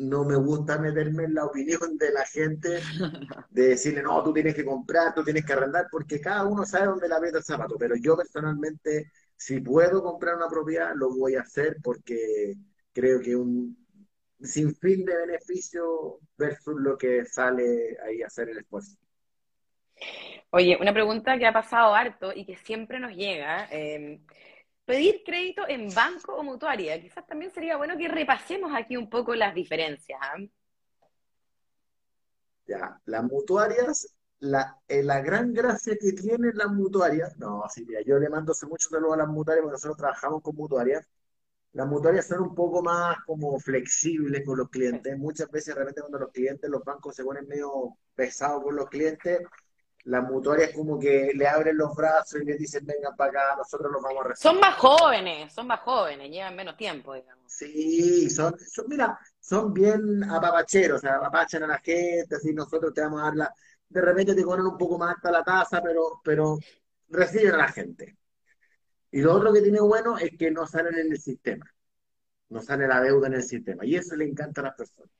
no 0.00 0.24
me 0.24 0.36
gusta 0.36 0.78
meterme 0.78 1.24
en 1.24 1.34
la 1.34 1.44
opinión 1.44 1.96
de 1.96 2.12
la 2.12 2.24
gente 2.24 2.80
de 3.50 3.68
decirle, 3.68 4.02
no, 4.02 4.22
tú 4.22 4.32
tienes 4.32 4.54
que 4.54 4.64
comprar, 4.64 5.14
tú 5.14 5.22
tienes 5.22 5.44
que 5.44 5.52
arrendar, 5.52 5.86
porque 5.90 6.20
cada 6.20 6.44
uno 6.44 6.64
sabe 6.64 6.86
dónde 6.86 7.08
la 7.08 7.20
mete 7.20 7.38
el 7.38 7.44
zapato. 7.44 7.76
Pero 7.78 7.94
yo 7.96 8.16
personalmente 8.16 9.10
si 9.40 9.58
puedo 9.58 10.02
comprar 10.02 10.36
una 10.36 10.48
propiedad, 10.48 10.92
lo 10.94 11.16
voy 11.16 11.34
a 11.34 11.40
hacer 11.40 11.78
porque 11.82 12.52
creo 12.92 13.22
que 13.22 13.34
un 13.34 13.74
sinfín 14.38 15.06
de 15.06 15.16
beneficio 15.16 16.18
versus 16.36 16.74
lo 16.78 16.98
que 16.98 17.24
sale 17.24 17.96
ahí 18.04 18.20
a 18.20 18.26
hacer 18.26 18.50
el 18.50 18.58
esfuerzo. 18.58 18.98
Oye, 20.50 20.76
una 20.78 20.92
pregunta 20.92 21.38
que 21.38 21.46
ha 21.46 21.54
pasado 21.54 21.94
harto 21.94 22.32
y 22.34 22.44
que 22.44 22.56
siempre 22.56 23.00
nos 23.00 23.16
llega. 23.16 23.66
Em, 23.70 24.20
pedir 24.90 25.22
crédito 25.24 25.62
en 25.68 25.94
banco 25.94 26.34
o 26.34 26.42
mutuaria. 26.42 27.00
Quizás 27.00 27.24
también 27.26 27.52
sería 27.52 27.76
bueno 27.76 27.96
que 27.96 28.08
repasemos 28.08 28.72
aquí 28.74 28.96
un 28.96 29.08
poco 29.08 29.34
las 29.36 29.54
diferencias. 29.54 30.18
¿ah? 30.20 30.36
Ya, 32.66 33.00
las 33.04 33.22
mutuarias 33.24 34.14
la, 34.40 34.76
eh, 34.88 35.02
la 35.02 35.20
gran 35.20 35.52
gracia 35.52 35.96
que 36.00 36.12
tienen 36.12 36.52
las 36.56 36.72
mutuarias, 36.72 37.36
no, 37.38 37.62
así 37.62 37.84
mira, 37.84 38.00
yo 38.02 38.18
le 38.18 38.28
mando 38.30 38.52
hace 38.52 38.66
mucho 38.66 38.88
saludos 38.88 39.14
a 39.14 39.18
las 39.18 39.28
mutuarias 39.28 39.62
porque 39.62 39.74
nosotros 39.74 39.98
trabajamos 39.98 40.42
con 40.42 40.56
mutuarias. 40.56 41.06
Las 41.72 41.86
mutuarias 41.86 42.26
son 42.26 42.40
un 42.42 42.54
poco 42.54 42.82
más 42.82 43.16
como 43.26 43.58
flexibles 43.60 44.44
con 44.44 44.58
los 44.58 44.70
clientes. 44.70 45.16
Muchas 45.18 45.50
veces 45.50 45.74
realmente 45.74 46.00
cuando 46.00 46.18
los 46.18 46.32
clientes, 46.32 46.68
los 46.68 46.82
bancos 46.84 47.14
se 47.14 47.24
ponen 47.24 47.46
medio 47.46 47.96
pesados 48.14 48.62
con 48.64 48.74
los 48.76 48.88
clientes, 48.88 49.40
las 50.04 50.22
mutuarias 50.22 50.72
como 50.74 50.98
que 50.98 51.32
le 51.34 51.46
abren 51.46 51.76
los 51.76 51.94
brazos 51.94 52.40
y 52.40 52.44
le 52.44 52.56
dicen, 52.56 52.84
vengan 52.86 53.14
para 53.16 53.30
acá, 53.30 53.56
nosotros 53.56 53.92
los 53.92 54.02
vamos 54.02 54.24
a 54.24 54.28
recibir. 54.28 54.52
Son 54.52 54.60
más 54.60 54.76
jóvenes, 54.76 55.52
son 55.52 55.66
más 55.66 55.80
jóvenes, 55.80 56.30
llevan 56.30 56.56
menos 56.56 56.76
tiempo, 56.76 57.14
digamos. 57.14 57.44
Sí, 57.46 58.30
son, 58.30 58.58
son 58.58 58.86
mira, 58.88 59.18
son 59.38 59.74
bien 59.74 60.24
apapacheros, 60.24 60.98
o 60.98 61.00
sea, 61.00 61.16
apapachan 61.16 61.64
a 61.64 61.66
la 61.66 61.78
gente, 61.78 62.36
así 62.36 62.52
nosotros 62.52 62.94
te 62.94 63.02
vamos 63.02 63.20
a 63.20 63.24
dar 63.24 63.36
la 63.36 63.54
de 63.90 64.00
repente 64.00 64.34
te 64.34 64.44
cobran 64.44 64.66
un 64.66 64.78
poco 64.78 64.98
más 64.98 65.16
hasta 65.16 65.30
la 65.32 65.42
tasa, 65.42 65.82
pero, 65.82 66.20
pero 66.24 66.58
reciben 67.08 67.54
a 67.54 67.58
la 67.58 67.68
gente. 67.68 68.16
Y 69.10 69.20
lo 69.20 69.34
otro 69.34 69.52
que 69.52 69.60
tiene 69.60 69.80
bueno 69.80 70.16
es 70.16 70.30
que 70.38 70.50
no 70.50 70.66
salen 70.66 70.94
en 70.96 71.10
el 71.12 71.20
sistema, 71.20 71.66
no 72.48 72.62
sale 72.62 72.86
la 72.86 73.00
deuda 73.00 73.26
en 73.26 73.34
el 73.34 73.42
sistema. 73.42 73.84
Y 73.84 73.96
eso 73.96 74.14
le 74.14 74.24
encanta 74.24 74.60
a 74.60 74.64
las 74.64 74.76
personas. 74.76 75.10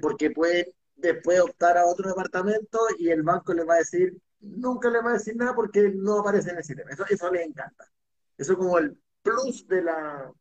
Porque 0.00 0.30
pueden 0.30 0.66
después 0.96 1.40
optar 1.40 1.78
a 1.78 1.86
otro 1.86 2.08
departamento 2.08 2.78
y 2.98 3.10
el 3.10 3.22
banco 3.22 3.52
le 3.54 3.64
va 3.64 3.74
a 3.74 3.78
decir, 3.78 4.16
nunca 4.40 4.90
le 4.90 5.00
va 5.00 5.10
a 5.10 5.14
decir 5.14 5.36
nada 5.36 5.54
porque 5.54 5.90
no 5.94 6.20
aparece 6.20 6.50
en 6.50 6.58
el 6.58 6.64
sistema. 6.64 6.90
Eso, 6.90 7.04
eso 7.08 7.30
les 7.30 7.46
encanta. 7.46 7.90
Eso 8.36 8.52
es 8.52 8.58
como 8.58 8.78
el 8.78 8.98
plus 9.22 9.66
de 9.68 9.82
la, 9.82 10.32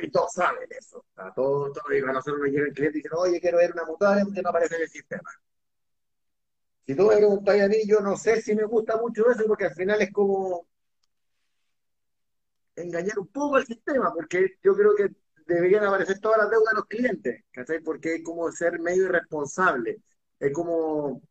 y 0.00 0.10
todos 0.10 0.32
saben 0.32 0.68
eso. 0.70 1.04
Todo, 1.34 1.72
todo, 1.72 1.94
y 1.94 1.98
a 1.98 2.12
nosotros 2.12 2.40
nos 2.40 2.48
llega 2.48 2.66
el 2.66 2.72
cliente 2.72 2.98
y 2.98 3.02
dicen, 3.02 3.12
oye, 3.16 3.40
quiero 3.40 3.58
ver 3.58 3.72
una 3.72 3.84
mutuaria 3.84 4.24
que 4.32 4.42
no 4.42 4.48
aparece 4.48 4.76
en 4.76 4.82
el 4.82 4.88
sistema. 4.88 5.30
Si 6.86 6.94
tú 6.94 7.10
eres 7.12 7.28
un 7.28 7.48
a 7.48 7.68
mí, 7.68 7.76
yo 7.86 8.00
no 8.00 8.16
sé 8.16 8.40
si 8.42 8.54
me 8.54 8.64
gusta 8.64 8.96
mucho 8.96 9.30
eso, 9.30 9.44
porque 9.46 9.66
al 9.66 9.74
final 9.74 10.00
es 10.02 10.12
como 10.12 10.66
engañar 12.74 13.18
un 13.18 13.28
poco 13.28 13.56
al 13.56 13.66
sistema, 13.66 14.12
porque 14.12 14.58
yo 14.62 14.74
creo 14.74 14.94
que 14.94 15.10
deberían 15.46 15.84
aparecer 15.84 16.18
todas 16.20 16.38
las 16.38 16.50
deudas 16.50 16.72
de 16.72 16.76
los 16.76 16.86
clientes, 16.86 17.44
¿cachai? 17.50 17.80
Porque 17.80 18.16
es 18.16 18.22
como 18.22 18.50
ser 18.52 18.78
medio 18.80 19.04
irresponsable. 19.06 19.98
Es 20.38 20.52
como, 20.52 21.06
o 21.06 21.22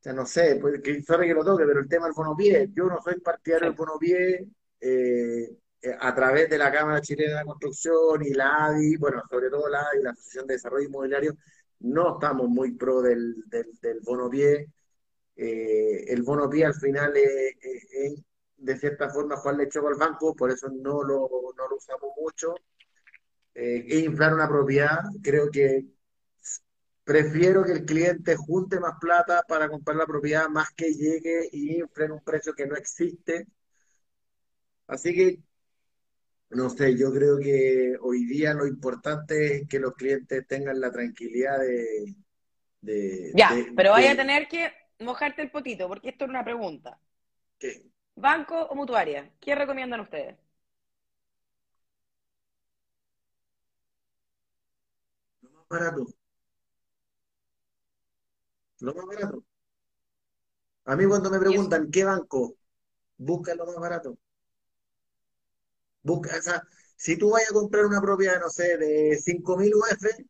sea, 0.00 0.12
no 0.12 0.26
sé, 0.26 0.58
pues, 0.60 0.80
que 0.82 1.02
sabe 1.02 1.26
que 1.26 1.34
lo 1.34 1.44
toque, 1.44 1.64
pero 1.66 1.80
el 1.80 1.88
tema 1.88 2.06
del 2.06 2.14
bonopié, 2.14 2.68
yo 2.72 2.86
no 2.86 3.00
soy 3.02 3.20
partidario 3.20 3.68
del 3.68 3.76
bonopié, 3.76 4.46
eh, 4.80 5.56
eh, 5.82 5.96
a 6.00 6.14
través 6.14 6.48
de 6.50 6.58
la 6.58 6.72
Cámara 6.72 7.00
Chilena 7.00 7.30
de 7.30 7.36
la 7.36 7.44
Construcción 7.44 8.24
y 8.24 8.30
la 8.34 8.66
ADI, 8.66 8.96
bueno, 8.96 9.22
sobre 9.30 9.50
todo 9.50 9.68
la 9.68 9.80
ADI, 9.82 10.02
la 10.02 10.10
Asociación 10.10 10.46
de 10.46 10.54
Desarrollo 10.54 10.86
Inmobiliario, 10.88 11.36
no 11.80 12.14
estamos 12.14 12.48
muy 12.48 12.72
pro 12.72 13.02
del, 13.02 13.34
del, 13.48 14.00
bono 14.02 14.30
pie. 14.30 14.68
Eh, 15.36 16.04
el 16.08 16.22
bono 16.22 16.48
pie 16.48 16.66
al 16.66 16.74
final 16.74 17.16
es, 17.16 18.24
de 18.56 18.76
cierta 18.78 19.10
forma 19.10 19.36
Juan 19.36 19.58
le 19.58 19.64
echó 19.64 19.86
al 19.86 19.94
banco, 19.94 20.34
por 20.34 20.50
eso 20.50 20.68
no 20.68 21.02
lo, 21.02 21.28
no 21.56 21.68
lo 21.68 21.76
usamos 21.76 22.10
mucho. 22.16 22.54
Eh, 23.58 23.86
es 23.88 24.04
inflar 24.04 24.34
una 24.34 24.48
propiedad, 24.48 25.00
creo 25.22 25.50
que 25.50 25.86
prefiero 27.04 27.64
que 27.64 27.72
el 27.72 27.84
cliente 27.86 28.36
junte 28.36 28.78
más 28.78 28.98
plata 29.00 29.42
para 29.48 29.68
comprar 29.68 29.96
la 29.96 30.06
propiedad 30.06 30.48
más 30.48 30.70
que 30.72 30.92
llegue 30.92 31.48
y 31.52 31.78
infle 31.78 32.04
en 32.04 32.12
un 32.12 32.20
precio 32.22 32.54
que 32.54 32.66
no 32.66 32.76
existe. 32.76 33.46
Así 34.86 35.14
que 35.14 35.40
no 36.50 36.70
sé, 36.70 36.96
yo 36.96 37.12
creo 37.12 37.38
que 37.38 37.96
hoy 38.00 38.24
día 38.24 38.54
lo 38.54 38.66
importante 38.66 39.56
es 39.56 39.68
que 39.68 39.80
los 39.80 39.94
clientes 39.94 40.46
tengan 40.46 40.80
la 40.80 40.92
tranquilidad 40.92 41.58
de... 41.60 43.32
ya, 43.34 43.50
pero 43.74 43.90
vaya 43.90 44.12
a 44.12 44.16
tener 44.16 44.46
que 44.48 44.72
mojarte 45.00 45.42
el 45.42 45.50
potito, 45.50 45.88
porque 45.88 46.10
esto 46.10 46.24
es 46.24 46.30
una 46.30 46.44
pregunta. 46.44 47.00
¿Qué? 47.58 47.86
¿Banco 48.14 48.62
o 48.66 48.74
mutuaria? 48.74 49.32
¿Qué 49.40 49.54
recomiendan 49.54 50.00
ustedes? 50.00 50.36
Lo 55.42 55.50
más 55.50 55.55
barato. 55.68 56.06
Lo 58.80 58.94
más 58.94 59.06
barato. 59.06 59.44
A 60.84 60.96
mí 60.96 61.04
cuando 61.06 61.30
me 61.30 61.38
preguntan 61.38 61.90
qué 61.90 62.04
banco, 62.04 62.56
busca 63.16 63.54
lo 63.54 63.66
más 63.66 63.76
barato. 63.76 64.16
Busca, 66.02 66.40
si 66.96 67.16
tú 67.16 67.30
vayas 67.30 67.50
a 67.50 67.54
comprar 67.54 67.86
una 67.86 68.00
propiedad, 68.00 68.40
no 68.40 68.48
sé, 68.48 68.78
de 68.78 69.18
5.000 69.18 69.74
UF, 69.74 70.26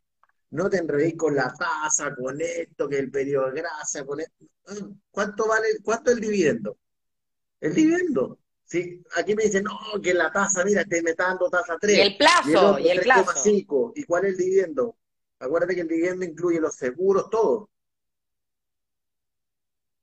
no 0.51 0.71
te 0.71 0.79
enredéis 0.79 1.17
con 1.17 1.37
la 1.37 1.53
tasa, 1.53 2.15
con 2.15 2.41
esto, 2.41 2.89
que 2.89 2.99
el 2.99 3.11
periodo 3.11 3.51
de 3.51 3.61
gracia, 3.61 4.07
con 4.07 4.21
esto. 4.21 4.47
¿Cuánto 5.11 5.47
vale, 5.47 5.69
cuánto 5.85 6.11
el 6.11 6.21
dividendo? 6.21 6.79
El 7.61 7.75
dividendo. 7.75 8.39
Sí, 8.65 9.05
aquí 9.17 9.35
me 9.35 9.45
dicen, 9.45 9.65
no, 9.65 9.79
que 10.03 10.13
la 10.13 10.33
tasa, 10.33 10.65
mira, 10.65 10.85
te 10.85 11.03
me 11.03 11.13
dando 11.15 11.49
tasa 11.49 11.77
3. 11.81 11.97
Y 11.97 12.01
el 12.01 12.17
plazo, 12.17 12.79
y 12.79 12.89
el, 12.89 13.01
plazo. 13.01 13.49
¿Y 13.95 14.05
cuál 14.05 14.25
es 14.25 14.33
el 14.33 14.37
dividendo? 14.39 14.97
Acuérdate 15.39 15.75
que 15.75 15.81
el 15.83 15.89
dividendo 15.89 16.25
incluye 16.25 16.61
los 16.61 16.75
seguros, 16.75 17.29
todo. 17.31 17.71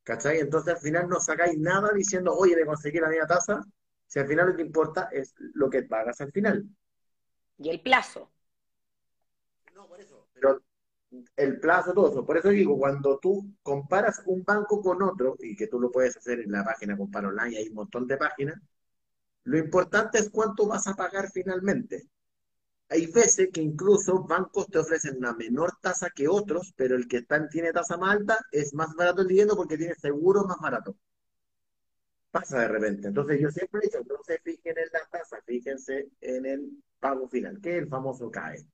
¿Cachai? 0.03 0.39
Entonces 0.39 0.75
al 0.75 0.81
final 0.81 1.07
no 1.07 1.19
sacáis 1.19 1.57
nada 1.57 1.91
diciendo, 1.93 2.33
oye, 2.35 2.55
me 2.55 2.65
conseguí 2.65 2.99
la 2.99 3.09
misma 3.09 3.27
tasa, 3.27 3.63
si 4.05 4.19
al 4.19 4.27
final 4.27 4.49
lo 4.49 4.55
que 4.55 4.61
importa 4.61 5.09
es 5.11 5.33
lo 5.37 5.69
que 5.69 5.83
pagas 5.83 6.19
al 6.21 6.31
final. 6.31 6.67
Y 7.57 7.69
el 7.69 7.81
plazo. 7.81 8.31
No, 9.73 9.87
por 9.87 10.01
eso. 10.01 10.27
Pero 10.33 10.61
el 11.35 11.59
plazo, 11.59 11.93
todo 11.93 12.11
eso. 12.11 12.25
Por 12.25 12.37
eso 12.37 12.49
digo, 12.49 12.77
cuando 12.77 13.19
tú 13.19 13.55
comparas 13.61 14.21
un 14.25 14.43
banco 14.43 14.81
con 14.81 15.01
otro, 15.01 15.35
y 15.39 15.55
que 15.55 15.67
tú 15.67 15.79
lo 15.79 15.91
puedes 15.91 16.17
hacer 16.17 16.41
en 16.41 16.51
la 16.51 16.63
página 16.63 16.97
Compara 16.97 17.29
Online, 17.29 17.57
hay 17.57 17.69
un 17.69 17.75
montón 17.75 18.07
de 18.07 18.17
páginas, 18.17 18.59
lo 19.45 19.57
importante 19.57 20.19
es 20.19 20.29
cuánto 20.29 20.67
vas 20.67 20.87
a 20.87 20.95
pagar 20.95 21.29
finalmente. 21.31 22.09
Hay 22.89 23.07
veces 23.07 23.49
que 23.51 23.61
incluso 23.61 24.23
bancos 24.23 24.67
te 24.67 24.77
ofrecen 24.77 25.17
una 25.17 25.33
menor 25.33 25.73
tasa 25.81 26.09
que 26.09 26.27
otros, 26.27 26.73
pero 26.75 26.95
el 26.95 27.07
que 27.07 27.17
está, 27.17 27.47
tiene 27.49 27.71
tasa 27.71 27.97
más 27.97 28.17
alta 28.17 28.39
es 28.51 28.73
más 28.73 28.93
barato 28.95 29.21
el 29.21 29.27
dinero 29.27 29.55
porque 29.55 29.77
tiene 29.77 29.95
seguro 29.95 30.43
más 30.43 30.57
barato 30.59 30.95
pasa 32.33 32.61
de 32.61 32.67
repente. 32.67 33.07
Entonces 33.07 33.39
yo 33.39 33.51
siempre 33.51 33.79
he 33.79 33.85
dicho, 33.85 33.99
no 34.09 34.15
se 34.25 34.39
fijen 34.39 34.75
en 34.77 34.89
la 34.91 35.07
tasa, 35.11 35.37
fíjense 35.45 36.09
en 36.19 36.45
el 36.47 36.83
pago 36.99 37.29
final, 37.29 37.61
que 37.61 37.77
es 37.77 37.83
el 37.83 37.87
famoso 37.87 38.31
CAE. 38.31 38.65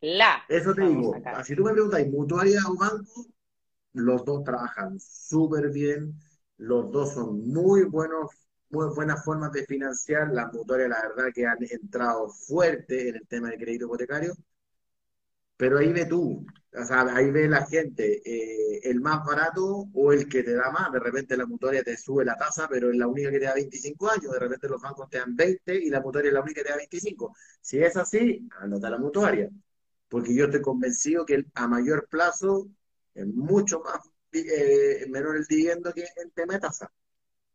La. 0.00 0.42
Eso 0.48 0.74
te 0.74 0.82
digo, 0.82 1.14
si 1.44 1.54
tú 1.54 1.62
me 1.62 1.72
preguntas, 1.72 2.04
mutuaria 2.08 2.58
o 2.68 2.76
banco, 2.76 3.26
los 3.92 4.24
dos 4.24 4.42
trabajan 4.42 4.98
súper 4.98 5.70
bien. 5.70 6.18
Los 6.56 6.90
dos 6.90 7.14
son 7.14 7.46
muy 7.46 7.84
buenos, 7.84 8.30
muy 8.70 8.86
buenas 8.94 9.24
formas 9.24 9.52
de 9.52 9.66
financiar. 9.66 10.30
Las 10.32 10.52
mutuarias, 10.52 10.90
la 10.90 11.02
verdad, 11.08 11.32
que 11.34 11.46
han 11.46 11.58
entrado 11.70 12.28
fuerte 12.30 13.08
en 13.08 13.16
el 13.16 13.26
tema 13.26 13.50
de 13.50 13.58
crédito 13.58 13.86
hipotecario. 13.86 14.34
Pero 15.56 15.78
ahí 15.78 15.92
ve 15.92 16.06
tú, 16.06 16.46
o 16.72 16.84
sea, 16.84 17.02
ahí 17.14 17.30
ve 17.30 17.46
la 17.48 17.66
gente, 17.66 18.22
eh, 18.24 18.80
el 18.84 19.00
más 19.00 19.24
barato 19.26 19.88
o 19.92 20.12
el 20.12 20.28
que 20.28 20.42
te 20.42 20.54
da 20.54 20.70
más. 20.70 20.90
De 20.92 20.98
repente 21.00 21.36
la 21.36 21.46
mutuaria 21.46 21.82
te 21.82 21.96
sube 21.96 22.24
la 22.24 22.36
tasa, 22.36 22.66
pero 22.68 22.90
es 22.90 22.96
la 22.96 23.06
única 23.06 23.30
que 23.30 23.38
te 23.40 23.44
da 23.46 23.54
25 23.54 24.08
años. 24.10 24.32
De 24.32 24.38
repente 24.38 24.68
los 24.68 24.80
bancos 24.80 25.10
te 25.10 25.18
dan 25.18 25.36
20 25.36 25.74
y 25.74 25.90
la 25.90 26.00
mutuaria 26.00 26.28
es 26.28 26.34
la 26.34 26.40
única 26.42 26.60
que 26.60 26.64
te 26.64 26.70
da 26.70 26.76
25. 26.76 27.36
Si 27.60 27.78
es 27.82 27.96
así, 27.96 28.48
anota 28.60 28.88
la 28.90 28.98
mutuaria. 28.98 29.50
Porque 30.08 30.34
yo 30.34 30.46
estoy 30.46 30.62
convencido 30.62 31.26
que 31.26 31.44
a 31.54 31.68
mayor 31.68 32.08
plazo 32.08 32.68
es 33.14 33.26
mucho 33.26 33.80
más 33.80 34.00
eh, 34.32 35.06
menor 35.10 35.36
el 35.36 35.44
dividendo 35.46 35.92
que 35.92 36.04
en 36.16 36.30
tema 36.30 36.54
de 36.54 36.60
tasa. 36.60 36.90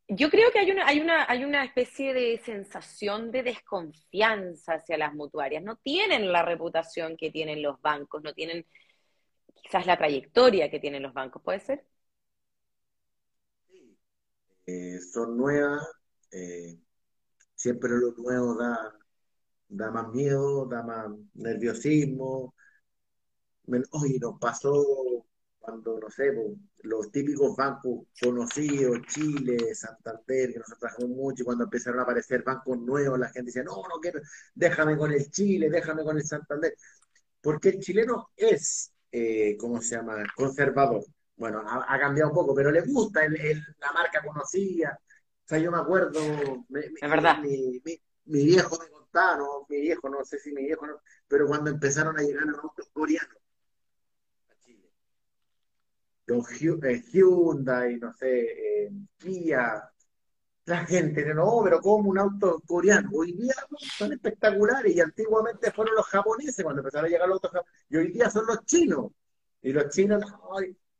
Yo 0.07 0.29
creo 0.29 0.51
que 0.51 0.59
hay 0.59 0.69
una, 0.69 0.85
hay 0.85 0.99
una, 0.99 1.25
hay 1.27 1.43
una 1.43 1.63
especie 1.63 2.13
de 2.13 2.39
sensación 2.45 3.31
de 3.31 3.41
desconfianza 3.41 4.73
hacia 4.75 4.97
las 4.97 5.13
mutuarias. 5.15 5.63
No 5.63 5.77
tienen 5.77 6.31
la 6.31 6.43
reputación 6.43 7.17
que 7.17 7.31
tienen 7.31 7.63
los 7.63 7.81
bancos, 7.81 8.21
no 8.21 8.33
tienen 8.33 8.67
quizás 9.55 9.87
la 9.87 9.97
trayectoria 9.97 10.69
que 10.69 10.79
tienen 10.79 11.01
los 11.01 11.13
bancos, 11.13 11.41
¿puede 11.41 11.59
ser? 11.59 11.85
Eh, 14.67 14.99
son 14.99 15.37
nuevas, 15.37 15.87
eh, 16.31 16.77
siempre 17.55 17.89
lo 17.91 18.11
nuevo 18.13 18.55
da, 18.55 18.93
da 19.67 19.91
más 19.91 20.09
miedo, 20.09 20.67
da 20.67 20.83
más 20.83 21.07
nerviosismo. 21.33 22.53
Oye, 23.91 24.19
nos 24.19 24.39
pasó 24.39 25.24
cuando, 25.65 25.99
no 25.99 26.09
sé, 26.09 26.31
los 26.83 27.11
típicos 27.11 27.55
bancos 27.55 28.07
conocidos, 28.21 29.01
Chile, 29.07 29.73
Santander, 29.73 30.53
que 30.53 30.59
nosotros 30.59 30.79
trabajamos 30.79 31.09
mucho, 31.09 31.41
y 31.43 31.45
cuando 31.45 31.63
empezaron 31.63 31.99
a 31.99 32.03
aparecer 32.03 32.43
bancos 32.43 32.77
nuevos, 32.77 33.19
la 33.19 33.29
gente 33.29 33.47
decía, 33.47 33.63
no, 33.63 33.75
no 33.75 33.99
quiero, 33.99 34.21
déjame 34.53 34.95
con 34.97 35.11
el 35.11 35.29
Chile, 35.31 35.69
déjame 35.69 36.03
con 36.03 36.17
el 36.17 36.23
Santander. 36.23 36.75
Porque 37.41 37.69
el 37.69 37.79
chileno 37.79 38.29
es, 38.35 38.91
eh, 39.11 39.57
¿cómo 39.57 39.81
se 39.81 39.95
llama?, 39.95 40.23
conservador. 40.35 41.03
Bueno, 41.37 41.61
ha, 41.65 41.99
cambiado 41.99 42.29
un 42.29 42.35
poco, 42.35 42.55
pero 42.55 42.71
le 42.71 42.81
gusta 42.81 43.21
la 43.27 43.91
marca 43.93 44.23
conocida. 44.23 44.97
O 45.45 45.47
sea, 45.47 45.57
yo 45.57 45.71
me 45.71 45.79
acuerdo, 45.79 46.19
verdad. 47.01 47.39
Mi, 47.39 47.81
viejo 48.25 48.77
me 48.79 48.89
contaba, 48.89 49.37
no, 49.37 49.65
mi 49.69 49.81
viejo, 49.81 50.09
no 50.09 50.23
sé 50.23 50.39
si 50.39 50.51
mi 50.51 50.63
viejo, 50.63 50.87
no, 50.87 50.99
pero 51.27 51.45
cuando 51.45 51.69
empezaron 51.69 52.17
a 52.17 52.23
llegar 52.23 52.45
los 52.45 52.63
autos 52.63 52.89
coreanos, 52.91 53.37
los 56.25 56.61
eh, 56.61 57.03
Hyundai, 57.11 57.97
no 57.97 58.13
sé, 58.13 58.85
eh, 58.85 58.91
Kia, 59.17 59.83
la 60.65 60.85
gente, 60.85 61.33
no, 61.33 61.61
pero 61.63 61.79
como 61.79 62.09
un 62.09 62.17
auto 62.17 62.61
coreano. 62.65 63.09
Hoy 63.13 63.33
día 63.33 63.53
son 63.97 64.13
espectaculares 64.13 64.95
y 64.95 64.99
antiguamente 64.99 65.71
fueron 65.71 65.95
los 65.95 66.05
japoneses 66.07 66.63
cuando 66.63 66.81
empezaron 66.81 67.05
a 67.05 67.09
llegar 67.09 67.27
los 67.27 67.35
autos 67.35 67.51
japoneses 67.51 67.85
y 67.89 67.97
hoy 67.97 68.11
día 68.11 68.29
son 68.29 68.47
los 68.47 68.65
chinos. 68.65 69.11
Y 69.61 69.73
los 69.73 69.89
chinos, 69.89 70.23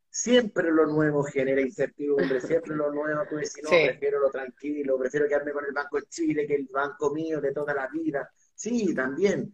siempre 0.09 0.71
lo 0.71 0.86
nuevo 0.86 1.23
genera 1.23 1.61
incertidumbre, 1.61 2.41
siempre 2.41 2.76
lo 2.76 2.91
nuevo, 2.91 3.23
tú 3.30 3.36
decís, 3.36 3.61
no, 3.63 3.69
prefiero 3.69 4.19
lo 4.19 4.30
tranquilo, 4.30 4.97
prefiero 4.97 5.28
quedarme 5.28 5.51
con 5.51 5.65
el 5.65 5.73
Banco 5.73 5.97
de 5.97 6.05
Chile 6.07 6.47
que 6.47 6.55
el 6.55 6.67
banco 6.71 7.13
mío 7.13 7.41
de 7.41 7.51
toda 7.51 7.73
la 7.73 7.88
vida. 7.88 8.30
Sí, 8.53 8.93
también. 8.93 9.51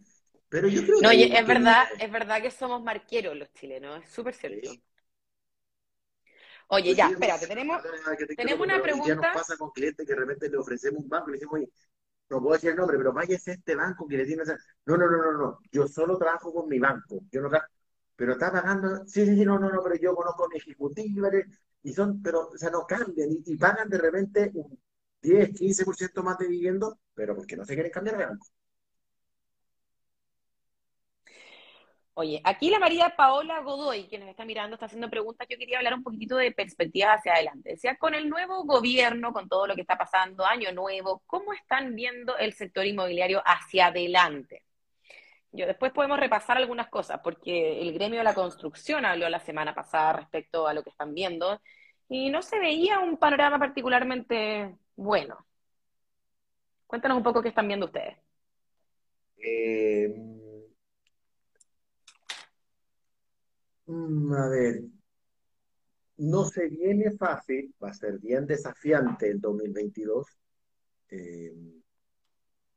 Pero 0.48 0.68
yo 0.68 0.82
creo 0.82 1.00
no, 1.00 1.10
que... 1.10 1.24
es 1.24 1.46
verdad, 1.46 1.84
es 1.98 2.12
verdad 2.12 2.42
que 2.42 2.50
somos 2.50 2.82
marqueros 2.82 3.34
los 3.34 3.50
chilenos, 3.54 4.04
es 4.04 4.10
súper 4.10 4.34
cierto. 4.34 4.70
Oye, 6.74 6.94
ya, 6.94 7.08
espérate, 7.08 7.46
tenemos, 7.46 7.82
tenemos 8.34 8.64
una 8.64 8.80
pregunta. 8.80 9.08
Ya 9.08 9.14
nos 9.14 9.26
pasa 9.26 9.58
con 9.58 9.70
clientes 9.72 10.06
que 10.06 10.14
de 10.14 10.18
repente 10.18 10.48
le 10.48 10.56
ofrecemos 10.56 11.02
un 11.02 11.08
banco 11.10 11.28
y 11.28 11.32
le 11.32 11.36
decimos, 11.36 11.54
oye, 11.56 11.70
no 12.30 12.40
puedo 12.40 12.54
decir 12.54 12.70
el 12.70 12.76
nombre, 12.76 12.96
pero 12.96 13.12
vaya 13.12 13.34
a 13.36 13.52
este 13.52 13.74
banco 13.74 14.08
que 14.08 14.16
le 14.16 14.24
tiene... 14.24 14.42
No, 14.86 14.96
no, 14.96 15.06
no, 15.06 15.18
no, 15.18 15.32
no, 15.32 15.58
yo 15.70 15.86
solo 15.86 16.16
trabajo 16.16 16.50
con 16.50 16.70
mi 16.70 16.78
banco, 16.78 17.20
yo 17.30 17.42
no 17.42 17.50
Pero 18.16 18.32
está 18.32 18.50
pagando, 18.50 19.06
sí, 19.06 19.26
sí, 19.26 19.36
sí, 19.36 19.44
no, 19.44 19.58
no, 19.58 19.68
no, 19.68 19.82
pero 19.82 19.96
yo 19.96 20.14
conozco 20.14 20.46
a 20.46 20.48
mi 20.48 20.56
ejecutivo, 20.56 21.28
y 21.82 21.92
son, 21.92 22.22
pero, 22.22 22.48
o 22.48 22.56
sea, 22.56 22.70
no 22.70 22.86
cambian, 22.86 23.28
y, 23.44 23.56
pagan 23.58 23.90
de 23.90 23.98
repente 23.98 24.50
un 24.54 24.80
10, 25.20 25.52
15% 25.52 26.22
más 26.22 26.38
de 26.38 26.48
viviendo, 26.48 27.00
pero 27.12 27.36
porque 27.36 27.54
no 27.54 27.66
se 27.66 27.74
quieren 27.74 27.92
cambiar 27.92 28.16
de 28.16 28.24
banco. 28.24 28.46
Oye, 32.14 32.42
aquí 32.44 32.68
la 32.68 32.78
María 32.78 33.14
Paola 33.16 33.60
Godoy, 33.60 34.06
que 34.06 34.18
nos 34.18 34.28
está 34.28 34.44
mirando, 34.44 34.74
está 34.74 34.84
haciendo 34.84 35.08
preguntas. 35.08 35.46
Yo 35.48 35.56
quería 35.56 35.78
hablar 35.78 35.94
un 35.94 36.02
poquitito 36.02 36.36
de 36.36 36.52
perspectivas 36.52 37.18
hacia 37.18 37.32
adelante. 37.32 37.70
Decía, 37.70 37.96
con 37.96 38.14
el 38.14 38.28
nuevo 38.28 38.64
gobierno, 38.64 39.32
con 39.32 39.48
todo 39.48 39.66
lo 39.66 39.74
que 39.74 39.80
está 39.80 39.96
pasando, 39.96 40.44
año 40.44 40.72
nuevo, 40.72 41.22
¿cómo 41.26 41.54
están 41.54 41.94
viendo 41.94 42.36
el 42.36 42.52
sector 42.52 42.84
inmobiliario 42.84 43.42
hacia 43.46 43.86
adelante? 43.86 44.62
Yo 45.52 45.66
después 45.66 45.92
podemos 45.92 46.18
repasar 46.20 46.58
algunas 46.58 46.88
cosas, 46.88 47.20
porque 47.24 47.80
el 47.80 47.94
gremio 47.94 48.18
de 48.18 48.24
la 48.24 48.34
construcción 48.34 49.06
habló 49.06 49.28
la 49.30 49.40
semana 49.40 49.74
pasada 49.74 50.12
respecto 50.14 50.66
a 50.66 50.74
lo 50.74 50.82
que 50.82 50.90
están 50.90 51.14
viendo 51.14 51.60
y 52.08 52.30
no 52.30 52.42
se 52.42 52.58
veía 52.58 52.98
un 53.00 53.16
panorama 53.16 53.58
particularmente 53.58 54.74
bueno. 54.96 55.46
Cuéntanos 56.86 57.16
un 57.16 57.22
poco 57.24 57.42
qué 57.42 57.48
están 57.48 57.68
viendo 57.68 57.86
ustedes. 57.86 58.18
Eh 59.38 60.32
Mm, 63.81 63.81
a 64.36 64.48
ver, 64.48 64.82
no 66.18 66.44
se 66.44 66.68
viene 66.68 67.10
fácil, 67.12 67.74
va 67.82 67.90
a 67.90 67.94
ser 67.94 68.18
bien 68.18 68.46
desafiante 68.46 69.28
el 69.28 69.40
2022. 69.40 70.26
Eh, 71.10 71.52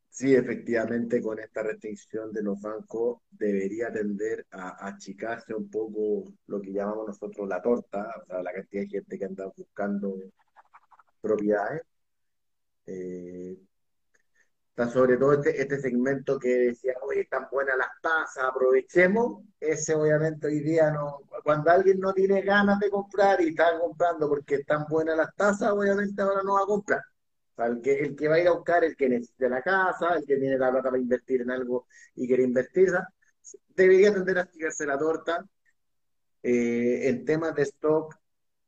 sí, 0.09 0.35
efectivamente, 0.35 1.21
con 1.21 1.39
esta 1.39 1.63
restricción 1.63 2.31
de 2.31 2.43
los 2.43 2.59
bancos 2.61 3.19
debería 3.29 3.91
tender 3.91 4.45
a, 4.51 4.87
achicarse 4.87 5.53
un 5.53 5.69
poco 5.69 6.33
lo 6.47 6.61
que 6.61 6.71
llamamos 6.71 7.07
nosotros 7.07 7.47
la 7.47 7.61
torta, 7.61 8.13
o 8.21 8.25
sea, 8.25 8.41
la 8.41 8.53
cantidad 8.53 8.83
de 8.83 8.89
gente 8.89 9.19
que 9.19 9.25
anda 9.25 9.51
buscando 9.55 10.17
propiedades. 11.21 11.83
Eh, 12.87 13.57
sobre 14.91 15.17
todo 15.17 15.33
este, 15.33 15.61
este 15.61 15.79
segmento 15.79 16.37
que 16.37 16.49
decía, 16.49 16.93
oye, 17.01 17.21
están 17.21 17.47
buenas 17.49 17.77
las 17.77 17.89
tasas, 18.01 18.43
aprovechemos. 18.43 19.43
Ese 19.59 19.95
obviamente 19.95 20.47
hoy 20.47 20.59
día 20.59 20.91
no, 20.91 21.21
cuando 21.43 21.71
alguien 21.71 21.99
no 21.99 22.13
tiene 22.13 22.41
ganas 22.41 22.79
de 22.79 22.89
comprar 22.89 23.41
y 23.41 23.49
está 23.49 23.79
comprando 23.79 24.27
porque 24.27 24.55
están 24.55 24.85
buenas 24.89 25.15
las 25.17 25.33
tasas, 25.35 25.71
obviamente 25.71 26.21
ahora 26.21 26.41
no 26.43 26.55
va 26.55 26.63
a 26.63 26.65
comprar. 26.65 27.01
el 27.57 27.81
que, 27.81 27.93
el 27.99 28.15
que 28.15 28.27
va 28.27 28.35
a 28.35 28.39
ir 28.39 28.47
a 28.47 28.51
buscar, 28.51 28.83
el 28.83 28.95
que 28.97 29.09
necesite 29.09 29.49
la 29.49 29.61
casa, 29.61 30.15
el 30.15 30.25
que 30.25 30.37
tiene 30.37 30.57
la 30.57 30.71
plata 30.71 30.89
para 30.89 31.01
invertir 31.01 31.41
en 31.41 31.51
algo 31.51 31.87
y 32.15 32.27
quiere 32.27 32.43
invertir, 32.43 32.91
debería 33.69 34.13
tender 34.13 34.39
a 34.39 34.41
estigarse 34.41 34.85
la 34.85 34.97
torta. 34.97 35.45
Eh, 36.43 37.09
en 37.09 37.25
temas 37.25 37.55
de 37.55 37.63
stock, 37.63 38.15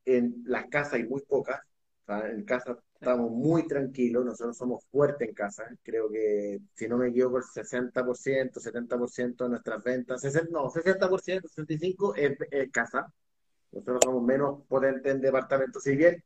en 0.06 0.44
las 0.46 0.68
casas 0.68 0.94
hay 0.94 1.04
muy 1.08 1.22
pocas. 1.22 1.62
en 2.08 2.44
casas 2.46 2.78
estamos 3.00 3.32
muy 3.32 3.68
tranquilos, 3.68 4.26
nosotros 4.26 4.58
somos 4.58 4.84
fuertes 4.92 5.28
en 5.28 5.34
casa, 5.36 5.66
creo 5.84 6.10
que 6.10 6.60
si 6.74 6.88
no 6.88 6.98
me 6.98 7.10
equivoco 7.10 7.38
el 7.38 7.44
60%, 7.44 8.60
70% 8.60 9.44
de 9.44 9.50
nuestras 9.50 9.84
ventas, 9.84 10.24
no, 10.50 10.70
60%, 10.70 11.42
65% 11.48 12.16
es, 12.16 12.38
es 12.52 12.72
casa, 12.72 13.12
nosotros 13.72 14.00
somos 14.04 14.24
menos 14.24 14.64
potentes 14.68 15.14
en 15.14 15.22
departamento, 15.22 15.80
si 15.80 15.96
bien 15.96 16.24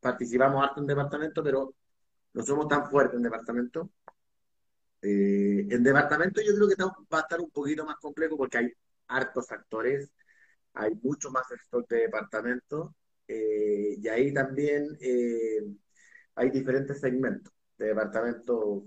participamos 0.00 0.62
harto 0.62 0.80
en 0.80 0.86
departamento, 0.86 1.42
pero 1.42 1.74
no 2.34 2.42
somos 2.42 2.68
tan 2.68 2.88
fuertes 2.88 3.16
en 3.16 3.22
departamento. 3.22 3.90
Eh, 5.02 5.66
en 5.70 5.82
departamento 5.82 6.40
yo 6.40 6.54
creo 6.54 6.68
que 6.68 6.82
va 6.82 7.18
a 7.18 7.20
estar 7.20 7.40
un 7.40 7.50
poquito 7.50 7.84
más 7.84 7.96
complejo 7.96 8.36
porque 8.36 8.58
hay 8.58 8.72
hartos 9.08 9.50
actores, 9.52 10.10
hay 10.74 10.94
mucho 11.02 11.30
más 11.30 11.50
stock 11.50 11.88
de 11.88 11.98
departamento. 12.02 12.94
Eh, 13.26 13.96
y 14.00 14.08
ahí 14.08 14.32
también 14.32 14.96
eh, 15.00 15.62
hay 16.38 16.50
diferentes 16.50 17.00
segmentos 17.00 17.52
de 17.76 17.86
departamentos, 17.88 18.84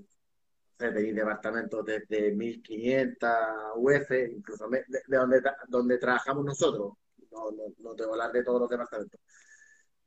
tenéis 0.78 1.14
departamentos 1.14 1.86
desde 1.86 2.32
1500 2.34 3.30
UF, 3.76 4.12
incluso 4.12 4.70
de, 4.70 4.84
donde, 5.08 5.42
donde 5.68 5.98
trabajamos 5.98 6.46
nosotros, 6.46 6.94
no, 7.30 7.52
no, 7.52 7.64
no 7.80 7.96
te 7.96 8.04
voy 8.04 8.12
a 8.12 8.24
hablar 8.24 8.32
de 8.32 8.44
todos 8.44 8.62
los 8.62 8.70
departamentos, 8.70 9.20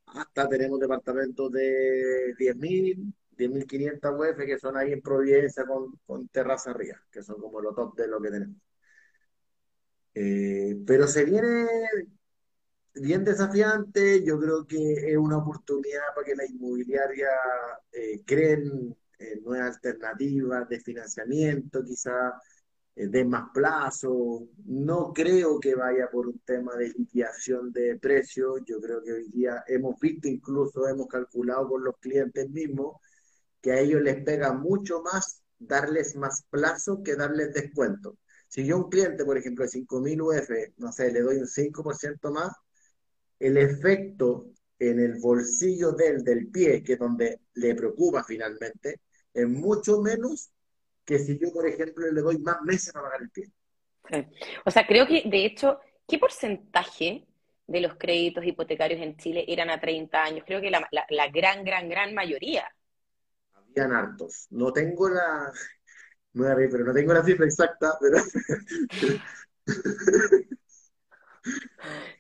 hasta 0.07 0.49
tenemos 0.49 0.81
departamentos 0.81 1.53
de 1.53 2.35
10.000, 2.39 3.13
10.500 3.37 4.15
UF 4.19 4.47
que 4.47 4.59
son 4.59 4.77
ahí 4.79 4.93
en 4.93 5.03
Providencia 5.03 5.67
con, 5.67 5.93
con 6.07 6.29
terraza 6.29 6.71
arriba, 6.71 6.99
que 7.11 7.23
son 7.23 7.41
como 7.41 7.61
los 7.61 7.75
top 7.75 7.95
de 7.97 8.09
lo 8.09 8.21
que 8.21 8.31
tenemos. 8.31 8.57
Eh, 10.15 10.77
pero 10.87 11.07
se 11.09 11.25
viene 11.25 11.67
bien 12.95 13.25
desafiante, 13.25 14.25
yo 14.25 14.39
creo 14.39 14.67
que 14.67 15.13
es 15.13 15.17
una 15.17 15.39
oportunidad 15.39 16.03
para 16.15 16.27
que 16.27 16.37
la 16.37 16.47
inmobiliaria 16.47 17.29
eh, 17.93 18.23
creen 18.25 18.97
nuevas 19.43 19.77
alternativas 19.77 20.69
de 20.69 20.81
financiamiento, 20.81 21.83
quizá 21.85 22.35
eh, 22.97 23.09
de 23.09 23.25
más 23.25 23.51
plazo. 23.53 24.49
No 24.67 25.13
creo 25.13 25.59
que 25.61 25.75
vaya 25.75 26.09
por 26.11 26.29
un 26.29 26.39
tema 26.41 26.75
de 26.77 26.89
liquidación 26.91 27.73
de 27.73 27.99
precios. 27.99 28.61
Yo 28.67 28.81
creo 28.81 29.03
que 29.03 29.13
hoy 29.13 29.29
día 29.31 29.65
hemos 29.67 29.99
visto, 30.01 30.29
incluso 30.29 30.89
hemos 30.89 31.09
calculado 31.09 31.69
con 31.69 31.85
los 31.85 31.97
clientes 31.99 32.49
mismos, 32.51 32.97
que 33.61 33.73
a 33.73 33.81
ellos 33.81 34.03
les 34.03 34.23
pega 34.25 34.53
mucho 34.53 35.03
más 35.03 35.43
darles 35.59 36.17
más 36.17 36.45
plazo 36.51 37.03
que 37.03 37.17
darles 37.17 37.55
descuento. 37.55 38.19
Si 38.49 38.65
yo 38.67 38.77
a 38.77 38.79
un 38.85 38.91
cliente, 38.91 39.25
por 39.25 39.37
ejemplo, 39.39 39.65
de 39.65 39.71
5.000 39.71 40.21
UF, 40.23 40.51
no 40.79 40.93
sé, 40.93 41.11
le 41.13 41.23
doy 41.23 41.39
un 41.39 41.47
5% 41.49 42.31
más, 42.33 42.53
el 43.39 43.57
efecto 43.57 44.51
en 44.79 45.01
el 45.01 45.21
bolsillo 45.21 45.93
del, 45.93 46.23
del 46.25 46.49
pie, 46.49 46.83
que 46.83 46.95
es 46.95 46.99
donde 46.99 47.41
le 47.55 47.75
preocupa 47.75 48.25
finalmente, 48.25 49.01
es 49.33 49.49
mucho 49.49 50.01
menos 50.01 50.51
que 51.05 51.19
si 51.19 51.39
yo, 51.39 51.53
por 51.53 51.67
ejemplo, 51.67 52.11
le 52.11 52.21
doy 52.21 52.39
más 52.39 52.63
meses 52.63 52.93
para 52.93 53.07
pagar 53.07 53.23
el 53.23 53.31
pie. 53.31 53.51
O 54.65 54.71
sea, 54.71 54.87
creo 54.87 55.07
que, 55.07 55.23
de 55.27 55.45
hecho, 55.45 55.81
¿qué 56.07 56.19
porcentaje 56.19 57.27
de 57.67 57.81
los 57.81 57.95
créditos 57.97 58.45
hipotecarios 58.45 59.01
en 59.01 59.17
Chile 59.17 59.45
eran 59.49 59.71
a 59.71 59.81
30 59.81 60.23
años? 60.23 60.45
Creo 60.47 60.61
que 60.61 60.71
la, 60.71 60.87
la, 60.91 61.29
gran, 61.29 61.65
gran, 61.65 61.89
gran 61.89 62.15
mayoría. 62.15 62.67
Habían 63.53 63.93
hartos. 63.93 64.47
No 64.51 64.73
tengo 64.73 65.09
la... 65.09 65.53
No 66.33 66.45
pero 66.57 66.85
no 66.85 66.93
tengo 66.93 67.13
la 67.13 67.25
cifra 67.25 67.47
exacta, 67.47 67.97
pero... 68.01 68.19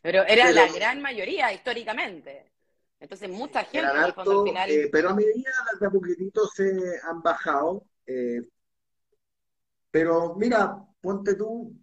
pero 0.02 0.22
era 0.24 0.52
la 0.52 0.70
gran 0.72 1.00
mayoría 1.00 1.52
históricamente. 1.52 2.52
Entonces, 3.00 3.28
mucha 3.28 3.64
gente, 3.64 3.86
al 3.86 4.14
final... 4.14 4.70
Eh, 4.70 4.88
pero 4.90 5.10
a 5.10 5.14
medida 5.14 5.50
de 5.78 5.86
a 5.86 5.90
poquitito 5.90 6.46
se 6.46 6.72
han 7.02 7.20
bajado. 7.22 7.84
Eh, 8.06 8.40
pero 9.90 10.34
mira, 10.36 10.76
ponte 11.00 11.34
tú, 11.34 11.76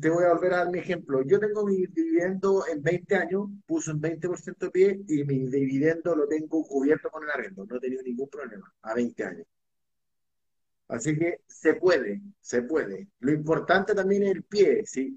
te 0.00 0.10
voy 0.10 0.24
a 0.24 0.32
volver 0.32 0.54
a 0.54 0.56
dar 0.58 0.70
mi 0.70 0.78
ejemplo. 0.78 1.22
Yo 1.22 1.38
tengo 1.38 1.64
mi 1.64 1.86
dividendo 1.86 2.66
en 2.66 2.82
20 2.82 3.16
años, 3.16 3.48
puse 3.64 3.92
un 3.92 4.00
20% 4.00 4.66
de 4.66 4.70
pie 4.70 5.00
y 5.08 5.24
mi 5.24 5.46
dividendo 5.46 6.16
lo 6.16 6.26
tengo 6.26 6.64
cubierto 6.64 7.10
con 7.10 7.22
el 7.22 7.30
arrendo. 7.30 7.64
No 7.64 7.76
he 7.76 7.80
tenido 7.80 8.02
ningún 8.02 8.28
problema 8.28 8.72
a 8.82 8.94
20 8.94 9.24
años. 9.24 9.46
Así 10.88 11.16
que 11.16 11.40
se 11.46 11.74
puede, 11.74 12.22
se 12.40 12.62
puede. 12.62 13.08
Lo 13.20 13.32
importante 13.32 13.94
también 13.94 14.24
es 14.24 14.30
el 14.32 14.42
pie. 14.44 14.84
¿sí? 14.84 15.16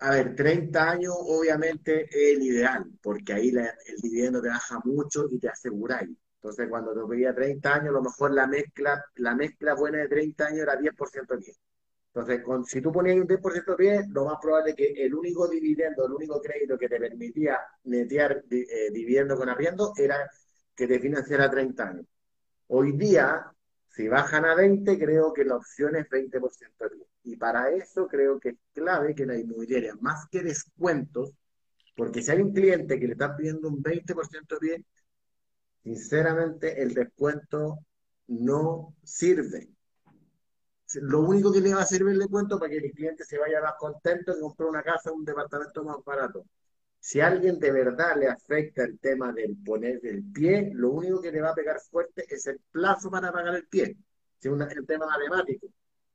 A 0.00 0.10
ver, 0.12 0.34
30 0.34 0.90
años 0.90 1.14
obviamente 1.18 2.04
es 2.04 2.36
el 2.36 2.42
ideal, 2.42 2.90
porque 3.02 3.34
ahí 3.34 3.50
el 3.50 4.00
dividendo 4.02 4.40
te 4.40 4.48
baja 4.48 4.80
mucho 4.84 5.26
y 5.30 5.38
te 5.38 5.48
aseguráis. 5.48 6.10
Entonces, 6.36 6.68
cuando 6.70 6.94
te 6.94 7.06
pedía 7.06 7.34
30 7.34 7.74
años, 7.74 7.88
a 7.90 7.92
lo 7.92 8.02
mejor 8.02 8.32
la 8.32 8.46
mezcla, 8.46 9.04
la 9.16 9.34
mezcla 9.34 9.74
buena 9.74 9.98
de 9.98 10.08
30 10.08 10.46
años 10.46 10.60
era 10.60 10.76
10% 10.76 11.36
pie. 11.38 11.54
Entonces, 12.14 12.42
con, 12.42 12.64
si 12.64 12.80
tú 12.80 12.90
ponías 12.90 13.16
un 13.16 13.26
10% 13.26 13.76
pie, 13.76 14.06
lo 14.08 14.24
más 14.24 14.38
probable 14.40 14.70
es 14.70 14.76
que 14.76 15.04
el 15.04 15.14
único 15.14 15.46
dividendo, 15.48 16.06
el 16.06 16.12
único 16.12 16.40
crédito 16.40 16.78
que 16.78 16.88
te 16.88 16.98
permitía 16.98 17.58
netear 17.84 18.42
eh, 18.50 19.26
con 19.36 19.48
arriendo 19.50 19.92
era 19.96 20.28
que 20.74 20.86
te 20.88 20.98
financiara 20.98 21.50
30 21.50 21.88
años. 21.88 22.06
Hoy 22.68 22.92
día, 22.92 23.52
si 23.88 24.08
bajan 24.08 24.46
a 24.46 24.54
20, 24.54 24.98
creo 24.98 25.32
que 25.32 25.44
la 25.44 25.56
opción 25.56 25.96
es 25.96 26.08
20% 26.08 26.88
pie. 26.88 27.09
Y 27.22 27.36
para 27.36 27.70
eso 27.70 28.06
creo 28.08 28.40
que 28.40 28.50
es 28.50 28.56
clave 28.72 29.14
que 29.14 29.26
la 29.26 29.36
inmobiliaria, 29.36 29.94
más 30.00 30.26
que 30.30 30.42
descuentos, 30.42 31.32
porque 31.96 32.22
si 32.22 32.30
hay 32.30 32.40
un 32.40 32.52
cliente 32.52 32.98
que 32.98 33.06
le 33.06 33.12
está 33.12 33.36
pidiendo 33.36 33.68
un 33.68 33.82
20% 33.82 34.58
pie, 34.58 34.84
Sinceramente, 35.82 36.82
el 36.82 36.92
descuento 36.94 37.78
no 38.28 38.94
sirve. 39.02 39.70
Lo 40.94 41.20
único 41.20 41.52
que 41.52 41.60
le 41.60 41.74
va 41.74 41.82
a 41.82 41.86
servir 41.86 42.14
el 42.14 42.18
descuento 42.18 42.58
para 42.58 42.70
que 42.70 42.78
el 42.78 42.92
cliente 42.92 43.24
se 43.24 43.38
vaya 43.38 43.60
más 43.62 43.74
contento 43.78 44.36
y 44.36 44.40
compre 44.40 44.66
una 44.66 44.82
casa 44.82 45.10
o 45.10 45.14
un 45.14 45.24
departamento 45.24 45.84
más 45.84 45.96
barato. 46.04 46.44
Si 46.98 47.20
a 47.20 47.28
alguien 47.28 47.58
de 47.58 47.70
verdad 47.70 48.16
le 48.18 48.28
afecta 48.28 48.84
el 48.84 48.98
tema 48.98 49.32
del 49.32 49.56
poner 49.64 50.00
el 50.04 50.22
pie, 50.32 50.70
lo 50.74 50.90
único 50.90 51.20
que 51.20 51.32
le 51.32 51.40
va 51.40 51.50
a 51.50 51.54
pegar 51.54 51.80
fuerte 51.80 52.26
es 52.28 52.46
el 52.46 52.60
plazo 52.70 53.10
para 53.10 53.32
pagar 53.32 53.54
el 53.54 53.66
pie. 53.68 53.96
Es 54.40 54.76
el 54.76 54.86
tema 54.86 55.06
matemático. 55.06 55.68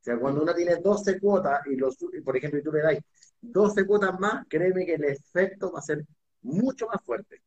O 0.06 0.08
sea, 0.08 0.18
cuando 0.20 0.42
uno 0.42 0.54
tiene 0.54 0.76
12 0.76 1.18
cuotas 1.18 1.66
y, 1.66 1.74
los, 1.74 1.96
por 2.24 2.36
ejemplo, 2.36 2.60
y 2.60 2.62
tú 2.62 2.70
le 2.70 2.80
das 2.80 2.98
12 3.40 3.84
cuotas 3.84 4.16
más, 4.20 4.46
créeme 4.48 4.86
que 4.86 4.94
el 4.94 5.04
efecto 5.04 5.72
va 5.72 5.80
a 5.80 5.82
ser 5.82 6.04
mucho 6.42 6.86
más 6.86 7.02
fuerte. 7.02 7.42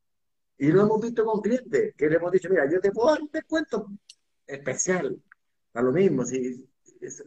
Y 0.57 0.67
lo 0.67 0.81
hemos 0.81 0.99
visto 1.01 1.23
con 1.23 1.39
clientes, 1.39 1.93
que 1.95 2.09
le 2.09 2.17
hemos 2.17 2.33
dicho, 2.33 2.49
mira, 2.49 2.69
yo 2.69 2.81
te 2.81 2.91
puedo 2.91 3.11
dar 3.11 3.21
un 3.21 3.29
descuento 3.31 3.87
especial, 4.45 5.17
a 5.73 5.81
lo 5.81 5.93
mismo, 5.93 6.25
si 6.25 6.69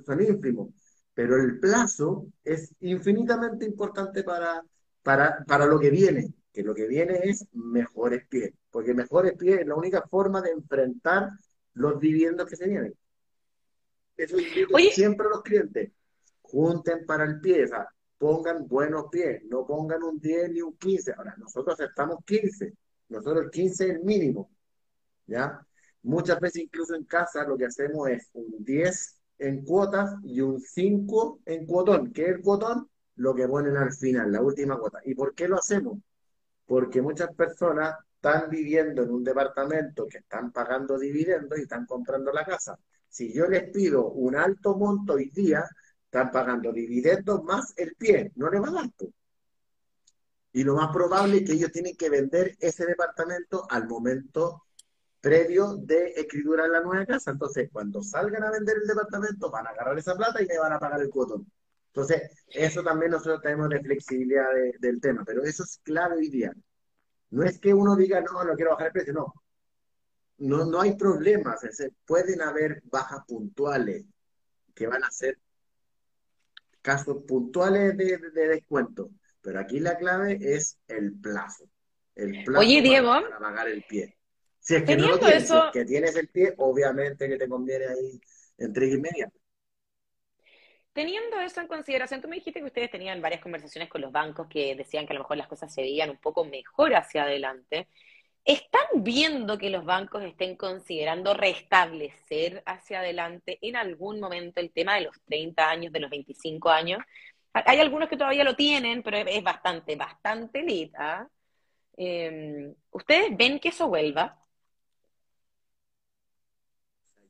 son 0.05 0.23
ínfimos, 0.23 0.69
pero 1.15 1.37
el 1.37 1.59
plazo 1.59 2.27
es 2.45 2.75
infinitamente 2.81 3.65
importante 3.65 4.25
para, 4.25 4.63
para, 5.03 5.43
para 5.47 5.65
lo 5.65 5.81
que 5.81 5.89
viene, 5.89 6.35
que 6.53 6.63
lo 6.63 6.75
que 6.75 6.87
viene 6.87 7.21
es 7.25 7.47
mejores 7.55 8.27
pies, 8.29 8.53
porque 8.71 8.93
mejores 8.93 9.33
pies 9.39 9.61
es 9.61 9.67
la 9.67 9.77
única 9.77 10.03
forma 10.11 10.43
de 10.43 10.51
enfrentar 10.51 11.31
los 11.73 11.99
dividendos 11.99 12.47
que 12.51 12.57
se 12.57 12.69
vienen. 12.69 12.95
Eso 14.17 14.37
es 14.39 14.95
siempre 14.95 15.27
a 15.27 15.31
los 15.31 15.43
clientes, 15.43 15.91
junten 16.43 17.07
para 17.07 17.25
el 17.25 17.41
pie, 17.41 17.65
o 17.65 17.69
sea, 17.69 17.89
pongan 18.19 18.69
buenos 18.69 19.07
pies, 19.11 19.43
no 19.45 19.67
pongan 19.67 20.03
un 20.03 20.21
10 20.21 20.51
ni 20.53 20.63
un 20.63 20.77
15. 20.77 21.13
Ahora, 21.17 21.35
nosotros 21.39 21.79
aceptamos 21.79 22.19
15, 22.25 22.73
nosotros 23.09 23.45
el 23.45 23.51
15 23.51 23.85
es 23.85 23.91
el 23.91 24.05
mínimo, 24.05 24.51
¿ya? 25.27 25.61
Muchas 26.03 26.39
veces 26.41 26.63
incluso 26.63 26.95
en 26.95 27.05
casa 27.05 27.45
lo 27.45 27.57
que 27.57 27.67
hacemos 27.67 28.09
es 28.09 28.29
un 28.35 28.65
10 28.65 29.21
en 29.39 29.65
cuotas 29.65 30.15
y 30.23 30.41
un 30.41 30.61
5 30.61 31.41
en 31.47 31.67
cuotón. 31.67 32.13
¿Qué 32.13 32.23
es 32.23 32.29
el 32.37 32.43
cuotón? 32.43 32.89
Lo 33.17 33.35
que 33.35 33.47
ponen 33.49 33.77
al 33.77 33.93
final, 33.93 34.31
la 34.31 34.41
última 34.41 34.79
cuota. 34.79 35.01
¿Y 35.05 35.15
por 35.15 35.35
qué 35.35 35.49
lo 35.49 35.57
hacemos? 35.57 35.99
Porque 36.67 37.03
muchas 37.03 37.35
personas 37.35 37.95
están 38.15 38.49
viviendo 38.51 39.03
en 39.03 39.11
un 39.11 39.25
departamento 39.25 40.07
que 40.07 40.19
están 40.19 40.53
pagando 40.53 40.99
dividendos 40.99 41.59
y 41.59 41.63
están 41.63 41.87
comprando 41.87 42.33
la 42.33 42.45
casa. 42.45 42.79
Si 43.13 43.31
yo 43.31 43.47
les 43.47 43.71
pido 43.71 44.09
un 44.09 44.37
alto 44.37 44.75
monto 44.75 45.13
hoy 45.13 45.29
día, 45.29 45.63
están 46.07 46.31
pagando 46.31 46.73
dividendos 46.73 47.45
más 47.45 47.75
el 47.77 47.95
pie, 47.95 48.33
no 48.37 48.49
les 48.49 48.63
va 48.63 48.69
a 48.69 48.73
dar. 48.73 48.91
Y 50.55 50.65
lo 50.65 50.77
más 50.77 50.91
probable 50.91 51.37
es 51.37 51.45
que 51.45 51.53
ellos 51.53 51.71
tienen 51.71 51.95
que 51.95 52.09
vender 52.09 52.57
ese 52.59 52.87
departamento 52.87 53.67
al 53.69 53.87
momento 53.87 54.63
previo 55.21 55.77
de 55.77 56.13
escriturar 56.17 56.71
la 56.71 56.81
nueva 56.81 57.05
casa. 57.05 57.33
Entonces, 57.33 57.69
cuando 57.71 58.03
salgan 58.03 58.45
a 58.45 58.51
vender 58.51 58.79
el 58.79 58.89
departamento, 58.89 59.51
van 59.51 59.67
a 59.67 59.71
agarrar 59.71 59.99
esa 59.99 60.17
plata 60.17 60.41
y 60.41 60.47
le 60.47 60.59
van 60.59 60.73
a 60.73 60.79
pagar 60.79 61.03
el 61.03 61.11
cuotón. 61.11 61.47
Entonces, 61.89 62.23
eso 62.49 62.83
también 62.83 63.11
nosotros 63.11 63.43
tenemos 63.43 63.69
de 63.69 63.81
flexibilidad 63.81 64.49
del 64.79 65.03
tema, 65.03 65.23
pero 65.27 65.43
eso 65.43 65.65
es 65.65 65.81
clave 65.83 66.17
hoy 66.17 66.31
día. 66.31 66.51
No 67.29 67.43
es 67.45 67.59
que 67.59 67.75
uno 67.75 67.95
diga, 67.95 68.23
no, 68.23 68.43
no 68.43 68.55
quiero 68.55 68.71
bajar 68.71 68.87
el 68.87 68.93
precio, 68.95 69.13
no. 69.13 69.35
No, 70.43 70.65
no 70.65 70.81
hay 70.81 70.97
problemas, 70.97 71.61
pueden 72.05 72.41
haber 72.43 72.83
bajas 72.85 73.25
puntuales 73.27 74.05
que 74.75 74.87
van 74.87 75.05
a 75.05 75.11
ser 75.11 75.39
casos 76.83 77.23
puntuales 77.25 77.97
de 77.97 78.49
descuento 78.49 79.11
pero 79.43 79.59
aquí 79.59 79.81
la 79.81 79.99
clave 79.99 80.39
es 80.41 80.79
el 80.89 81.19
plazo. 81.21 81.65
El 82.15 82.45
plazo 82.45 82.61
Oye, 82.61 82.81
Diego, 82.81 83.09
para, 83.09 83.39
pagar 83.39 83.69
el 83.69 83.83
pie. 83.83 84.17
Si 84.61 84.77
es 84.77 84.85
que 84.85 84.97
no 84.97 85.09
lo 85.09 85.19
tienes, 85.19 85.51
que 85.73 85.85
tienes 85.85 86.17
el 86.17 86.29
pie, 86.29 86.55
obviamente 86.59 87.29
que 87.29 87.37
te 87.37 87.49
conviene 87.49 87.87
ahí 87.87 88.21
entre 88.59 88.87
y 88.87 88.99
media. 88.99 89.31
Teniendo 90.93 91.41
eso 91.41 91.61
en 91.61 91.67
consideración, 91.67 92.21
tú 92.21 92.29
me 92.29 92.37
dijiste 92.37 92.61
que 92.61 92.67
ustedes 92.67 92.91
tenían 92.91 93.21
varias 93.21 93.41
conversaciones 93.41 93.89
con 93.89 94.03
los 94.03 94.13
bancos 94.13 94.47
que 94.47 94.77
decían 94.77 95.07
que 95.07 95.15
a 95.15 95.15
lo 95.15 95.21
mejor 95.21 95.39
las 95.39 95.49
cosas 95.49 95.75
se 95.75 95.81
veían 95.81 96.11
un 96.11 96.19
poco 96.19 96.45
mejor 96.45 96.95
hacia 96.95 97.25
adelante. 97.25 97.89
¿Están 98.45 99.05
viendo 99.05 99.57
que 99.57 99.71
los 99.71 99.85
bancos 99.85 100.25
estén 100.25 100.57
considerando 100.57 101.33
restablecer 101.33 102.61
hacia 102.67 102.99
adelante 102.99 103.59
en 103.63 103.77
algún 103.77 104.19
momento 104.19 104.61
el 104.61 104.73
tema 104.73 104.97
de 104.97 105.03
los 105.03 105.21
30 105.27 105.71
años, 105.71 105.93
de 105.93 106.01
los 106.01 106.11
25 106.11 106.69
años? 106.69 106.99
Hay 107.53 107.79
algunos 107.79 108.09
que 108.09 108.17
todavía 108.17 108.43
lo 108.43 108.57
tienen, 108.57 109.03
pero 109.05 109.19
es 109.19 109.43
bastante, 109.45 109.95
bastante 109.95 110.63
lita. 110.63 111.31
Em, 111.97 112.75
¿Ustedes 112.91 113.37
ven 113.37 113.61
que 113.61 113.69
eso 113.69 113.87
vuelva? 113.89 114.37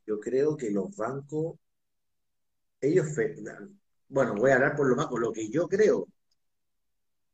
Yo 0.07 0.19
creo 0.19 0.57
que 0.57 0.71
los 0.71 0.95
bancos, 0.95 1.59
ellos, 2.81 3.07
bueno, 4.07 4.33
voy 4.33 4.49
a 4.49 4.55
hablar 4.55 4.75
por 4.75 4.87
los 4.87 4.97
bancos, 4.97 5.19
lo 5.19 5.31
que 5.31 5.47
yo 5.49 5.67
creo, 5.67 6.07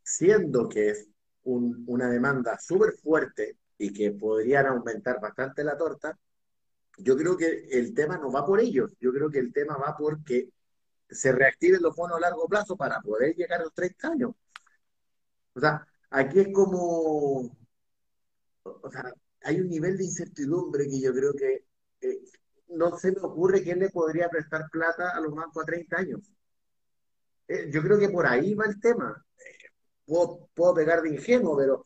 siendo 0.03 0.67
que 0.67 0.89
es 0.89 1.07
una 1.43 2.09
demanda 2.09 2.59
súper 2.59 2.91
fuerte 3.01 3.59
y 3.80 3.93
que 3.93 4.11
podrían 4.11 4.67
aumentar 4.67 5.19
bastante 5.19 5.63
la 5.63 5.77
torta, 5.77 6.19
yo 6.97 7.17
creo 7.17 7.38
que 7.38 7.67
el 7.71 7.93
tema 7.93 8.17
no 8.17 8.32
va 8.32 8.45
por 8.45 8.59
ellos, 8.59 8.93
yo 8.99 9.11
creo 9.11 9.30
que 9.32 9.39
el 9.39 9.53
tema 9.53 9.77
va 9.77 9.95
porque 9.97 10.49
se 11.09 11.32
reactiven 11.32 11.82
los 11.82 11.95
bonos 11.95 12.17
a 12.17 12.21
largo 12.21 12.47
plazo 12.47 12.77
para 12.77 13.01
poder 13.01 13.36
llegar 13.36 13.61
a 13.61 13.63
los 13.63 13.73
30 13.73 14.09
años. 14.09 14.32
O 15.53 15.59
sea, 15.59 15.88
aquí 16.09 16.39
es 16.41 16.49
como, 16.53 17.57
o 18.63 18.91
sea, 18.91 19.13
hay 19.43 19.61
un 19.61 19.69
nivel 19.69 19.97
de 19.97 20.03
incertidumbre 20.05 20.88
que 20.88 20.99
yo 21.01 21.13
creo 21.13 21.34
que, 21.34 21.65
eh, 22.01 22.19
no 22.69 22.97
se 22.97 23.11
me 23.11 23.21
ocurre 23.21 23.63
quién 23.63 23.80
le 23.80 23.89
podría 23.89 24.30
prestar 24.30 24.69
plata 24.71 25.11
a 25.15 25.21
los 25.21 25.34
bancos 25.34 25.63
a 25.63 25.65
30 25.65 25.97
años. 25.97 26.21
Eh, 27.47 27.69
yo 27.71 27.82
creo 27.82 27.97
que 27.99 28.09
por 28.09 28.27
ahí 28.27 28.53
va 28.53 28.65
el 28.65 28.80
tema. 28.80 29.25
Eh, 29.39 29.69
puedo, 30.05 30.49
puedo, 30.53 30.73
pegar 30.75 31.01
de 31.01 31.09
ingenuo, 31.09 31.57
pero, 31.57 31.86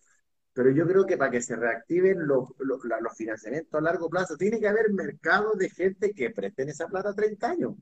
pero 0.54 0.70
yo 0.72 0.88
creo 0.88 1.06
que 1.06 1.18
para 1.18 1.32
que 1.32 1.42
se 1.42 1.56
reactiven 1.56 2.28
los, 2.28 2.50
los, 2.60 2.80
los 2.84 3.18
financiamientos 3.18 3.74
a 3.74 3.82
largo 3.84 4.10
plazo, 4.10 4.38
tiene 4.38 4.60
que 4.60 4.68
haber 4.68 4.92
mercados 4.94 5.58
de 5.58 5.70
gente 5.70 6.14
que 6.14 6.30
presten 6.30 6.70
esa 6.70 6.88
plata 6.88 7.10
a 7.10 7.16
30 7.16 7.50
años. 7.50 7.76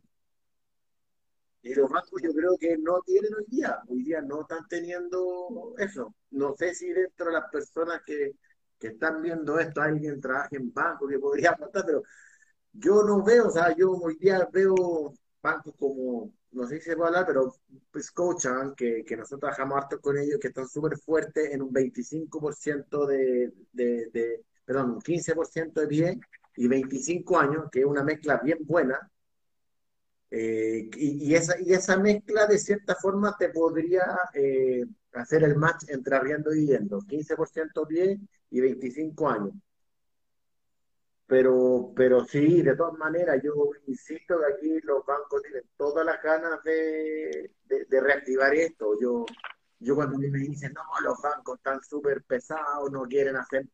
Y 1.64 1.76
los 1.76 1.90
bancos 1.90 2.22
yo 2.24 2.34
creo 2.34 2.58
que 2.58 2.78
no 2.78 3.02
tienen 3.06 3.36
hoy 3.36 3.46
día, 3.48 3.80
hoy 3.88 4.04
día 4.04 4.22
no 4.22 4.42
están 4.42 4.68
teniendo 4.68 5.76
eso. 5.78 6.16
No 6.32 6.56
sé 6.58 6.74
si 6.74 6.92
dentro 6.92 7.28
de 7.28 7.34
las 7.34 7.52
personas 7.52 8.02
que, 8.06 8.32
que 8.80 8.88
están 8.88 9.22
viendo 9.22 9.60
esto 9.60 9.82
alguien 9.82 10.20
trabaja 10.20 10.50
en 10.54 10.74
banco 10.74 11.08
que 11.08 11.20
podría 11.20 11.52
aportar, 11.52 11.86
pero 11.86 12.02
yo 12.74 13.04
no 13.04 13.24
veo, 13.24 13.48
o 13.48 13.52
sea, 13.52 13.76
yo 13.76 13.92
hoy 13.92 14.18
día 14.18 14.48
veo 14.52 15.14
bancos 15.42 15.76
como, 15.78 16.34
no 16.52 16.68
sé 16.68 16.80
si 16.80 16.90
se 16.90 16.96
puede 16.96 17.10
hablar, 17.10 17.26
pero 17.26 17.54
Scotiabank, 17.98 18.76
que, 18.76 19.04
que 19.06 19.16
nosotros 19.16 19.40
trabajamos 19.42 19.78
harto 19.78 20.00
con 20.02 20.18
ellos, 20.18 20.40
que 20.40 20.50
están 20.50 20.68
súper 20.68 20.98
fuertes 20.98 21.52
en 21.52 21.62
un 21.62 21.72
25% 21.72 23.06
de, 23.06 23.54
de, 23.72 24.10
de, 24.12 24.46
perdón, 24.66 24.92
un 24.92 25.02
15% 25.02 25.82
de 25.82 25.88
pie 25.88 26.20
y 26.56 26.68
25 26.68 27.40
años, 27.40 27.66
que 27.72 27.80
es 27.82 27.86
una 27.86 28.04
mezcla 28.04 28.40
bien 28.44 28.60
buena. 28.62 29.00
Eh, 30.30 30.90
y, 30.96 31.30
y, 31.30 31.36
esa, 31.36 31.60
y 31.60 31.74
esa 31.74 31.98
mezcla 31.98 32.48
de 32.48 32.58
cierta 32.58 32.96
forma 32.96 33.36
te 33.38 33.50
podría 33.50 34.04
eh, 34.34 34.86
hacer 35.14 35.44
el 35.44 35.58
match 35.58 35.84
entre 35.90 36.16
arriendo 36.16 36.54
y 36.54 36.62
viviendo, 36.62 37.02
15% 37.02 37.86
pie 37.86 38.18
y 38.50 38.62
25 38.62 39.30
años. 39.30 39.54
Pero, 41.32 41.94
pero 41.96 42.26
sí, 42.26 42.62
de 42.62 42.76
todas 42.76 43.00
maneras, 43.00 43.40
yo 43.42 43.54
insisto 43.88 44.38
que 44.38 44.54
aquí 44.54 44.82
los 44.86 45.06
bancos 45.06 45.42
tienen 45.42 45.64
todas 45.78 46.06
las 46.06 46.22
ganas 46.22 46.62
de, 46.62 47.50
de, 47.64 48.02
reactivar 48.02 48.54
esto. 48.54 49.00
Yo, 49.00 49.26
yo 49.80 49.96
cuando 49.96 50.18
me 50.18 50.40
dicen, 50.40 50.74
no, 50.74 50.82
los 51.02 51.22
bancos 51.22 51.56
están 51.56 51.82
súper 51.84 52.24
pesados, 52.24 52.92
no 52.92 53.04
quieren 53.04 53.38
hacer... 53.38 53.66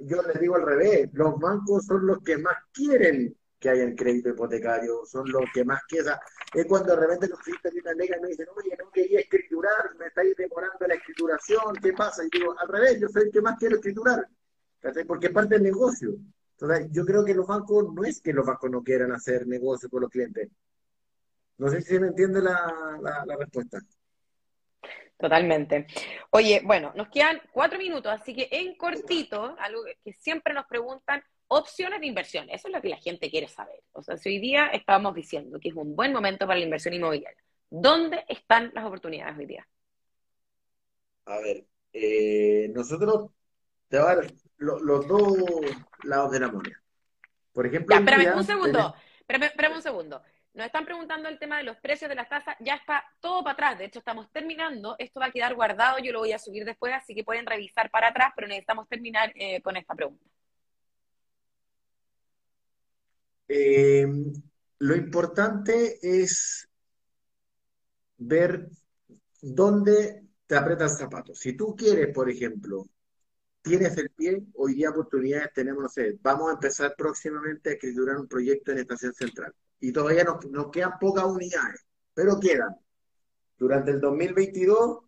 Yo 0.00 0.20
les 0.20 0.38
digo 0.38 0.56
al 0.56 0.66
revés, 0.66 1.08
los 1.14 1.40
bancos 1.40 1.86
son 1.86 2.06
los 2.06 2.18
que 2.18 2.36
más 2.36 2.56
quieren 2.74 3.34
que 3.58 3.70
haya 3.70 3.84
el 3.84 3.96
crédito 3.96 4.28
hipotecario, 4.28 5.06
son 5.06 5.32
los 5.32 5.44
que 5.54 5.64
más 5.64 5.82
quieren. 5.84 6.12
Es 6.52 6.66
cuando 6.66 6.94
de 6.94 7.00
repente 7.00 7.28
los 7.28 7.38
de 7.42 7.80
una 7.80 7.94
lega 7.94 8.18
y 8.18 8.20
me 8.20 8.28
dicen, 8.28 8.48
oye, 8.54 8.76
no 8.78 8.90
quería 8.90 9.20
escriturar, 9.20 9.96
me 9.98 10.08
estáis 10.08 10.36
demorando 10.36 10.86
la 10.86 10.94
escrituración, 10.94 11.74
¿qué 11.82 11.94
pasa? 11.94 12.22
Y 12.22 12.28
digo, 12.30 12.54
al 12.58 12.68
revés, 12.68 13.00
yo 13.00 13.08
soy 13.08 13.22
el 13.22 13.30
que 13.30 13.40
más 13.40 13.56
quiero 13.58 13.76
escriturar, 13.76 14.28
porque 15.06 15.28
es 15.28 15.32
parte 15.32 15.54
del 15.54 15.62
negocio. 15.62 16.18
Entonces, 16.60 16.88
yo 16.92 17.06
creo 17.06 17.24
que 17.24 17.34
los 17.34 17.46
bancos, 17.46 17.92
no 17.94 18.04
es 18.04 18.20
que 18.20 18.34
los 18.34 18.46
bancos 18.46 18.70
no 18.70 18.82
quieran 18.82 19.12
hacer 19.12 19.46
negocio 19.46 19.88
con 19.88 20.02
los 20.02 20.10
clientes. 20.10 20.50
No 21.56 21.68
sé 21.68 21.80
si 21.80 21.98
me 21.98 22.08
entiende 22.08 22.42
la, 22.42 22.98
la, 23.00 23.36
respuesta. 23.36 23.78
Totalmente. 25.18 25.86
Oye, 26.30 26.60
bueno, 26.64 26.92
nos 26.94 27.08
quedan 27.08 27.40
cuatro 27.52 27.78
minutos, 27.78 28.12
así 28.12 28.34
que 28.34 28.48
en 28.50 28.76
cortito, 28.76 29.56
algo 29.58 29.82
que 30.04 30.12
siempre 30.12 30.52
nos 30.52 30.66
preguntan, 30.66 31.22
opciones 31.48 32.00
de 32.00 32.06
inversión. 32.06 32.48
Eso 32.50 32.68
es 32.68 32.74
lo 32.74 32.82
que 32.82 32.88
la 32.88 32.98
gente 32.98 33.30
quiere 33.30 33.48
saber. 33.48 33.82
O 33.92 34.02
sea, 34.02 34.18
si 34.18 34.28
hoy 34.28 34.38
día 34.38 34.66
estábamos 34.66 35.14
diciendo 35.14 35.58
que 35.60 35.70
es 35.70 35.74
un 35.74 35.96
buen 35.96 36.12
momento 36.12 36.46
para 36.46 36.58
la 36.58 36.64
inversión 36.64 36.92
inmobiliaria, 36.92 37.42
¿dónde 37.70 38.24
están 38.28 38.70
las 38.74 38.84
oportunidades 38.84 39.38
hoy 39.38 39.46
día? 39.46 39.66
A 41.24 41.38
ver, 41.38 41.64
eh, 41.92 42.70
nosotros 42.74 43.30
te 43.88 43.98
voy 43.98 44.06
a 44.06 44.16
dar 44.16 44.32
los 44.60 45.08
dos 45.08 45.36
lados 46.04 46.30
de 46.30 46.40
la 46.40 46.48
moneda. 46.48 46.80
Por 47.52 47.66
ejemplo, 47.66 47.94
ya, 47.94 48.00
espérame 48.00 48.36
un 48.36 48.44
segundo, 48.44 48.94
espérame, 49.26 49.74
un 49.74 49.82
segundo. 49.82 50.22
Nos 50.52 50.66
están 50.66 50.84
preguntando 50.84 51.28
el 51.28 51.38
tema 51.38 51.58
de 51.58 51.64
los 51.64 51.76
precios 51.78 52.08
de 52.08 52.14
las 52.14 52.28
tasas, 52.28 52.56
ya 52.60 52.74
está 52.74 53.04
todo 53.20 53.42
para 53.42 53.52
atrás, 53.52 53.78
de 53.78 53.86
hecho 53.86 54.00
estamos 54.00 54.30
terminando, 54.32 54.96
esto 54.98 55.20
va 55.20 55.26
a 55.26 55.30
quedar 55.30 55.54
guardado, 55.54 55.98
yo 55.98 56.12
lo 56.12 56.20
voy 56.20 56.32
a 56.32 56.38
subir 56.38 56.64
después, 56.64 56.92
así 56.92 57.14
que 57.14 57.24
pueden 57.24 57.46
revisar 57.46 57.90
para 57.90 58.08
atrás, 58.08 58.32
pero 58.34 58.48
necesitamos 58.48 58.88
terminar 58.88 59.32
eh, 59.36 59.62
con 59.62 59.76
esta 59.76 59.94
pregunta. 59.94 60.24
Eh, 63.48 64.06
lo 64.78 64.96
importante 64.96 65.98
es 66.02 66.68
ver 68.18 68.68
dónde 69.40 70.24
te 70.46 70.56
apretas 70.56 70.98
zapatos. 70.98 71.38
Si 71.38 71.56
tú 71.56 71.74
quieres, 71.76 72.12
por 72.12 72.28
ejemplo, 72.28 72.86
tienes 73.62 73.96
el 73.96 74.10
pie, 74.10 74.42
hoy 74.54 74.74
día 74.74 74.90
oportunidades 74.90 75.52
tenemos, 75.54 75.82
no 75.82 75.88
sé, 75.88 76.18
vamos 76.22 76.50
a 76.50 76.54
empezar 76.54 76.94
próximamente 76.96 77.70
a 77.70 77.72
escriturar 77.74 78.18
un 78.18 78.28
proyecto 78.28 78.72
en 78.72 78.78
Estación 78.78 79.14
Central. 79.14 79.54
Y 79.80 79.92
todavía 79.92 80.24
nos, 80.24 80.44
nos 80.50 80.70
quedan 80.70 80.98
pocas 80.98 81.24
unidades, 81.24 81.84
pero 82.14 82.38
quedan. 82.38 82.76
Durante 83.58 83.90
el 83.90 84.00
2022 84.00 85.00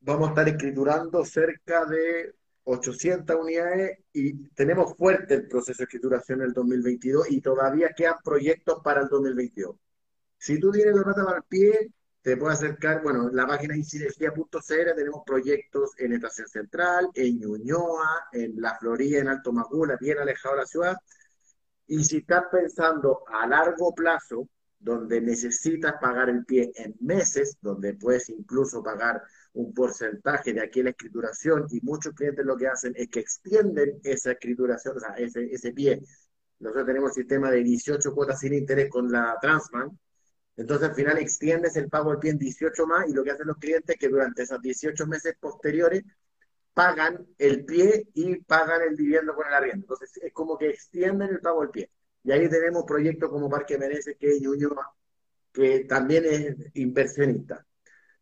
vamos 0.00 0.28
a 0.28 0.30
estar 0.30 0.48
escriturando 0.48 1.24
cerca 1.24 1.84
de 1.86 2.34
800 2.64 3.36
unidades 3.36 3.98
y 4.12 4.48
tenemos 4.48 4.96
fuerte 4.96 5.34
el 5.34 5.48
proceso 5.48 5.78
de 5.78 5.84
escrituración 5.84 6.40
en 6.40 6.48
el 6.48 6.52
2022 6.52 7.30
y 7.30 7.40
todavía 7.40 7.90
quedan 7.94 8.16
proyectos 8.24 8.80
para 8.82 9.02
el 9.02 9.08
2022. 9.08 9.76
Si 10.38 10.58
tú 10.58 10.70
tienes 10.70 10.94
la 10.94 11.04
plata 11.04 11.24
para 11.24 11.38
el 11.38 11.44
pie, 11.44 11.90
te 12.24 12.38
puedo 12.38 12.52
acercar, 12.52 13.02
bueno, 13.02 13.28
en 13.28 13.36
la 13.36 13.46
página 13.46 13.76
incinergia.cl 13.76 14.94
tenemos 14.96 15.22
proyectos 15.26 15.90
en 15.98 16.14
Estación 16.14 16.48
Central, 16.48 17.10
en 17.12 17.38
Ñuñoa, 17.38 18.28
en 18.32 18.58
La 18.62 18.78
Florida, 18.78 19.18
en 19.18 19.28
Alto 19.28 19.52
Magula, 19.52 19.98
bien 20.00 20.18
alejado 20.18 20.54
de 20.54 20.60
la 20.62 20.66
ciudad. 20.66 20.96
Y 21.86 22.02
si 22.02 22.18
estás 22.18 22.44
pensando 22.50 23.24
a 23.28 23.46
largo 23.46 23.94
plazo, 23.94 24.48
donde 24.78 25.20
necesitas 25.20 25.96
pagar 26.00 26.30
el 26.30 26.46
pie 26.46 26.72
en 26.76 26.94
meses, 27.00 27.58
donde 27.60 27.92
puedes 27.92 28.30
incluso 28.30 28.82
pagar 28.82 29.22
un 29.52 29.74
porcentaje 29.74 30.54
de 30.54 30.62
aquí 30.62 30.82
la 30.82 30.90
escrituración, 30.90 31.66
y 31.70 31.82
muchos 31.82 32.14
clientes 32.14 32.46
lo 32.46 32.56
que 32.56 32.68
hacen 32.68 32.94
es 32.96 33.08
que 33.08 33.20
extienden 33.20 34.00
esa 34.02 34.32
escrituración, 34.32 34.96
o 34.96 35.00
sea, 35.00 35.10
ese, 35.18 35.44
ese 35.52 35.72
pie. 35.72 36.00
Nosotros 36.58 36.86
tenemos 36.86 37.10
el 37.10 37.16
sistema 37.16 37.50
de 37.50 37.62
18 37.62 38.14
cuotas 38.14 38.40
sin 38.40 38.54
interés 38.54 38.88
con 38.88 39.12
la 39.12 39.36
Transman, 39.42 39.90
entonces 40.56 40.88
al 40.88 40.94
final 40.94 41.18
extiendes 41.18 41.76
el 41.76 41.88
pago 41.88 42.10
del 42.10 42.20
pie 42.20 42.30
en 42.30 42.38
18 42.38 42.86
más 42.86 43.08
y 43.08 43.12
lo 43.12 43.24
que 43.24 43.32
hacen 43.32 43.46
los 43.46 43.58
clientes 43.58 43.94
es 43.94 44.00
que 44.00 44.08
durante 44.08 44.42
esos 44.42 44.60
18 44.62 45.06
meses 45.06 45.36
posteriores 45.40 46.04
pagan 46.72 47.26
el 47.38 47.64
pie 47.64 48.08
y 48.14 48.36
pagan 48.36 48.82
el 48.82 48.96
viviendo 48.96 49.34
con 49.34 49.46
el 49.46 49.54
arriendo. 49.54 49.84
Entonces 49.84 50.10
es 50.22 50.32
como 50.32 50.58
que 50.58 50.70
extienden 50.70 51.30
el 51.30 51.40
pago 51.40 51.62
del 51.62 51.70
pie. 51.70 51.90
Y 52.24 52.32
ahí 52.32 52.48
tenemos 52.48 52.84
proyectos 52.84 53.30
como 53.30 53.48
Parque 53.50 53.78
Meneses, 53.78 54.16
que 54.18 54.36
es 54.36 54.42
que 55.52 55.84
también 55.88 56.24
es 56.26 56.56
inversionista. 56.74 57.64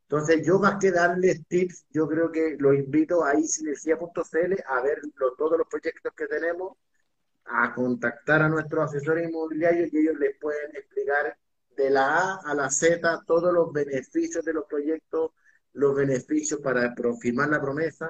Entonces 0.02 0.44
yo 0.46 0.58
más 0.58 0.78
que 0.78 0.90
darles 0.90 1.46
tips, 1.46 1.86
yo 1.90 2.06
creo 2.06 2.30
que 2.30 2.56
los 2.58 2.74
invito 2.74 3.24
a 3.24 3.34
isinergia.cl 3.34 4.54
a 4.66 4.82
ver 4.82 5.00
todos 5.16 5.58
los 5.58 5.66
proyectos 5.68 6.12
que 6.14 6.26
tenemos, 6.26 6.76
a 7.46 7.74
contactar 7.74 8.42
a 8.42 8.48
nuestros 8.48 8.84
asesores 8.84 9.28
inmobiliarios 9.28 9.92
y 9.92 9.98
ellos 9.98 10.18
les 10.18 10.38
pueden 10.38 10.76
explicar 10.76 11.38
de 11.76 11.90
la 11.90 12.34
A 12.34 12.40
a 12.44 12.54
la 12.54 12.70
Z 12.70 13.22
todos 13.26 13.52
los 13.52 13.72
beneficios 13.72 14.44
de 14.44 14.52
los 14.52 14.64
proyectos, 14.66 15.30
los 15.72 15.94
beneficios 15.94 16.60
para 16.60 16.94
firmar 17.20 17.48
la 17.48 17.60
promesa 17.60 18.08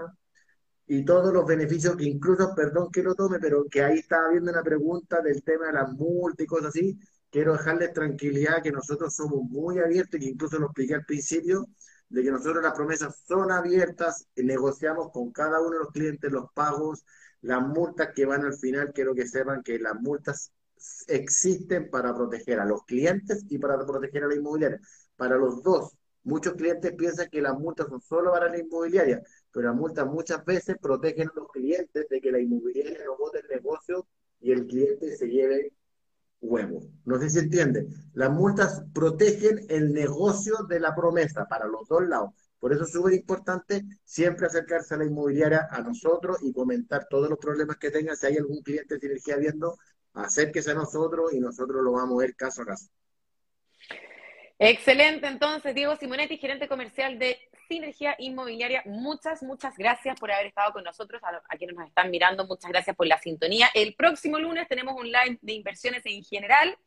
y 0.87 1.05
todos 1.05 1.33
los 1.33 1.47
beneficios 1.47 1.97
que 1.97 2.05
incluso, 2.05 2.55
perdón 2.55 2.91
que 2.91 3.03
lo 3.03 3.15
tome, 3.15 3.39
pero 3.39 3.65
que 3.71 3.83
ahí 3.83 3.99
estaba 4.01 4.31
viendo 4.31 4.51
una 4.51 4.63
pregunta 4.63 5.21
del 5.23 5.43
tema 5.43 5.67
de 5.67 5.73
las 5.75 5.93
multas 5.93 6.45
y 6.45 6.47
cosas 6.47 6.69
así, 6.69 6.99
quiero 7.31 7.53
dejarles 7.53 7.93
tranquilidad 7.93 8.63
que 8.63 8.73
nosotros 8.73 9.15
somos 9.15 9.43
muy 9.49 9.79
abiertos, 9.79 10.21
y 10.21 10.25
que 10.25 10.31
incluso 10.31 10.59
lo 10.59 10.67
expliqué 10.67 10.95
al 10.95 11.05
principio, 11.07 11.67
de 12.09 12.23
que 12.23 12.31
nosotros 12.31 12.63
las 12.63 12.75
promesas 12.75 13.23
son 13.27 13.51
abiertas, 13.51 14.27
negociamos 14.37 15.11
con 15.13 15.33
cada 15.33 15.61
uno 15.61 15.71
de 15.71 15.79
los 15.79 15.93
clientes 15.93 16.31
los 16.31 16.53
pagos, 16.53 17.05
las 17.41 17.63
multas 17.63 18.11
que 18.15 18.27
van 18.27 18.45
al 18.45 18.55
final, 18.55 18.93
quiero 18.93 19.15
que 19.15 19.27
sepan 19.27 19.63
que 19.63 19.79
las 19.79 19.95
multas 19.95 20.53
existen 21.09 21.91
para 21.91 22.15
proteger 22.15 22.61
a 22.61 22.65
los 22.65 22.85
clientes 22.85 23.45
y 23.49 23.59
para 23.59 23.85
proteger 23.85 24.25
a 24.25 24.29
la 24.29 24.35
inmobiliaria. 24.35 24.81
Para 25.17 25.37
los 25.37 25.63
dos, 25.63 25.97
muchos 26.25 26.55
clientes 26.55 26.93
piensan 26.97 27.29
que 27.31 27.41
las 27.41 27.59
multas 27.59 27.89
son 27.89 28.01
solo 28.01 28.33
para 28.33 28.49
la 28.49 28.59
inmobiliaria, 28.59 29.23
pero 29.51 29.69
las 29.69 29.77
multas 29.77 30.07
muchas 30.07 30.45
veces 30.45 30.77
protegen 30.81 31.29
a 31.29 31.33
los 31.35 31.49
clientes 31.49 32.07
de 32.09 32.21
que 32.21 32.33
la 32.33 32.41
inmobiliaria 32.41 33.05
no 33.05 33.17
vote 33.17 33.41
el 33.41 33.49
negocio 33.49 34.07
y 34.41 34.53
el 34.53 34.67
cliente 34.67 35.17
se 35.17 35.29
lleve 35.29 35.73
huevo. 36.41 36.83
No 37.05 37.19
sé 37.19 37.31
si 37.31 37.39
entiende. 37.39 37.87
Las 38.15 38.31
multas 38.31 38.83
protegen 38.93 39.65
el 39.69 39.93
negocio 39.93 40.57
de 40.69 40.81
la 40.81 40.95
promesa 40.95 41.47
para 41.49 41.67
los 41.67 41.89
dos 41.89 42.07
lados. 42.07 42.31
Por 42.59 42.73
eso 42.73 42.85
es 42.85 42.93
súper 42.93 43.15
importante 43.15 43.83
siempre 44.05 44.47
acercarse 44.47 44.95
a 44.95 44.99
la 44.99 45.05
inmobiliaria, 45.05 45.67
a 45.71 45.81
nosotros 45.81 46.39
y 46.43 46.53
comentar 46.53 47.07
todos 47.09 47.29
los 47.29 47.39
problemas 47.39 47.77
que 47.77 47.91
tengan. 47.91 48.17
Si 48.17 48.27
hay 48.27 48.37
algún 48.37 48.63
cliente 48.63 48.95
de 48.95 49.01
sinergia 49.01 49.37
viendo, 49.37 49.77
acérquese 50.15 50.73
a 50.73 50.75
nosotros 50.75 51.33
y 51.33 51.41
nosotros 51.41 51.83
lo 51.83 51.93
vamos 51.93 52.19
a 52.19 52.27
ver 52.27 52.37
caso 52.37 52.63
a 52.63 52.67
caso. 52.67 52.89
Excelente, 54.59 55.27
entonces, 55.27 55.75
Diego 55.75 55.97
Simonetti, 55.97 56.37
gerente 56.37 56.69
comercial 56.69 57.19
de 57.19 57.37
Sinergia 57.67 58.15
Inmobiliaria. 58.19 58.83
Muchas, 58.87 59.43
muchas 59.43 59.77
gracias 59.77 60.19
por 60.21 60.31
haber 60.31 60.47
estado 60.47 60.73
con 60.73 60.85
nosotros, 60.85 61.21
a, 61.25 61.43
a, 61.49 61.57
quienes 61.57 61.75
nos 61.75 61.89
están 61.89 62.11
mirando, 62.11 62.47
muchas 62.47 62.71
gracias 62.71 62.95
por 62.95 63.09
la 63.09 63.19
sintonía. 63.19 63.69
El 63.75 63.95
próximo 63.95 64.39
lunes 64.39 64.69
tenemos 64.69 64.95
un 64.95 65.07
live 65.07 65.39
de 65.43 65.53
inversiones 65.53 66.03
en 66.05 66.23
general. 66.23 66.79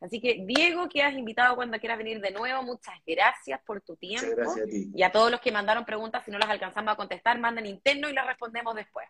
Así 0.00 0.20
que, 0.20 0.44
Diego, 0.46 0.88
que 0.88 1.02
has 1.02 1.14
invitado 1.14 1.56
cuando 1.56 1.78
quieras 1.78 1.96
venir 1.96 2.20
de 2.20 2.32
nuevo, 2.32 2.62
muchas 2.62 2.94
gracias 3.06 3.60
por 3.64 3.80
tu 3.80 3.96
tiempo. 3.96 4.26
Muchas 4.26 4.36
gracias 4.36 4.66
a 4.66 4.68
ti. 4.68 4.90
Y 4.94 5.02
a 5.02 5.10
todos 5.10 5.30
los 5.30 5.40
que 5.40 5.50
mandaron 5.50 5.86
preguntas, 5.86 6.22
si 6.24 6.30
no 6.30 6.38
las 6.38 6.50
alcanzamos 6.50 6.92
a 6.92 6.96
contestar, 6.96 7.38
manden 7.38 7.64
interno 7.64 8.10
y 8.10 8.12
las 8.12 8.26
respondemos 8.26 8.74
después. 8.74 9.08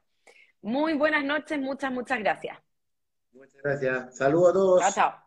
Muy 0.62 0.94
buenas 0.94 1.24
noches, 1.24 1.58
muchas, 1.58 1.90
muchas 1.90 2.20
gracias. 2.20 2.56
Muchas 3.36 3.62
gracias. 3.62 4.16
Saludos 4.16 4.50
a 4.50 4.52
todos. 4.52 5.25